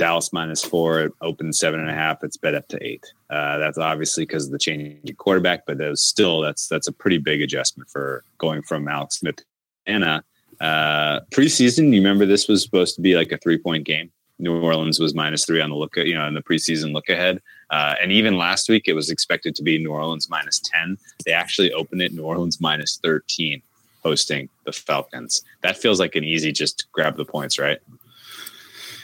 Dallas 0.00 0.32
minus 0.32 0.64
four, 0.64 1.00
it 1.00 1.12
opened 1.20 1.54
seven 1.54 1.78
and 1.78 1.90
a 1.90 1.94
half. 1.94 2.24
It's 2.24 2.38
bet 2.38 2.54
up 2.54 2.66
to 2.68 2.82
eight. 2.82 3.04
Uh, 3.28 3.58
that's 3.58 3.76
obviously 3.76 4.24
because 4.24 4.46
of 4.46 4.52
the 4.52 4.58
change 4.58 4.98
in 5.04 5.14
quarterback, 5.16 5.66
but 5.66 5.76
there's 5.76 6.00
still 6.00 6.40
that's 6.40 6.68
that's 6.68 6.88
a 6.88 6.92
pretty 6.92 7.18
big 7.18 7.42
adjustment 7.42 7.90
for 7.90 8.24
going 8.38 8.62
from 8.62 8.88
Alex 8.88 9.18
Smith 9.18 9.36
to 9.36 9.44
Anna. 9.84 10.24
Uh, 10.58 11.20
preseason, 11.30 11.92
you 11.92 12.00
remember 12.00 12.24
this 12.24 12.48
was 12.48 12.62
supposed 12.62 12.94
to 12.94 13.02
be 13.02 13.14
like 13.14 13.30
a 13.30 13.36
three 13.36 13.58
point 13.58 13.84
game. 13.84 14.10
New 14.38 14.58
Orleans 14.58 14.98
was 14.98 15.14
minus 15.14 15.44
three 15.44 15.60
on 15.60 15.68
the 15.68 15.76
look, 15.76 15.94
you 15.96 16.14
know, 16.14 16.26
in 16.26 16.32
the 16.32 16.42
preseason 16.42 16.94
look 16.94 17.10
ahead. 17.10 17.42
Uh, 17.68 17.94
and 18.02 18.10
even 18.10 18.38
last 18.38 18.70
week, 18.70 18.84
it 18.86 18.94
was 18.94 19.10
expected 19.10 19.54
to 19.56 19.62
be 19.62 19.76
New 19.76 19.92
Orleans 19.92 20.30
minus 20.30 20.60
10. 20.60 20.96
They 21.26 21.32
actually 21.32 21.74
opened 21.74 22.00
it 22.00 22.14
New 22.14 22.22
Orleans 22.22 22.58
minus 22.58 22.98
13, 23.04 23.60
hosting 24.02 24.48
the 24.64 24.72
Falcons. 24.72 25.44
That 25.60 25.76
feels 25.76 26.00
like 26.00 26.16
an 26.16 26.24
easy 26.24 26.52
just 26.52 26.86
grab 26.90 27.18
the 27.18 27.26
points, 27.26 27.58
right? 27.58 27.80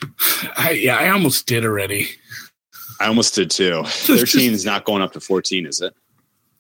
I, 0.57 0.71
yeah, 0.71 0.97
I 0.97 1.11
almost 1.11 1.47
did 1.47 1.65
already. 1.65 2.09
I 3.01 3.07
almost 3.07 3.35
did 3.35 3.51
too. 3.51 3.83
13 3.87 4.53
is 4.53 4.65
not 4.65 4.85
going 4.85 5.03
up 5.03 5.13
to 5.13 5.21
14, 5.21 5.67
is 5.67 5.81
it? 5.81 5.95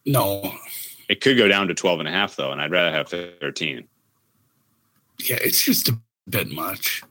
No, 0.04 0.54
It 1.08 1.20
could 1.20 1.36
go 1.36 1.48
down 1.48 1.68
to 1.68 1.74
12 1.74 2.00
and 2.00 2.08
a 2.08 2.12
half, 2.12 2.36
though, 2.36 2.52
and 2.52 2.60
I'd 2.60 2.70
rather 2.70 2.92
have 2.92 3.08
13. 3.08 3.86
yeah, 5.28 5.38
it's 5.40 5.64
just 5.64 5.88
a 5.88 5.98
bit 6.28 6.50
much. 6.50 7.02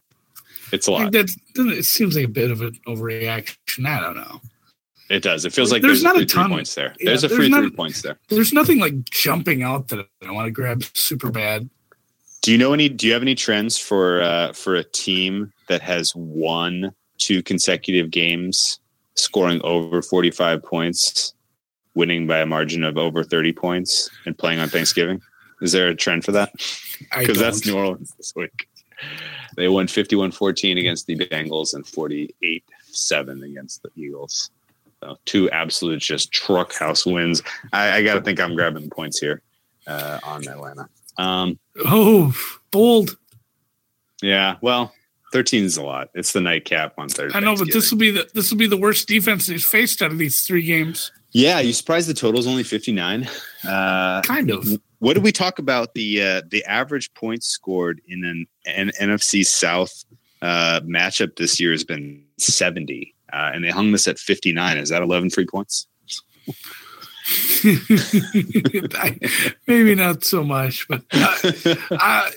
It's 0.72 0.88
a 0.88 0.92
Like 0.92 1.04
lot. 1.06 1.12
that's 1.12 1.36
it 1.56 1.86
seems 1.86 2.16
like 2.16 2.26
a 2.26 2.30
bit 2.30 2.52
of 2.52 2.62
an 2.62 2.74
overreaction. 2.88 3.86
I 3.88 4.00
don't 4.00 4.18
know. 4.18 4.42
It 5.10 5.22
does. 5.22 5.46
It 5.46 5.54
feels 5.54 5.72
like 5.72 5.82
There's 5.84 6.02
there's, 6.02 6.04
not 6.04 6.16
a 6.16 6.20
free 6.20 6.26
three 6.26 6.48
points 6.50 6.74
there. 6.76 6.96
yeah, 7.00 7.06
There's 7.12 7.24
a 7.24 7.28
there's 7.28 7.38
free 7.38 7.50
not- 7.50 7.62
three 7.62 7.70
points 7.72 8.02
there. 8.02 8.18
There's 8.30 8.52
nothing 8.54 8.80
like 8.80 9.06
jumping 9.12 9.62
out 9.62 9.90
that 9.90 10.08
I 10.28 10.32
want 10.32 10.48
to 10.48 10.52
grab 10.52 10.84
super 10.94 11.30
bad. 11.30 11.70
Do 12.42 12.52
you 12.52 12.58
know 12.58 12.74
any? 12.74 12.90
Do 12.90 13.06
you 13.08 13.14
have 13.14 13.22
any 13.22 13.36
trends 13.36 13.78
for 13.78 14.22
uh, 14.22 14.54
for 14.54 14.76
a 14.76 14.84
team 14.84 15.52
that 15.68 15.82
has 15.82 16.14
won 16.16 16.94
two 17.18 17.42
consecutive 17.44 18.12
games, 18.12 18.80
scoring 19.16 19.62
over 19.64 20.02
forty 20.02 20.32
five 20.32 20.64
points, 20.64 21.34
winning 21.94 22.28
by 22.28 22.40
a 22.40 22.46
margin 22.46 22.84
of 22.84 22.98
over 22.98 23.24
thirty 23.24 23.54
points, 23.54 24.10
and 24.26 24.38
playing 24.38 24.60
on 24.60 24.70
Thanksgiving? 24.70 25.22
Is 25.62 25.72
there 25.72 25.88
a 25.88 25.96
trend 25.96 26.26
for 26.26 26.32
that? 26.34 26.52
Because 27.18 27.40
that's. 27.40 27.66
New 27.66 27.78
Orleans 27.78 28.14
this 28.18 28.34
week. 28.36 28.68
They 29.56 29.68
won 29.68 29.88
51-14 29.88 30.80
against 30.80 31.08
the 31.08 31.16
Bengals 31.18 31.74
and 31.74 31.86
48-7 31.86 33.44
against 33.44 33.84
the 33.84 33.90
Eagles. 33.96 34.50
So 35.02 35.18
two 35.26 35.50
absolute 35.52 36.02
just 36.02 36.32
truck 36.32 36.74
house 36.74 37.06
wins. 37.06 37.42
I, 37.74 37.98
I 37.98 38.04
got 38.04 38.16
to 38.16 38.22
think 38.22 38.40
I'm 38.40 38.56
grabbing 38.56 38.90
points 38.90 39.20
here 39.20 39.42
uh, 39.88 40.20
on 40.24 40.48
Atlanta. 40.48 40.90
Um, 41.18 41.60
Oh, 41.84 42.34
bold. 42.72 43.18
Yeah, 44.22 44.56
well, 44.62 44.94
13 45.36 45.66
is 45.66 45.76
a 45.76 45.84
lot. 45.84 46.08
It's 46.14 46.32
the 46.32 46.40
nightcap 46.40 46.94
on 46.98 47.10
Thursday. 47.10 47.38
I 47.38 47.42
know, 47.42 47.58
but 47.58 47.74
this 47.74 47.92
will 47.92 47.98
be 47.98 48.10
the 48.10 48.26
this 48.34 48.50
will 48.52 48.58
be 48.58 48.68
the 48.68 48.78
worst 48.78 49.06
defense 49.06 49.48
they've 49.48 49.62
faced 49.62 50.02
out 50.02 50.10
of 50.12 50.18
these 50.18 50.48
three 50.48 50.62
games. 50.62 51.12
yeah, 51.34 51.60
you 51.60 51.74
surprised 51.74 52.08
the 52.08 52.14
total's 52.14 52.48
only 52.48 52.64
59. 52.64 53.28
Uh, 53.68 54.22
Kind 54.22 54.50
of. 54.50 54.66
what 55.00 55.16
did 55.16 55.24
we 55.24 55.34
talk 55.34 55.60
about 55.60 55.94
the 55.94 56.22
uh, 56.22 56.42
the 56.48 56.64
average 56.64 57.14
points 57.16 57.48
scored 57.48 58.00
in 58.08 58.24
an, 58.24 58.48
an 58.66 58.92
NFC 58.98 59.46
South 59.46 60.06
uh, 60.42 60.80
matchup 60.86 61.36
this 61.36 61.60
year 61.60 61.72
has 61.72 61.84
been 61.84 62.24
70, 62.38 63.14
uh, 63.34 63.52
and 63.54 63.62
they 63.62 63.72
hung 63.72 63.92
this 63.92 64.08
at 64.08 64.18
59. 64.18 64.78
Is 64.78 64.88
that 64.88 65.02
11 65.02 65.32
free 65.32 65.46
points? 65.46 65.86
Maybe 69.68 69.96
not 69.96 70.24
so 70.24 70.46
much, 70.46 70.88
but 70.88 71.02
uh, 71.12 71.76
uh, 71.92 72.30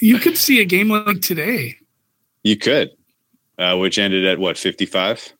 you 0.00 0.18
could 0.18 0.36
see 0.36 0.60
a 0.60 0.64
game 0.64 0.90
like 0.90 1.20
today. 1.20 1.78
You 2.44 2.56
could, 2.56 2.90
uh, 3.58 3.76
which 3.76 3.98
ended 3.98 4.24
at 4.24 4.38
what 4.38 4.56
55. 4.56 5.32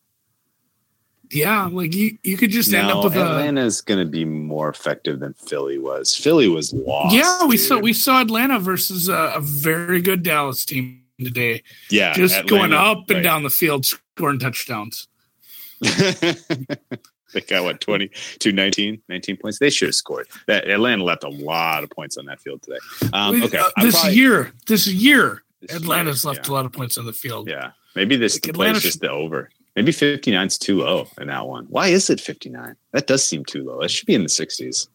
Yeah, 1.31 1.67
like 1.67 1.95
you, 1.95 2.19
you 2.23 2.37
could 2.37 2.51
just 2.51 2.73
end 2.73 2.89
No, 2.89 2.99
up 2.99 3.05
with. 3.05 3.17
Atlanta's 3.17 3.81
going 3.81 3.99
to 3.99 4.11
be 4.11 4.25
more 4.25 4.69
effective 4.69 5.21
than 5.21 5.35
Philly 5.35 5.79
was. 5.79 6.15
Philly 6.15 6.49
was 6.49 6.73
lost. 6.73 7.15
Yeah, 7.15 7.47
we 7.47 7.57
saw 7.57 7.79
we 7.79 7.93
saw 7.93 8.21
Atlanta 8.21 8.59
versus 8.59 9.09
a, 9.09 9.33
a 9.37 9.41
very 9.41 10.01
good 10.03 10.23
Dallas 10.23 10.65
team 10.65 11.03
today, 11.19 11.63
yeah 11.91 12.13
just 12.13 12.35
Atlanta, 12.35 12.49
going 12.69 12.73
up 12.73 13.09
and 13.09 13.17
right. 13.19 13.23
down 13.23 13.43
the 13.43 13.51
field, 13.51 13.87
scoring 13.87 14.39
touchdowns. 14.39 15.09
they 15.81 17.41
got 17.49 17.65
what 17.65 17.81
20 17.81 18.11
to 18.39 18.53
19 18.53 19.03
19 19.09 19.37
points 19.37 19.59
they 19.59 19.69
should 19.69 19.89
have 19.89 19.95
scored 19.95 20.27
that 20.47 20.71
atlanta 20.71 21.03
left 21.03 21.25
a 21.25 21.29
lot 21.29 21.83
of 21.83 21.91
points 21.91 22.17
on 22.17 22.25
that 22.25 22.41
field 22.41 22.63
today 22.63 22.79
um 23.13 23.43
okay 23.43 23.59
Uh, 23.59 23.69
this 23.83 24.01
probably- 24.01 24.17
year, 24.17 24.53
this 24.67 24.87
year, 24.87 25.43
Atlanta's 25.71 26.25
year, 26.25 26.33
left 26.33 26.47
yeah. 26.49 26.53
a 26.53 26.55
lot 26.55 26.67
of 26.67 26.73
points 26.73 26.99
on 26.99 27.07
the 27.07 27.13
field. 27.13 27.49
yeah. 27.49 27.71
Maybe 27.97 28.17
this 28.17 28.35
Like, 28.35 28.55
play 28.55 28.71
is 28.71 28.79
Atlanta 28.79 28.81
just 28.81 29.01
the 29.01 29.11
over. 29.11 29.51
Maybe 29.77 29.93
59 29.93 30.47
is 30.47 30.59
too 30.59 30.79
low 30.79 31.09
in 31.21 31.29
that 31.29 31.47
one. 31.47 31.67
Why 31.69 31.89
is 31.89 32.11
it 32.11 32.21
59 32.21 32.77
that 32.93 33.07
does 33.07 33.25
seem 33.25 33.45
too 33.45 33.65
low. 33.65 33.81
It 33.81 33.91
should 33.91 34.07
be 34.07 34.15
in 34.15 34.23
the 34.23 34.29
60s 34.29 34.89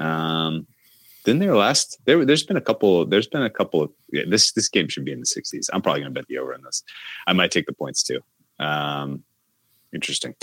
um 0.00 0.66
then 1.24 1.38
their 1.38 1.54
last 1.56 1.98
there 2.04 2.24
there's 2.24 2.42
been 2.42 2.56
a 2.56 2.60
couple 2.60 3.06
there's 3.06 3.28
been 3.28 3.44
a 3.44 3.50
couple 3.50 3.80
of 3.80 3.90
yeah, 4.12 4.24
this 4.28 4.50
this 4.52 4.68
game 4.68 4.88
should 4.88 5.04
be 5.04 5.12
in 5.12 5.20
the 5.20 5.24
60s 5.26 5.70
i'm 5.72 5.80
probably 5.80 6.00
going 6.00 6.12
to 6.12 6.20
bet 6.20 6.26
the 6.26 6.38
over 6.38 6.52
on 6.52 6.62
this. 6.62 6.82
I 7.28 7.32
might 7.32 7.52
take 7.52 7.66
the 7.66 7.72
points 7.72 8.02
too. 8.02 8.20
Um 8.58 9.22
interesting 9.94 10.34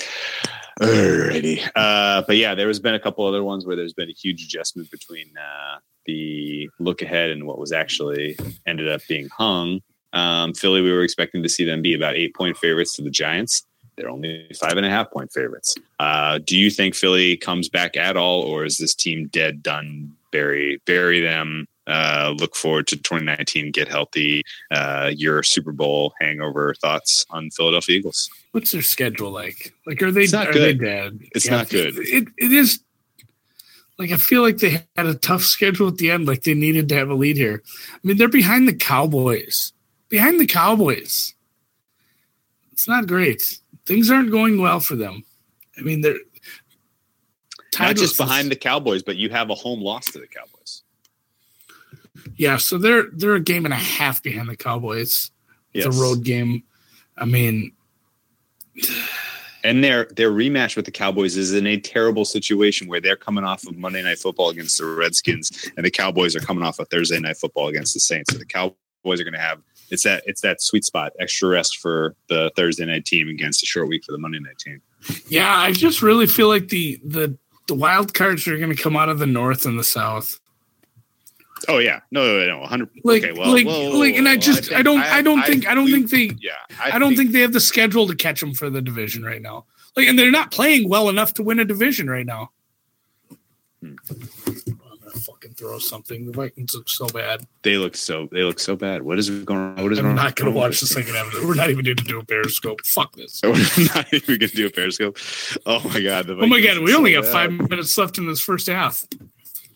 Alrighty. 0.81 1.69
Uh, 1.75 2.23
but 2.25 2.37
yeah, 2.37 2.55
there 2.55 2.67
has 2.67 2.79
been 2.79 2.95
a 2.95 2.99
couple 2.99 3.25
other 3.25 3.43
ones 3.43 3.65
where 3.65 3.75
there's 3.75 3.93
been 3.93 4.09
a 4.09 4.13
huge 4.13 4.43
adjustment 4.43 4.89
between 4.89 5.31
uh, 5.37 5.77
the 6.05 6.69
look 6.79 7.01
ahead 7.01 7.29
and 7.29 7.45
what 7.45 7.59
was 7.59 7.71
actually 7.71 8.37
ended 8.65 8.89
up 8.89 9.01
being 9.07 9.29
hung. 9.29 9.81
Um, 10.13 10.53
Philly, 10.53 10.81
we 10.81 10.91
were 10.91 11.03
expecting 11.03 11.43
to 11.43 11.49
see 11.49 11.65
them 11.65 11.81
be 11.81 11.93
about 11.93 12.15
eight 12.15 12.33
point 12.35 12.57
favorites 12.57 12.95
to 12.95 13.03
the 13.03 13.11
Giants. 13.11 13.63
They're 13.95 14.09
only 14.09 14.47
five 14.59 14.77
and 14.77 14.85
a 14.85 14.89
half 14.89 15.11
point 15.11 15.31
favorites. 15.31 15.75
Uh, 15.99 16.39
do 16.39 16.57
you 16.57 16.71
think 16.71 16.95
Philly 16.95 17.37
comes 17.37 17.69
back 17.69 17.95
at 17.95 18.17
all, 18.17 18.41
or 18.41 18.65
is 18.65 18.77
this 18.77 18.95
team 18.95 19.27
dead, 19.27 19.61
done, 19.61 20.15
bury, 20.31 20.81
bury 20.85 21.21
them? 21.21 21.67
Uh, 21.91 22.33
look 22.37 22.55
forward 22.55 22.87
to 22.87 22.95
2019. 22.95 23.71
Get 23.71 23.87
healthy. 23.87 24.43
Uh, 24.71 25.11
your 25.15 25.43
Super 25.43 25.71
Bowl 25.71 26.13
hangover 26.21 26.73
thoughts 26.75 27.25
on 27.29 27.49
Philadelphia 27.51 27.97
Eagles? 27.97 28.29
What's 28.51 28.71
their 28.71 28.81
schedule 28.81 29.31
like? 29.31 29.73
Like, 29.85 30.01
are 30.01 30.11
they 30.11 30.23
It's 30.23 30.31
not 30.33 30.47
are 30.47 30.53
good. 30.53 30.79
they 30.79 30.85
dead? 30.85 31.19
It's 31.35 31.49
not 31.49 31.69
good. 31.69 31.93
It, 31.97 32.27
it 32.37 32.51
is. 32.51 32.79
Like 33.99 34.11
I 34.11 34.17
feel 34.17 34.41
like 34.41 34.57
they 34.57 34.83
had 34.95 35.05
a 35.05 35.13
tough 35.13 35.43
schedule 35.43 35.87
at 35.89 35.97
the 35.97 36.09
end. 36.09 36.27
Like 36.27 36.43
they 36.43 36.53
needed 36.55 36.89
to 36.89 36.95
have 36.95 37.09
a 37.09 37.13
lead 37.13 37.37
here. 37.37 37.61
I 37.93 37.99
mean, 38.03 38.17
they're 38.17 38.29
behind 38.29 38.67
the 38.67 38.73
Cowboys. 38.73 39.73
Behind 40.09 40.39
the 40.39 40.47
Cowboys. 40.47 41.35
It's 42.71 42.87
not 42.87 43.05
great. 43.07 43.59
Things 43.85 44.09
aren't 44.09 44.31
going 44.31 44.59
well 44.59 44.79
for 44.79 44.95
them. 44.95 45.23
I 45.77 45.81
mean, 45.81 46.01
they're 46.01 46.17
Not 47.79 47.95
just 47.95 48.17
behind 48.17 48.49
the 48.49 48.55
Cowboys, 48.55 49.03
but 49.03 49.17
you 49.17 49.29
have 49.29 49.49
a 49.49 49.55
home 49.55 49.81
loss 49.81 50.05
to 50.05 50.19
the 50.19 50.27
Cowboys. 50.27 50.60
Yeah, 52.41 52.57
so 52.57 52.79
they're 52.79 53.03
they're 53.13 53.35
a 53.35 53.39
game 53.39 53.65
and 53.65 53.73
a 53.73 53.77
half 53.77 54.23
behind 54.23 54.49
the 54.49 54.55
Cowboys. 54.55 55.29
It's 55.75 55.85
Yes. 55.85 55.95
a 55.95 56.01
road 56.01 56.23
game. 56.23 56.63
I 57.15 57.25
mean, 57.25 57.73
And 59.63 59.83
their 59.83 60.05
their 60.05 60.31
rematch 60.31 60.75
with 60.75 60.85
the 60.85 60.91
Cowboys 60.91 61.37
is 61.37 61.53
in 61.53 61.67
a 61.67 61.77
terrible 61.79 62.25
situation 62.25 62.87
where 62.87 62.99
they're 62.99 63.15
coming 63.15 63.43
off 63.43 63.63
of 63.67 63.77
Monday 63.77 64.01
Night 64.01 64.17
Football 64.17 64.49
against 64.49 64.79
the 64.79 64.85
Redskins, 64.87 65.51
and 65.77 65.85
the 65.85 65.91
Cowboys 65.91 66.35
are 66.35 66.39
coming 66.39 66.63
off 66.63 66.79
of 66.79 66.87
Thursday 66.89 67.19
Night 67.19 67.37
Football 67.37 67.67
against 67.67 67.93
the 67.93 67.99
Saints. 67.99 68.33
So 68.33 68.39
the 68.39 68.45
Cowboys 68.45 69.21
are 69.21 69.23
going 69.23 69.35
to 69.35 69.39
have 69.39 69.61
it's 69.91 70.01
that 70.01 70.23
it's 70.25 70.41
that 70.41 70.63
sweet 70.63 70.83
spot, 70.83 71.11
extra 71.19 71.47
rest 71.47 71.77
for 71.77 72.15
the 72.27 72.51
Thursday 72.55 72.85
night 72.85 73.05
team 73.05 73.27
against 73.29 73.61
a 73.61 73.67
short 73.67 73.87
week 73.87 74.03
for 74.03 74.13
the 74.13 74.17
Monday 74.17 74.39
night 74.39 74.57
team. 74.57 74.81
yeah, 75.27 75.55
I 75.59 75.73
just 75.73 76.01
really 76.01 76.25
feel 76.25 76.47
like 76.47 76.69
the 76.69 76.99
the 77.05 77.37
the 77.67 77.75
wild 77.75 78.15
cards 78.15 78.47
are 78.47 78.57
going 78.57 78.75
to 78.75 78.81
come 78.81 78.97
out 78.97 79.09
of 79.09 79.19
the 79.19 79.27
north 79.27 79.67
and 79.67 79.77
the 79.77 79.83
south. 79.83 80.39
Oh 81.67 81.77
yeah, 81.77 82.01
no, 82.11 82.25
no, 82.39 82.45
no, 82.59 82.65
hundred. 82.65 82.89
Like, 83.03 83.23
okay, 83.23 83.37
well, 83.37 83.51
like, 83.53 83.65
whoa, 83.65 83.91
whoa, 83.91 83.97
like, 83.99 84.15
and 84.15 84.27
I 84.27 84.35
just, 84.37 84.71
I, 84.71 84.75
think- 84.75 84.85
don't, 84.85 84.99
I, 85.01 85.21
don't 85.21 85.41
think, 85.43 85.67
I 85.67 85.75
don't 85.75 85.85
we- 85.85 85.91
think 86.03 86.09
they, 86.09 86.35
Yeah, 86.39 86.51
I, 86.81 86.97
don't 86.99 87.15
think, 87.15 87.31
they 87.31 87.41
have 87.41 87.53
the 87.53 87.59
schedule 87.59 88.07
to 88.07 88.15
catch 88.15 88.39
them 88.39 88.53
for 88.53 88.69
the 88.69 88.81
division 88.81 89.23
right 89.23 89.41
now. 89.41 89.65
Like, 89.95 90.07
and 90.07 90.17
they're 90.17 90.31
not 90.31 90.51
playing 90.51 90.89
well 90.89 91.09
enough 91.09 91.33
to 91.35 91.43
win 91.43 91.59
a 91.59 91.65
division 91.65 92.09
right 92.09 92.25
now. 92.25 92.51
Hmm. 93.81 93.95
I'm 94.07 94.97
gonna 94.99 95.11
fucking 95.19 95.53
throw 95.55 95.79
something. 95.79 96.25
The 96.27 96.31
Vikings 96.31 96.73
look 96.75 96.87
so 96.89 97.07
bad. 97.07 97.45
they 97.63 97.77
look 97.77 97.95
so 97.97 98.27
they 98.31 98.43
look 98.43 98.59
so 98.59 98.75
bad. 98.75 99.01
What 99.01 99.17
is 99.19 99.29
going 99.29 99.59
on? 99.59 99.83
What 99.83 99.91
is 99.91 99.99
I'm 99.99 100.05
going 100.05 100.15
not 100.15 100.35
gonna 100.35 100.51
on? 100.51 100.55
watch 100.55 100.79
the 100.79 100.87
second 100.87 101.15
half. 101.15 101.33
We're 101.43 101.55
not 101.55 101.69
even 101.69 101.83
going 101.83 101.97
to 101.97 102.03
do 102.03 102.19
a 102.19 102.23
Periscope. 102.25 102.85
Fuck 102.85 103.15
this. 103.15 103.41
We're 103.43 103.51
not 103.95 104.13
even 104.13 104.37
gonna 104.37 104.47
do 104.51 104.67
a 104.67 104.69
periscope. 104.69 105.17
Oh 105.65 105.81
my 105.89 105.99
god! 106.01 106.29
Oh 106.29 106.45
my 106.47 106.61
god, 106.61 106.79
we 106.79 106.91
so 106.91 106.97
only 106.97 107.13
got 107.13 107.23
bad. 107.23 107.31
five 107.31 107.51
minutes 107.69 107.97
left 107.97 108.17
in 108.17 108.27
this 108.27 108.39
first 108.39 108.67
half. 108.67 109.05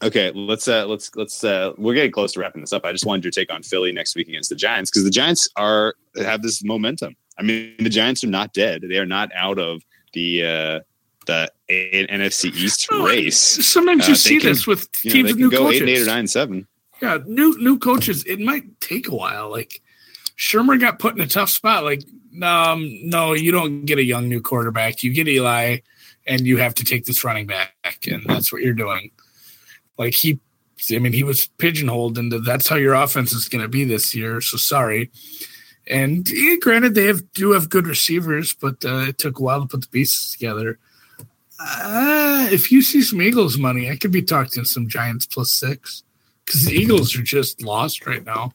Okay, 0.03 0.31
let's 0.35 0.67
uh 0.67 0.85
let's 0.85 1.15
let's 1.15 1.43
uh 1.43 1.71
we're 1.77 1.93
getting 1.93 2.11
close 2.11 2.33
to 2.33 2.39
wrapping 2.39 2.61
this 2.61 2.73
up. 2.73 2.85
I 2.85 2.91
just 2.91 3.05
wanted 3.05 3.23
your 3.23 3.31
take 3.31 3.51
on 3.51 3.63
Philly 3.63 3.91
next 3.91 4.15
week 4.15 4.27
against 4.27 4.49
the 4.49 4.55
Giants 4.55 4.91
because 4.91 5.03
the 5.03 5.09
Giants 5.09 5.49
are 5.55 5.95
have 6.17 6.41
this 6.41 6.63
momentum. 6.63 7.15
I 7.37 7.43
mean, 7.43 7.75
the 7.79 7.89
Giants 7.89 8.23
are 8.23 8.27
not 8.27 8.53
dead. 8.53 8.83
They 8.87 8.97
are 8.97 9.05
not 9.05 9.29
out 9.35 9.57
of 9.59 9.81
the 10.13 10.43
uh 10.43 10.79
the 11.27 11.49
A- 11.69 12.07
NFC 12.07 12.53
East 12.53 12.87
No, 12.91 13.05
race. 13.05 13.37
Sometimes 13.37 14.03
Uh, 14.03 14.09
you 14.09 14.13
they 14.13 14.17
see 14.19 14.37
can- 14.39 14.49
this 14.49 14.67
with 14.67 14.87
You 15.03 15.09
know, 15.09 15.13
teams 15.13 15.31
with 15.31 15.39
new 15.39 15.49
go 15.51 15.57
coaches. 15.65 15.81
eight 15.81 15.89
eight 15.89 16.01
or 16.01 16.05
nine 16.05 16.27
seven. 16.27 16.67
Yeah, 17.01 17.19
new 17.25 17.57
new 17.59 17.79
coaches. 17.79 18.23
It 18.25 18.39
might 18.39 18.79
take 18.81 19.07
a 19.07 19.15
while. 19.15 19.49
Like 19.49 19.81
Shurmur 20.37 20.79
got 20.79 20.99
put 20.99 21.15
in 21.15 21.21
a 21.21 21.27
tough 21.27 21.49
spot. 21.49 21.83
Like, 21.83 22.03
um, 22.43 22.89
no, 23.09 23.33
you 23.33 23.51
don't 23.51 23.85
get 23.85 23.97
a 23.97 24.03
young 24.03 24.27
new 24.29 24.41
quarterback. 24.41 25.01
You 25.03 25.13
get 25.13 25.27
Eli, 25.27 25.77
and 26.27 26.45
you 26.45 26.57
have 26.57 26.75
to 26.75 26.83
take 26.83 27.05
this 27.05 27.23
running 27.23 27.47
back, 27.47 27.73
and 28.09 28.23
that's 28.25 28.51
what 28.51 28.61
you're 28.61 28.73
doing. 28.73 29.11
Like 29.97 30.13
he, 30.13 30.39
I 30.91 30.99
mean, 30.99 31.13
he 31.13 31.23
was 31.23 31.47
pigeonholed 31.57 32.17
into 32.17 32.39
that's 32.39 32.67
how 32.67 32.75
your 32.75 32.93
offense 32.93 33.33
is 33.33 33.47
going 33.47 33.61
to 33.61 33.67
be 33.67 33.85
this 33.85 34.13
year. 34.13 34.41
So 34.41 34.57
sorry. 34.57 35.11
And 35.87 36.27
yeah, 36.29 36.55
granted, 36.55 36.95
they 36.95 37.05
have 37.05 37.31
do 37.33 37.51
have 37.51 37.69
good 37.69 37.87
receivers, 37.87 38.53
but 38.53 38.83
uh, 38.83 39.05
it 39.07 39.17
took 39.17 39.39
a 39.39 39.43
while 39.43 39.61
to 39.61 39.67
put 39.67 39.81
the 39.81 39.87
pieces 39.87 40.31
together. 40.31 40.79
Uh, 41.59 42.47
if 42.51 42.71
you 42.71 42.81
see 42.81 43.01
some 43.01 43.21
Eagles 43.21 43.57
money, 43.57 43.89
I 43.89 43.95
could 43.95 44.11
be 44.11 44.21
talking 44.21 44.65
some 44.65 44.89
Giants 44.89 45.25
plus 45.25 45.51
six 45.51 46.03
because 46.45 46.65
the 46.65 46.73
Eagles 46.73 47.15
are 47.15 47.23
just 47.23 47.61
lost 47.61 48.05
right 48.05 48.25
now. 48.25 48.51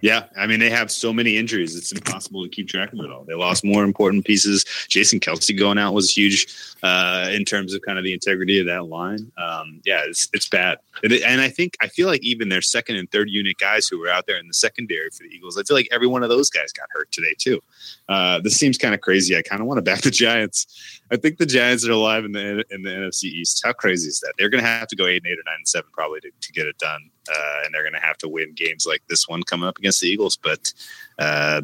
Yeah, 0.00 0.24
I 0.36 0.46
mean 0.46 0.58
they 0.58 0.70
have 0.70 0.90
so 0.90 1.12
many 1.12 1.36
injuries; 1.36 1.76
it's 1.76 1.92
impossible 1.92 2.42
to 2.42 2.48
keep 2.48 2.68
track 2.68 2.92
of 2.92 2.98
it 2.98 3.10
all. 3.10 3.24
They 3.24 3.34
lost 3.34 3.64
more 3.64 3.84
important 3.84 4.24
pieces. 4.24 4.64
Jason 4.88 5.20
Kelce 5.20 5.56
going 5.56 5.78
out 5.78 5.94
was 5.94 6.16
huge 6.16 6.46
uh, 6.82 7.28
in 7.32 7.44
terms 7.44 7.72
of 7.72 7.82
kind 7.82 7.96
of 7.98 8.04
the 8.04 8.12
integrity 8.12 8.58
of 8.58 8.66
that 8.66 8.86
line. 8.86 9.30
Um, 9.38 9.80
yeah, 9.84 10.02
it's 10.04 10.28
it's 10.32 10.48
bad, 10.48 10.78
and 11.04 11.40
I 11.40 11.48
think 11.48 11.76
I 11.80 11.88
feel 11.88 12.08
like 12.08 12.22
even 12.22 12.48
their 12.48 12.62
second 12.62 12.96
and 12.96 13.10
third 13.10 13.30
unit 13.30 13.58
guys 13.58 13.86
who 13.86 14.00
were 14.00 14.08
out 14.08 14.26
there 14.26 14.38
in 14.38 14.48
the 14.48 14.54
secondary 14.54 15.10
for 15.10 15.22
the 15.22 15.34
Eagles, 15.34 15.56
I 15.56 15.62
feel 15.62 15.76
like 15.76 15.88
every 15.92 16.08
one 16.08 16.22
of 16.22 16.28
those 16.28 16.50
guys 16.50 16.72
got 16.72 16.88
hurt 16.90 17.10
today 17.12 17.34
too. 17.38 17.60
Uh, 18.08 18.40
this 18.40 18.56
seems 18.56 18.78
kind 18.78 18.94
of 18.94 19.00
crazy. 19.00 19.36
I 19.36 19.42
kind 19.42 19.60
of 19.60 19.68
want 19.68 19.78
to 19.78 19.82
back 19.82 20.00
the 20.00 20.10
Giants. 20.10 20.66
I 21.10 21.16
think 21.16 21.38
the 21.38 21.46
Giants 21.46 21.86
are 21.86 21.92
alive 21.92 22.24
in 22.24 22.32
the 22.32 22.64
in 22.70 22.82
the 22.82 22.90
NFC 22.90 23.24
East. 23.24 23.62
How 23.64 23.72
crazy 23.72 24.08
is 24.08 24.20
that? 24.20 24.34
They're 24.38 24.48
going 24.48 24.62
to 24.62 24.68
have 24.68 24.88
to 24.88 24.96
go 24.96 25.06
eight 25.06 25.22
and 25.24 25.26
eight 25.26 25.38
or 25.38 25.46
nine 25.46 25.56
and 25.58 25.68
seven 25.68 25.90
probably 25.92 26.20
to, 26.20 26.30
to 26.40 26.52
get 26.52 26.66
it 26.66 26.78
done, 26.78 27.10
uh, 27.30 27.62
and 27.64 27.72
they're 27.72 27.82
going 27.82 27.94
to 27.94 28.00
have 28.00 28.18
to 28.18 28.28
win 28.28 28.52
games 28.54 28.86
like 28.86 29.02
this 29.08 29.28
one 29.28 29.42
coming 29.42 29.68
up 29.68 29.78
against 29.78 30.00
the 30.00 30.08
Eagles. 30.08 30.36
But 30.36 30.72
uh, 31.18 31.62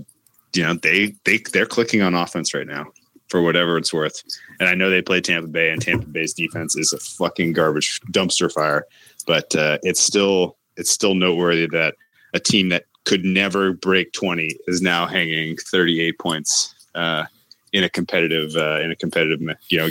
you 0.54 0.62
know 0.62 0.74
they 0.74 1.14
they 1.24 1.38
they're 1.52 1.66
clicking 1.66 2.02
on 2.02 2.14
offense 2.14 2.54
right 2.54 2.66
now 2.66 2.86
for 3.28 3.42
whatever 3.42 3.78
it's 3.78 3.92
worth. 3.92 4.22
And 4.60 4.68
I 4.68 4.74
know 4.74 4.90
they 4.90 5.02
play 5.02 5.20
Tampa 5.20 5.48
Bay, 5.48 5.70
and 5.70 5.80
Tampa 5.80 6.06
Bay's 6.06 6.34
defense 6.34 6.76
is 6.76 6.92
a 6.92 6.98
fucking 6.98 7.54
garbage 7.54 8.00
dumpster 8.12 8.52
fire. 8.52 8.86
But 9.26 9.56
uh, 9.56 9.78
it's 9.82 10.00
still 10.00 10.56
it's 10.76 10.90
still 10.90 11.14
noteworthy 11.14 11.66
that 11.68 11.94
a 12.34 12.40
team 12.40 12.68
that 12.68 12.84
could 13.04 13.24
never 13.24 13.72
break 13.72 14.12
20 14.12 14.56
is 14.68 14.80
now 14.80 15.06
hanging 15.06 15.56
38 15.56 16.18
points 16.18 16.74
uh, 16.94 17.24
in 17.72 17.84
a 17.84 17.88
competitive 17.88 18.54
uh, 18.56 18.80
in 18.80 18.90
a 18.90 18.96
competitive 18.96 19.40
you 19.68 19.78
know 19.78 19.88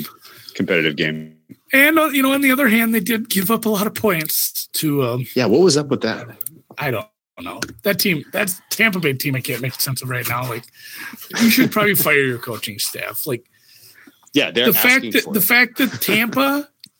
competitive 0.53 0.95
game. 0.95 1.37
And 1.73 1.97
uh, 1.99 2.05
you 2.07 2.21
know, 2.21 2.33
on 2.33 2.41
the 2.41 2.51
other 2.51 2.67
hand, 2.67 2.93
they 2.93 2.99
did 2.99 3.29
give 3.29 3.49
up 3.51 3.65
a 3.65 3.69
lot 3.69 3.87
of 3.87 3.93
points 3.93 4.67
to. 4.73 5.03
Um, 5.03 5.25
Yeah, 5.35 5.45
what 5.45 5.61
was 5.61 5.77
up 5.77 5.87
with 5.87 6.01
that? 6.01 6.27
I 6.77 6.91
don't 6.91 7.05
know 7.41 7.59
that 7.83 7.99
team. 7.99 8.23
That 8.33 8.53
Tampa 8.69 8.99
Bay 8.99 9.13
team. 9.13 9.35
I 9.35 9.41
can't 9.41 9.61
make 9.61 9.73
sense 9.79 10.01
of 10.01 10.09
right 10.09 10.27
now. 10.27 10.47
Like, 10.47 10.63
you 11.41 11.49
should 11.49 11.71
probably 11.71 11.95
fire 12.07 12.19
your 12.19 12.37
coaching 12.37 12.77
staff. 12.79 13.25
Like 13.25 13.45
Yeah, 14.33 14.51
they're 14.51 14.67
the 14.67 14.73
fact 14.73 15.11
that 15.13 15.25
the 15.31 15.39
it. 15.39 15.43
fact 15.43 15.77
that 15.77 16.01
Tampa, 16.01 16.69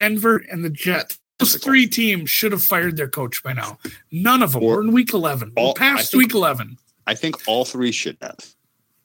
Denver, 0.00 0.36
and 0.50 0.64
the 0.64 0.70
Jets. 0.70 1.18
Those 1.38 1.56
three 1.56 1.88
teams 1.88 2.30
should 2.30 2.52
have 2.52 2.62
fired 2.62 2.96
their 2.96 3.08
coach 3.08 3.42
by 3.42 3.52
now. 3.52 3.78
None 4.12 4.42
of 4.44 4.52
them. 4.52 4.62
Or- 4.62 4.76
We're 4.76 4.82
in 4.82 4.92
week 4.92 5.12
eleven. 5.12 5.52
We're 5.56 5.62
all- 5.64 5.74
past 5.74 6.12
think- 6.12 6.22
week 6.22 6.34
eleven. 6.34 6.76
I 7.06 7.14
think 7.16 7.36
all 7.48 7.64
three 7.64 7.90
should 7.90 8.16
have. 8.22 8.38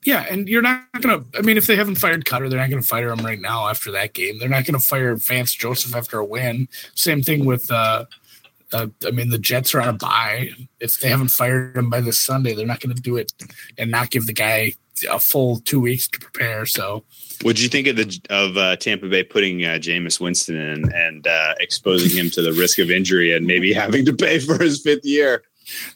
Yeah, 0.06 0.26
and 0.30 0.48
you're 0.48 0.62
not 0.62 0.86
gonna. 1.02 1.24
I 1.38 1.42
mean, 1.42 1.58
if 1.58 1.68
they 1.68 1.76
haven't 1.76 1.96
fired 1.96 2.26
Koetter, 2.26 2.50
they're 2.50 2.60
not 2.60 2.70
gonna 2.70 2.82
fire 2.82 3.10
him 3.10 3.26
right 3.26 3.40
now 3.40 3.68
after 3.68 3.92
that 3.92 4.14
game. 4.14 4.40
They're 4.40 4.48
not 4.48 4.66
gonna 4.66 4.80
fire 4.80 5.16
Vance 5.16 5.54
Joseph 5.54 5.96
after 5.96 6.20
a 6.20 6.26
win. 6.26 6.68
Same 6.96 7.22
thing 7.22 7.46
with. 7.46 7.70
uh 7.72 8.06
uh, 8.74 8.88
I 9.06 9.12
mean, 9.12 9.30
the 9.30 9.38
Jets 9.38 9.74
are 9.74 9.82
on 9.82 9.88
a 9.88 9.94
bye. 9.94 10.50
If 10.80 11.00
they 11.00 11.10
haven't 11.10 11.32
fired 11.32 11.78
him 11.78 11.90
by 11.90 12.02
this 12.02 12.20
Sunday, 12.20 12.54
they're 12.54 12.66
not 12.66 12.82
going 12.82 12.96
to 12.96 13.02
do 13.02 13.16
it 13.16 13.32
and 13.78 13.90
not 13.90 14.10
give 14.10 14.26
the 14.26 14.34
guy 14.34 14.74
a 15.10 15.20
full 15.20 15.60
two 15.60 15.80
weeks 15.80 16.08
to 16.08 16.20
prepare. 16.20 16.66
So, 16.66 17.04
What 17.44 17.56
do 17.56 17.64
you 17.64 17.70
think 17.70 17.88
of 17.88 17.96
the 17.96 18.20
of 18.30 18.58
uh, 18.58 18.76
Tampa 18.76 19.08
Bay 19.08 19.24
putting 19.24 19.64
uh, 19.64 19.78
Jameis 19.80 20.20
Winston 20.20 20.56
in 20.56 20.92
and 20.94 21.28
uh, 21.28 21.54
exposing 21.60 22.18
him 22.18 22.30
to 22.32 22.42
the 22.42 22.54
risk 22.54 22.80
of 22.80 22.92
injury 22.92 23.34
and 23.34 23.46
maybe 23.46 23.74
having 23.86 24.06
to 24.06 24.14
pay 24.14 24.40
for 24.40 24.62
his 24.62 24.82
fifth 24.82 25.06
year? 25.06 25.44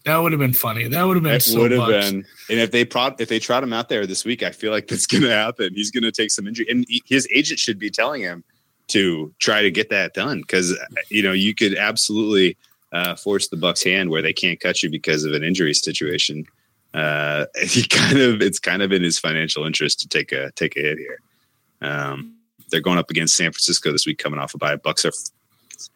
That 0.06 0.18
would 0.18 0.32
have 0.32 0.40
been 0.40 0.54
funny. 0.54 0.88
That 0.88 1.04
would 1.04 1.16
have 1.16 1.24
been 1.24 1.36
It 1.36 1.44
so 1.44 1.60
would 1.60 1.72
have 1.72 1.88
been. 1.88 2.26
And 2.50 2.60
if 2.60 2.72
they 2.72 2.86
prod, 2.86 3.20
if 3.20 3.30
they 3.30 3.40
trot 3.40 3.64
him 3.64 3.74
out 3.74 3.90
there 3.90 4.06
this 4.06 4.26
week, 4.26 4.44
I 4.44 4.52
feel 4.52 4.72
like 4.72 4.88
that's 4.88 5.06
going 5.06 5.24
to 5.24 5.30
happen. 5.30 5.74
He's 5.74 5.92
going 5.92 6.04
to 6.04 6.12
take 6.12 6.32
some 6.32 6.48
injury, 6.48 6.68
and 6.70 6.86
his 7.06 7.28
agent 7.34 7.60
should 7.60 7.80
be 7.80 7.90
telling 7.90 8.22
him 8.22 8.44
to 8.88 9.34
try 9.40 9.62
to 9.62 9.72
get 9.72 9.90
that 9.90 10.14
done 10.14 10.42
because 10.42 10.78
you 11.10 11.24
know 11.24 11.32
you 11.32 11.56
could 11.56 11.76
absolutely 11.76 12.58
uh, 12.92 13.16
force 13.16 13.48
the 13.48 13.58
Bucks' 13.58 13.84
hand 13.84 14.10
where 14.10 14.22
they 14.22 14.34
can't 14.34 14.60
cut 14.60 14.84
you 14.84 14.90
because 14.90 15.24
of 15.24 15.34
an 15.34 15.44
injury 15.44 15.74
situation. 15.74 16.46
Uh, 16.94 17.46
he 17.64 17.84
kind 17.88 18.20
of 18.20 18.42
it's 18.42 18.60
kind 18.60 18.82
of 18.82 18.92
in 18.92 19.02
his 19.02 19.18
financial 19.18 19.66
interest 19.66 20.00
to 20.02 20.08
take 20.08 20.32
a 20.32 20.52
take 20.52 20.76
a 20.76 20.82
hit 20.82 20.98
here. 20.98 21.20
Um, 21.82 22.36
they're 22.70 22.82
going 22.82 22.98
up 22.98 23.10
against 23.10 23.36
San 23.36 23.52
Francisco 23.52 23.92
this 23.92 24.06
week, 24.06 24.18
coming 24.18 24.40
off 24.40 24.54
a 24.54 24.58
bye. 24.58 24.76
Bucks 24.76 25.06
are 25.06 25.12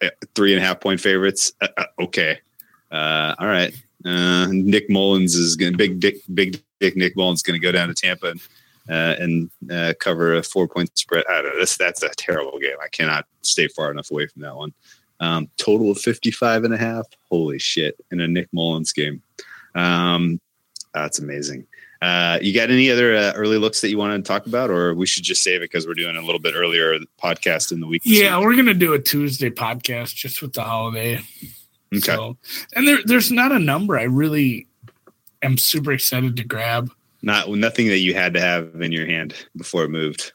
f- 0.02 0.12
three 0.36 0.54
and 0.54 0.62
a 0.62 0.66
half 0.66 0.80
point 0.80 1.00
favorites. 1.00 1.54
Uh, 1.62 1.68
uh, 1.78 1.86
okay, 2.02 2.40
uh, 2.92 3.36
all 3.40 3.48
right. 3.48 3.74
Uh, 4.06 4.48
Nick 4.52 4.90
Mullens 4.90 5.36
is 5.36 5.56
going 5.56 5.72
to 5.72 5.78
big 5.78 6.00
dick, 6.00 6.18
big 6.34 6.62
dick. 6.80 6.96
Nick 6.96 7.16
Mullens 7.16 7.42
going 7.42 7.60
to 7.60 7.64
go 7.64 7.72
down 7.72 7.88
to 7.88 7.94
Tampa 7.94 8.32
and 8.32 8.42
uh, 8.90 9.16
and 9.20 9.50
uh, 9.72 9.94
cover 10.00 10.36
a 10.36 10.44
four 10.44 10.68
point 10.68 10.96
spread. 10.98 11.24
I 11.30 11.42
don't 11.42 11.54
know. 11.54 11.60
This, 11.60 11.78
that's 11.78 12.04
a 12.04 12.10
terrible 12.18 12.60
game. 12.60 12.78
I 12.84 12.88
cannot 12.90 13.26
stay 13.42 13.68
far 13.68 13.92
enough 13.92 14.12
away 14.12 14.28
from 14.28 14.44
that 14.44 14.56
one. 14.56 14.74
Um, 15.20 15.50
total 15.58 15.92
of 15.92 15.98
55 15.98 16.66
and 16.66 16.74
a 16.74 16.78
half. 16.78 17.06
Holy 17.32 17.58
shit. 17.58 17.96
In 18.12 18.20
a 18.20 18.28
Nick 18.28 18.50
Mullens 18.54 18.94
game. 18.94 19.24
Um, 19.74 20.40
that's 20.94 21.20
amazing. 21.20 21.66
Uh, 22.02 22.38
you 22.42 22.54
got 22.54 22.70
any 22.70 22.92
other 22.92 23.16
uh, 23.16 23.34
early 23.36 23.58
looks 23.58 23.82
that 23.82 23.90
you 23.90 23.98
want 23.98 24.24
to 24.24 24.28
talk 24.28 24.46
about, 24.46 24.70
or 24.70 24.94
we 24.94 25.08
should 25.08 25.24
just 25.24 25.42
save 25.42 25.62
it 25.62 25.72
because 25.72 25.88
we're 25.88 25.94
doing 25.94 26.16
a 26.16 26.22
little 26.22 26.40
bit 26.40 26.54
earlier 26.56 27.00
podcast 27.22 27.72
in 27.72 27.80
the 27.80 27.88
week? 27.88 28.02
Yeah, 28.06 28.40
we're 28.40 28.56
gonna 28.56 28.74
do 28.74 28.94
a 28.94 29.00
Tuesday 29.00 29.50
podcast 29.50 30.14
just 30.14 30.42
with 30.42 30.54
the 30.54 30.62
holiday. 30.62 31.22
Okay. 31.98 32.16
So, 32.16 32.38
and 32.74 32.88
there, 32.88 33.00
there's 33.06 33.32
not 33.32 33.52
a 33.52 33.60
number 33.60 33.98
I 33.98 34.04
really 34.04 34.68
am 35.42 35.58
super 35.58 35.92
excited 35.92 36.36
to 36.38 36.44
grab. 36.44 36.92
Not 37.22 37.50
nothing 37.50 37.88
that 37.88 38.00
you 38.00 38.14
had 38.14 38.34
to 38.36 38.42
have 38.42 38.82
in 38.82 38.92
your 38.92 39.06
hand 39.06 39.34
before 39.56 39.86
it 39.86 39.90
moved. 39.90 40.34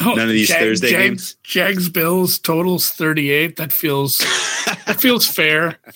Oh, 0.00 0.12
None 0.12 0.26
of 0.26 0.28
these 0.28 0.48
Jag, 0.48 0.60
Thursday 0.60 0.90
Jags, 0.90 1.32
games. 1.32 1.36
Jags 1.42 1.88
Bills 1.88 2.38
totals 2.38 2.90
38. 2.90 3.56
That 3.56 3.72
feels 3.72 4.18
that 4.86 5.00
feels 5.00 5.26
fair. 5.26 5.78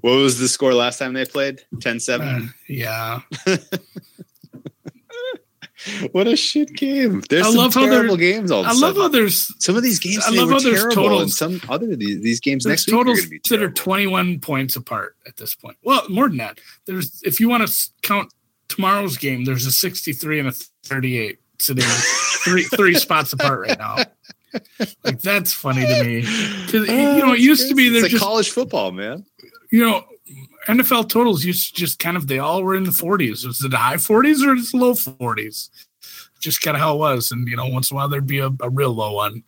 What 0.00 0.16
was 0.16 0.38
the 0.40 0.48
score 0.48 0.74
last 0.74 0.98
time 0.98 1.12
they 1.12 1.24
played? 1.24 1.62
10-7? 1.76 2.48
Uh, 2.48 2.52
yeah. 2.68 3.20
what 6.12 6.26
a 6.26 6.36
shit 6.36 6.72
game! 6.74 7.22
There's 7.28 7.46
I 7.46 7.50
some 7.50 7.56
love 7.56 7.72
terrible 7.74 8.16
games. 8.16 8.50
All 8.50 8.64
I 8.64 8.72
love 8.72 8.96
how 8.96 9.08
there's 9.08 9.52
some 9.62 9.76
of 9.76 9.82
these 9.82 9.98
games. 9.98 10.24
I 10.26 10.30
love 10.30 10.50
how 10.50 10.58
there's 10.58 10.94
totals. 10.94 11.36
some 11.36 11.60
other 11.68 11.94
these, 11.96 12.20
these 12.22 12.40
games 12.40 12.66
next 12.66 12.90
week 12.90 13.06
are 13.06 13.14
that 13.50 13.62
are 13.62 13.70
21 13.70 14.40
points 14.40 14.76
apart 14.76 15.16
at 15.26 15.36
this 15.36 15.54
point. 15.54 15.76
Well, 15.82 16.08
more 16.08 16.28
than 16.28 16.38
that. 16.38 16.60
There's 16.86 17.22
if 17.24 17.40
you 17.40 17.48
want 17.48 17.66
to 17.66 17.90
count 18.02 18.32
tomorrow's 18.68 19.16
game, 19.16 19.44
there's 19.44 19.66
a 19.66 19.72
63 19.72 20.40
and 20.40 20.48
a 20.48 20.52
38 20.84 21.38
sitting 21.58 21.84
three 22.44 22.64
three 22.64 22.94
spots 22.98 23.32
apart 23.32 23.60
right 23.60 23.78
now. 23.78 23.96
Like 25.04 25.20
that's 25.20 25.52
funny 25.52 25.86
to 25.86 26.04
me 26.04 26.24
oh, 26.26 26.62
because 26.66 26.88
you 26.88 27.24
know 27.24 27.32
it 27.32 27.40
used 27.40 27.68
to 27.68 27.74
be 27.74 27.88
there's 27.88 28.04
like 28.04 28.12
just 28.12 28.22
college 28.22 28.50
football, 28.50 28.92
man. 28.92 29.24
You 29.70 29.84
know, 29.84 30.04
NFL 30.66 31.08
totals 31.08 31.44
used 31.44 31.68
to 31.68 31.74
just 31.74 31.98
kind 31.98 32.16
of 32.16 32.26
they 32.26 32.38
all 32.38 32.62
were 32.62 32.74
in 32.74 32.84
the 32.84 32.90
40s. 32.90 33.46
Was 33.46 33.64
it 33.64 33.70
the 33.70 33.76
high 33.76 33.96
40s 33.96 34.42
or 34.44 34.54
the 34.54 34.76
low 34.76 34.94
40s? 34.94 35.70
Just 36.40 36.60
kind 36.60 36.76
of 36.76 36.80
how 36.80 36.94
it 36.94 36.98
was, 36.98 37.30
and 37.30 37.48
you 37.48 37.56
know, 37.56 37.66
once 37.66 37.90
in 37.90 37.94
a 37.94 37.96
while 37.96 38.08
there'd 38.08 38.26
be 38.26 38.40
a, 38.40 38.50
a 38.60 38.68
real 38.68 38.92
low 38.92 39.14
one. 39.14 39.42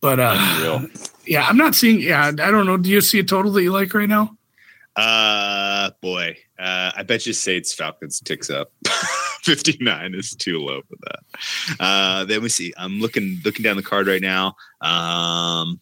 But 0.00 0.18
uh, 0.18 0.80
yeah, 1.26 1.46
I'm 1.46 1.56
not 1.56 1.74
seeing. 1.74 2.00
Yeah, 2.00 2.26
I 2.26 2.32
don't 2.32 2.66
know. 2.66 2.76
Do 2.76 2.90
you 2.90 3.00
see 3.00 3.20
a 3.20 3.24
total 3.24 3.52
that 3.52 3.62
you 3.62 3.70
like 3.70 3.94
right 3.94 4.08
now? 4.08 4.36
Uh, 4.96 5.90
boy, 6.00 6.36
uh, 6.58 6.92
I 6.96 7.02
bet 7.02 7.26
you 7.26 7.32
Saints 7.32 7.72
Falcons 7.72 8.20
ticks 8.20 8.50
up. 8.50 8.72
59 9.42 10.14
is 10.14 10.34
too 10.34 10.58
low 10.58 10.82
for 10.82 10.96
that. 11.00 11.78
Uh, 11.80 12.24
then 12.24 12.42
we 12.42 12.48
see. 12.48 12.72
I'm 12.76 13.00
looking 13.00 13.40
looking 13.44 13.62
down 13.62 13.76
the 13.76 13.82
card 13.82 14.06
right 14.06 14.20
now. 14.20 14.56
Um, 14.80 15.80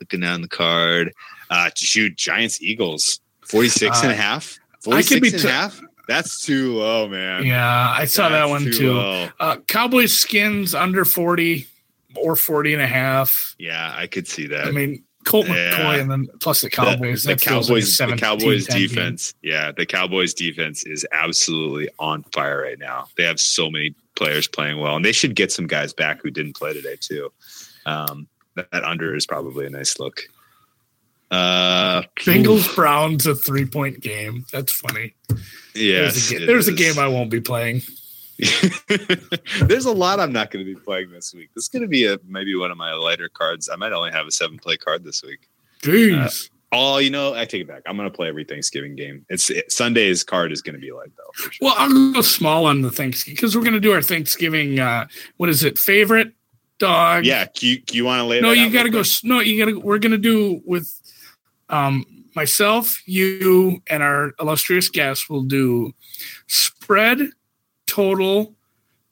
looking 0.00 0.20
down 0.20 0.40
the 0.40 0.48
card. 0.48 1.12
Uh, 1.50 1.70
to 1.74 1.84
shoot 1.84 2.16
Giants 2.16 2.60
Eagles 2.62 3.20
46 3.48 3.98
uh, 3.98 4.00
and 4.04 4.12
a 4.12 4.16
half. 4.16 4.58
46 4.82 5.12
I 5.12 5.14
could 5.14 5.22
be 5.22 5.28
and 5.32 5.42
t- 5.42 5.48
half. 5.48 5.80
That's 6.08 6.40
too 6.40 6.76
low, 6.76 7.06
man. 7.08 7.44
Yeah, 7.44 7.90
I 7.90 8.06
saw 8.06 8.28
That's 8.28 8.46
that 8.46 8.48
one 8.48 8.64
too. 8.64 8.72
too. 8.72 8.98
Uh, 9.38 9.56
Cowboys 9.66 10.14
skins 10.14 10.74
under 10.74 11.04
40 11.04 11.66
or 12.16 12.34
40 12.34 12.74
and 12.74 12.82
a 12.82 12.86
half. 12.86 13.54
Yeah, 13.58 13.92
I 13.94 14.06
could 14.06 14.26
see 14.26 14.46
that. 14.46 14.66
I 14.66 14.70
mean, 14.70 15.04
Colt 15.26 15.46
yeah. 15.46 15.72
McCoy 15.72 16.00
and 16.00 16.10
then 16.10 16.28
plus 16.40 16.62
the 16.62 16.70
Cowboys. 16.70 17.24
The, 17.24 17.34
the 17.34 17.40
Cowboys, 17.40 18.00
like 18.00 18.10
the 18.10 18.16
Cowboys 18.16 18.66
defense. 18.66 19.32
Game. 19.42 19.52
Yeah, 19.52 19.72
the 19.72 19.84
Cowboys 19.84 20.32
defense 20.32 20.84
is 20.86 21.06
absolutely 21.12 21.90
on 21.98 22.22
fire 22.32 22.62
right 22.62 22.78
now. 22.78 23.08
They 23.18 23.24
have 23.24 23.38
so 23.38 23.70
many 23.70 23.94
players 24.16 24.48
playing 24.48 24.80
well, 24.80 24.96
and 24.96 25.04
they 25.04 25.12
should 25.12 25.34
get 25.34 25.52
some 25.52 25.66
guys 25.66 25.92
back 25.92 26.22
who 26.22 26.30
didn't 26.30 26.56
play 26.56 26.72
today 26.72 26.96
too. 26.98 27.30
Um, 27.84 28.28
that, 28.56 28.70
that 28.70 28.84
under 28.84 29.14
is 29.14 29.26
probably 29.26 29.66
a 29.66 29.70
nice 29.70 29.98
look. 29.98 30.22
Uh, 31.30 32.02
Bengals 32.20 32.74
Browns 32.74 33.26
a 33.26 33.34
three 33.34 33.66
point 33.66 34.00
game. 34.00 34.46
That's 34.52 34.72
funny. 34.72 35.14
Yeah, 35.74 36.02
there's, 36.02 36.32
a, 36.32 36.46
there's 36.46 36.68
a 36.68 36.72
game 36.72 36.98
I 36.98 37.06
won't 37.08 37.30
be 37.30 37.40
playing. 37.40 37.82
There's 39.62 39.84
a 39.84 39.92
lot 39.92 40.20
I'm 40.20 40.32
not 40.32 40.52
going 40.52 40.64
to 40.64 40.74
be 40.74 40.78
playing 40.78 41.10
this 41.10 41.34
week. 41.34 41.50
This 41.54 41.64
is 41.64 41.68
going 41.68 41.82
to 41.82 41.88
be 41.88 42.06
a 42.06 42.18
maybe 42.24 42.54
one 42.54 42.70
of 42.70 42.76
my 42.76 42.92
lighter 42.92 43.28
cards. 43.28 43.68
I 43.68 43.74
might 43.74 43.92
only 43.92 44.12
have 44.12 44.28
a 44.28 44.30
seven 44.30 44.58
play 44.58 44.76
card 44.76 45.02
this 45.02 45.24
week. 45.24 45.48
Jeez. 45.82 46.46
Uh, 46.46 46.48
oh, 46.72 46.98
you 46.98 47.10
know, 47.10 47.34
I 47.34 47.46
take 47.46 47.62
it 47.62 47.68
back. 47.68 47.82
I'm 47.86 47.96
going 47.96 48.08
to 48.08 48.16
play 48.16 48.28
every 48.28 48.44
Thanksgiving 48.44 48.94
game. 48.94 49.26
It's 49.28 49.50
it, 49.50 49.72
Sunday's 49.72 50.22
card 50.22 50.52
is 50.52 50.62
going 50.62 50.74
to 50.74 50.80
be 50.80 50.92
light 50.92 51.10
though. 51.16 51.32
Sure. 51.34 51.50
Well, 51.60 51.74
I'll 51.76 52.12
go 52.12 52.20
small 52.20 52.66
on 52.66 52.82
the 52.82 52.92
Thanksgiving 52.92 53.34
because 53.34 53.56
we're 53.56 53.62
going 53.62 53.74
to 53.74 53.80
do 53.80 53.92
our 53.92 54.02
Thanksgiving. 54.02 54.78
Uh, 54.78 55.08
what 55.36 55.48
is 55.48 55.64
it? 55.64 55.76
Favorite 55.76 56.32
dog? 56.78 57.24
Yeah. 57.26 57.46
Do 57.52 57.66
you, 57.66 57.82
you 57.90 58.04
want 58.04 58.20
to 58.20 58.24
lay? 58.24 58.40
No, 58.40 58.52
you 58.52 58.70
got 58.70 58.84
to 58.84 58.90
go. 58.90 59.02
No, 59.24 59.40
you 59.40 59.64
got 59.64 59.70
to. 59.72 59.80
We're 59.80 59.98
going 59.98 60.12
to 60.12 60.18
do 60.18 60.62
with 60.64 60.94
um, 61.68 62.04
myself, 62.34 63.02
you, 63.06 63.82
and 63.88 64.02
our 64.02 64.32
illustrious 64.40 64.88
guests 64.88 65.28
will 65.28 65.42
do 65.42 65.92
spread 66.46 67.30
total 67.86 68.54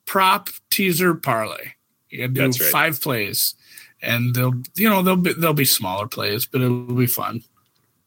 prop 0.05 0.49
teaser 0.69 1.13
parlay. 1.13 1.73
You 2.09 2.27
do 2.27 2.45
right. 2.45 2.55
five 2.55 3.01
plays, 3.01 3.55
and 4.01 4.33
they'll 4.33 4.53
you 4.75 4.89
know 4.89 5.03
they'll 5.03 5.17
be 5.17 5.33
they'll 5.33 5.53
be 5.53 5.65
smaller 5.65 6.07
plays, 6.07 6.45
but 6.45 6.61
it'll 6.61 6.95
be 6.95 7.05
fun. 7.05 7.43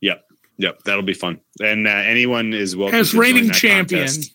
Yep, 0.01 0.25
yep, 0.57 0.83
that'll 0.85 1.03
be 1.03 1.15
fun. 1.15 1.41
And 1.63 1.87
uh, 1.87 1.91
anyone 1.91 2.55
is 2.55 2.77
welcome 2.77 2.99
as 2.99 3.15
reigning 3.15 3.51
champion. 3.51 4.07
Contest. 4.07 4.35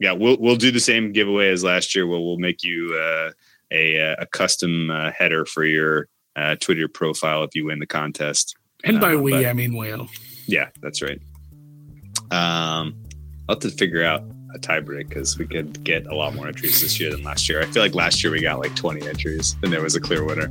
Yeah, 0.00 0.12
we'll 0.12 0.36
we'll 0.38 0.56
do 0.56 0.70
the 0.70 0.80
same 0.80 1.12
giveaway 1.12 1.50
as 1.50 1.62
last 1.62 1.94
year. 1.94 2.06
We'll 2.06 2.24
we'll 2.24 2.38
make 2.38 2.64
you 2.64 2.94
uh, 3.00 3.30
a 3.70 4.16
a 4.18 4.26
custom 4.26 4.90
uh, 4.90 5.12
header 5.12 5.46
for 5.46 5.64
your 5.64 6.08
uh, 6.34 6.56
Twitter 6.56 6.88
profile 6.88 7.44
if 7.44 7.54
you 7.54 7.66
win 7.66 7.78
the 7.78 7.86
contest. 7.86 8.56
And 8.86 9.00
by 9.00 9.14
uh, 9.14 9.18
we, 9.18 9.32
but, 9.32 9.46
I 9.46 9.52
mean 9.52 9.74
whale. 9.74 10.08
Yeah, 10.46 10.68
that's 10.80 11.02
right. 11.02 11.20
Um, 12.30 12.94
I'll 13.48 13.56
have 13.56 13.60
to 13.60 13.70
figure 13.70 14.04
out 14.04 14.22
a 14.54 14.58
tiebreak 14.58 15.08
because 15.08 15.38
we 15.38 15.46
could 15.46 15.82
get 15.84 16.06
a 16.06 16.14
lot 16.14 16.34
more 16.34 16.48
entries 16.48 16.80
this 16.80 16.98
year 16.98 17.10
than 17.10 17.22
last 17.22 17.48
year. 17.48 17.60
I 17.60 17.66
feel 17.66 17.82
like 17.82 17.94
last 17.94 18.22
year 18.22 18.32
we 18.32 18.40
got 18.40 18.58
like 18.58 18.74
20 18.74 19.06
entries 19.06 19.56
and 19.62 19.72
there 19.72 19.82
was 19.82 19.96
a 19.96 20.00
clear 20.00 20.24
winner. 20.24 20.50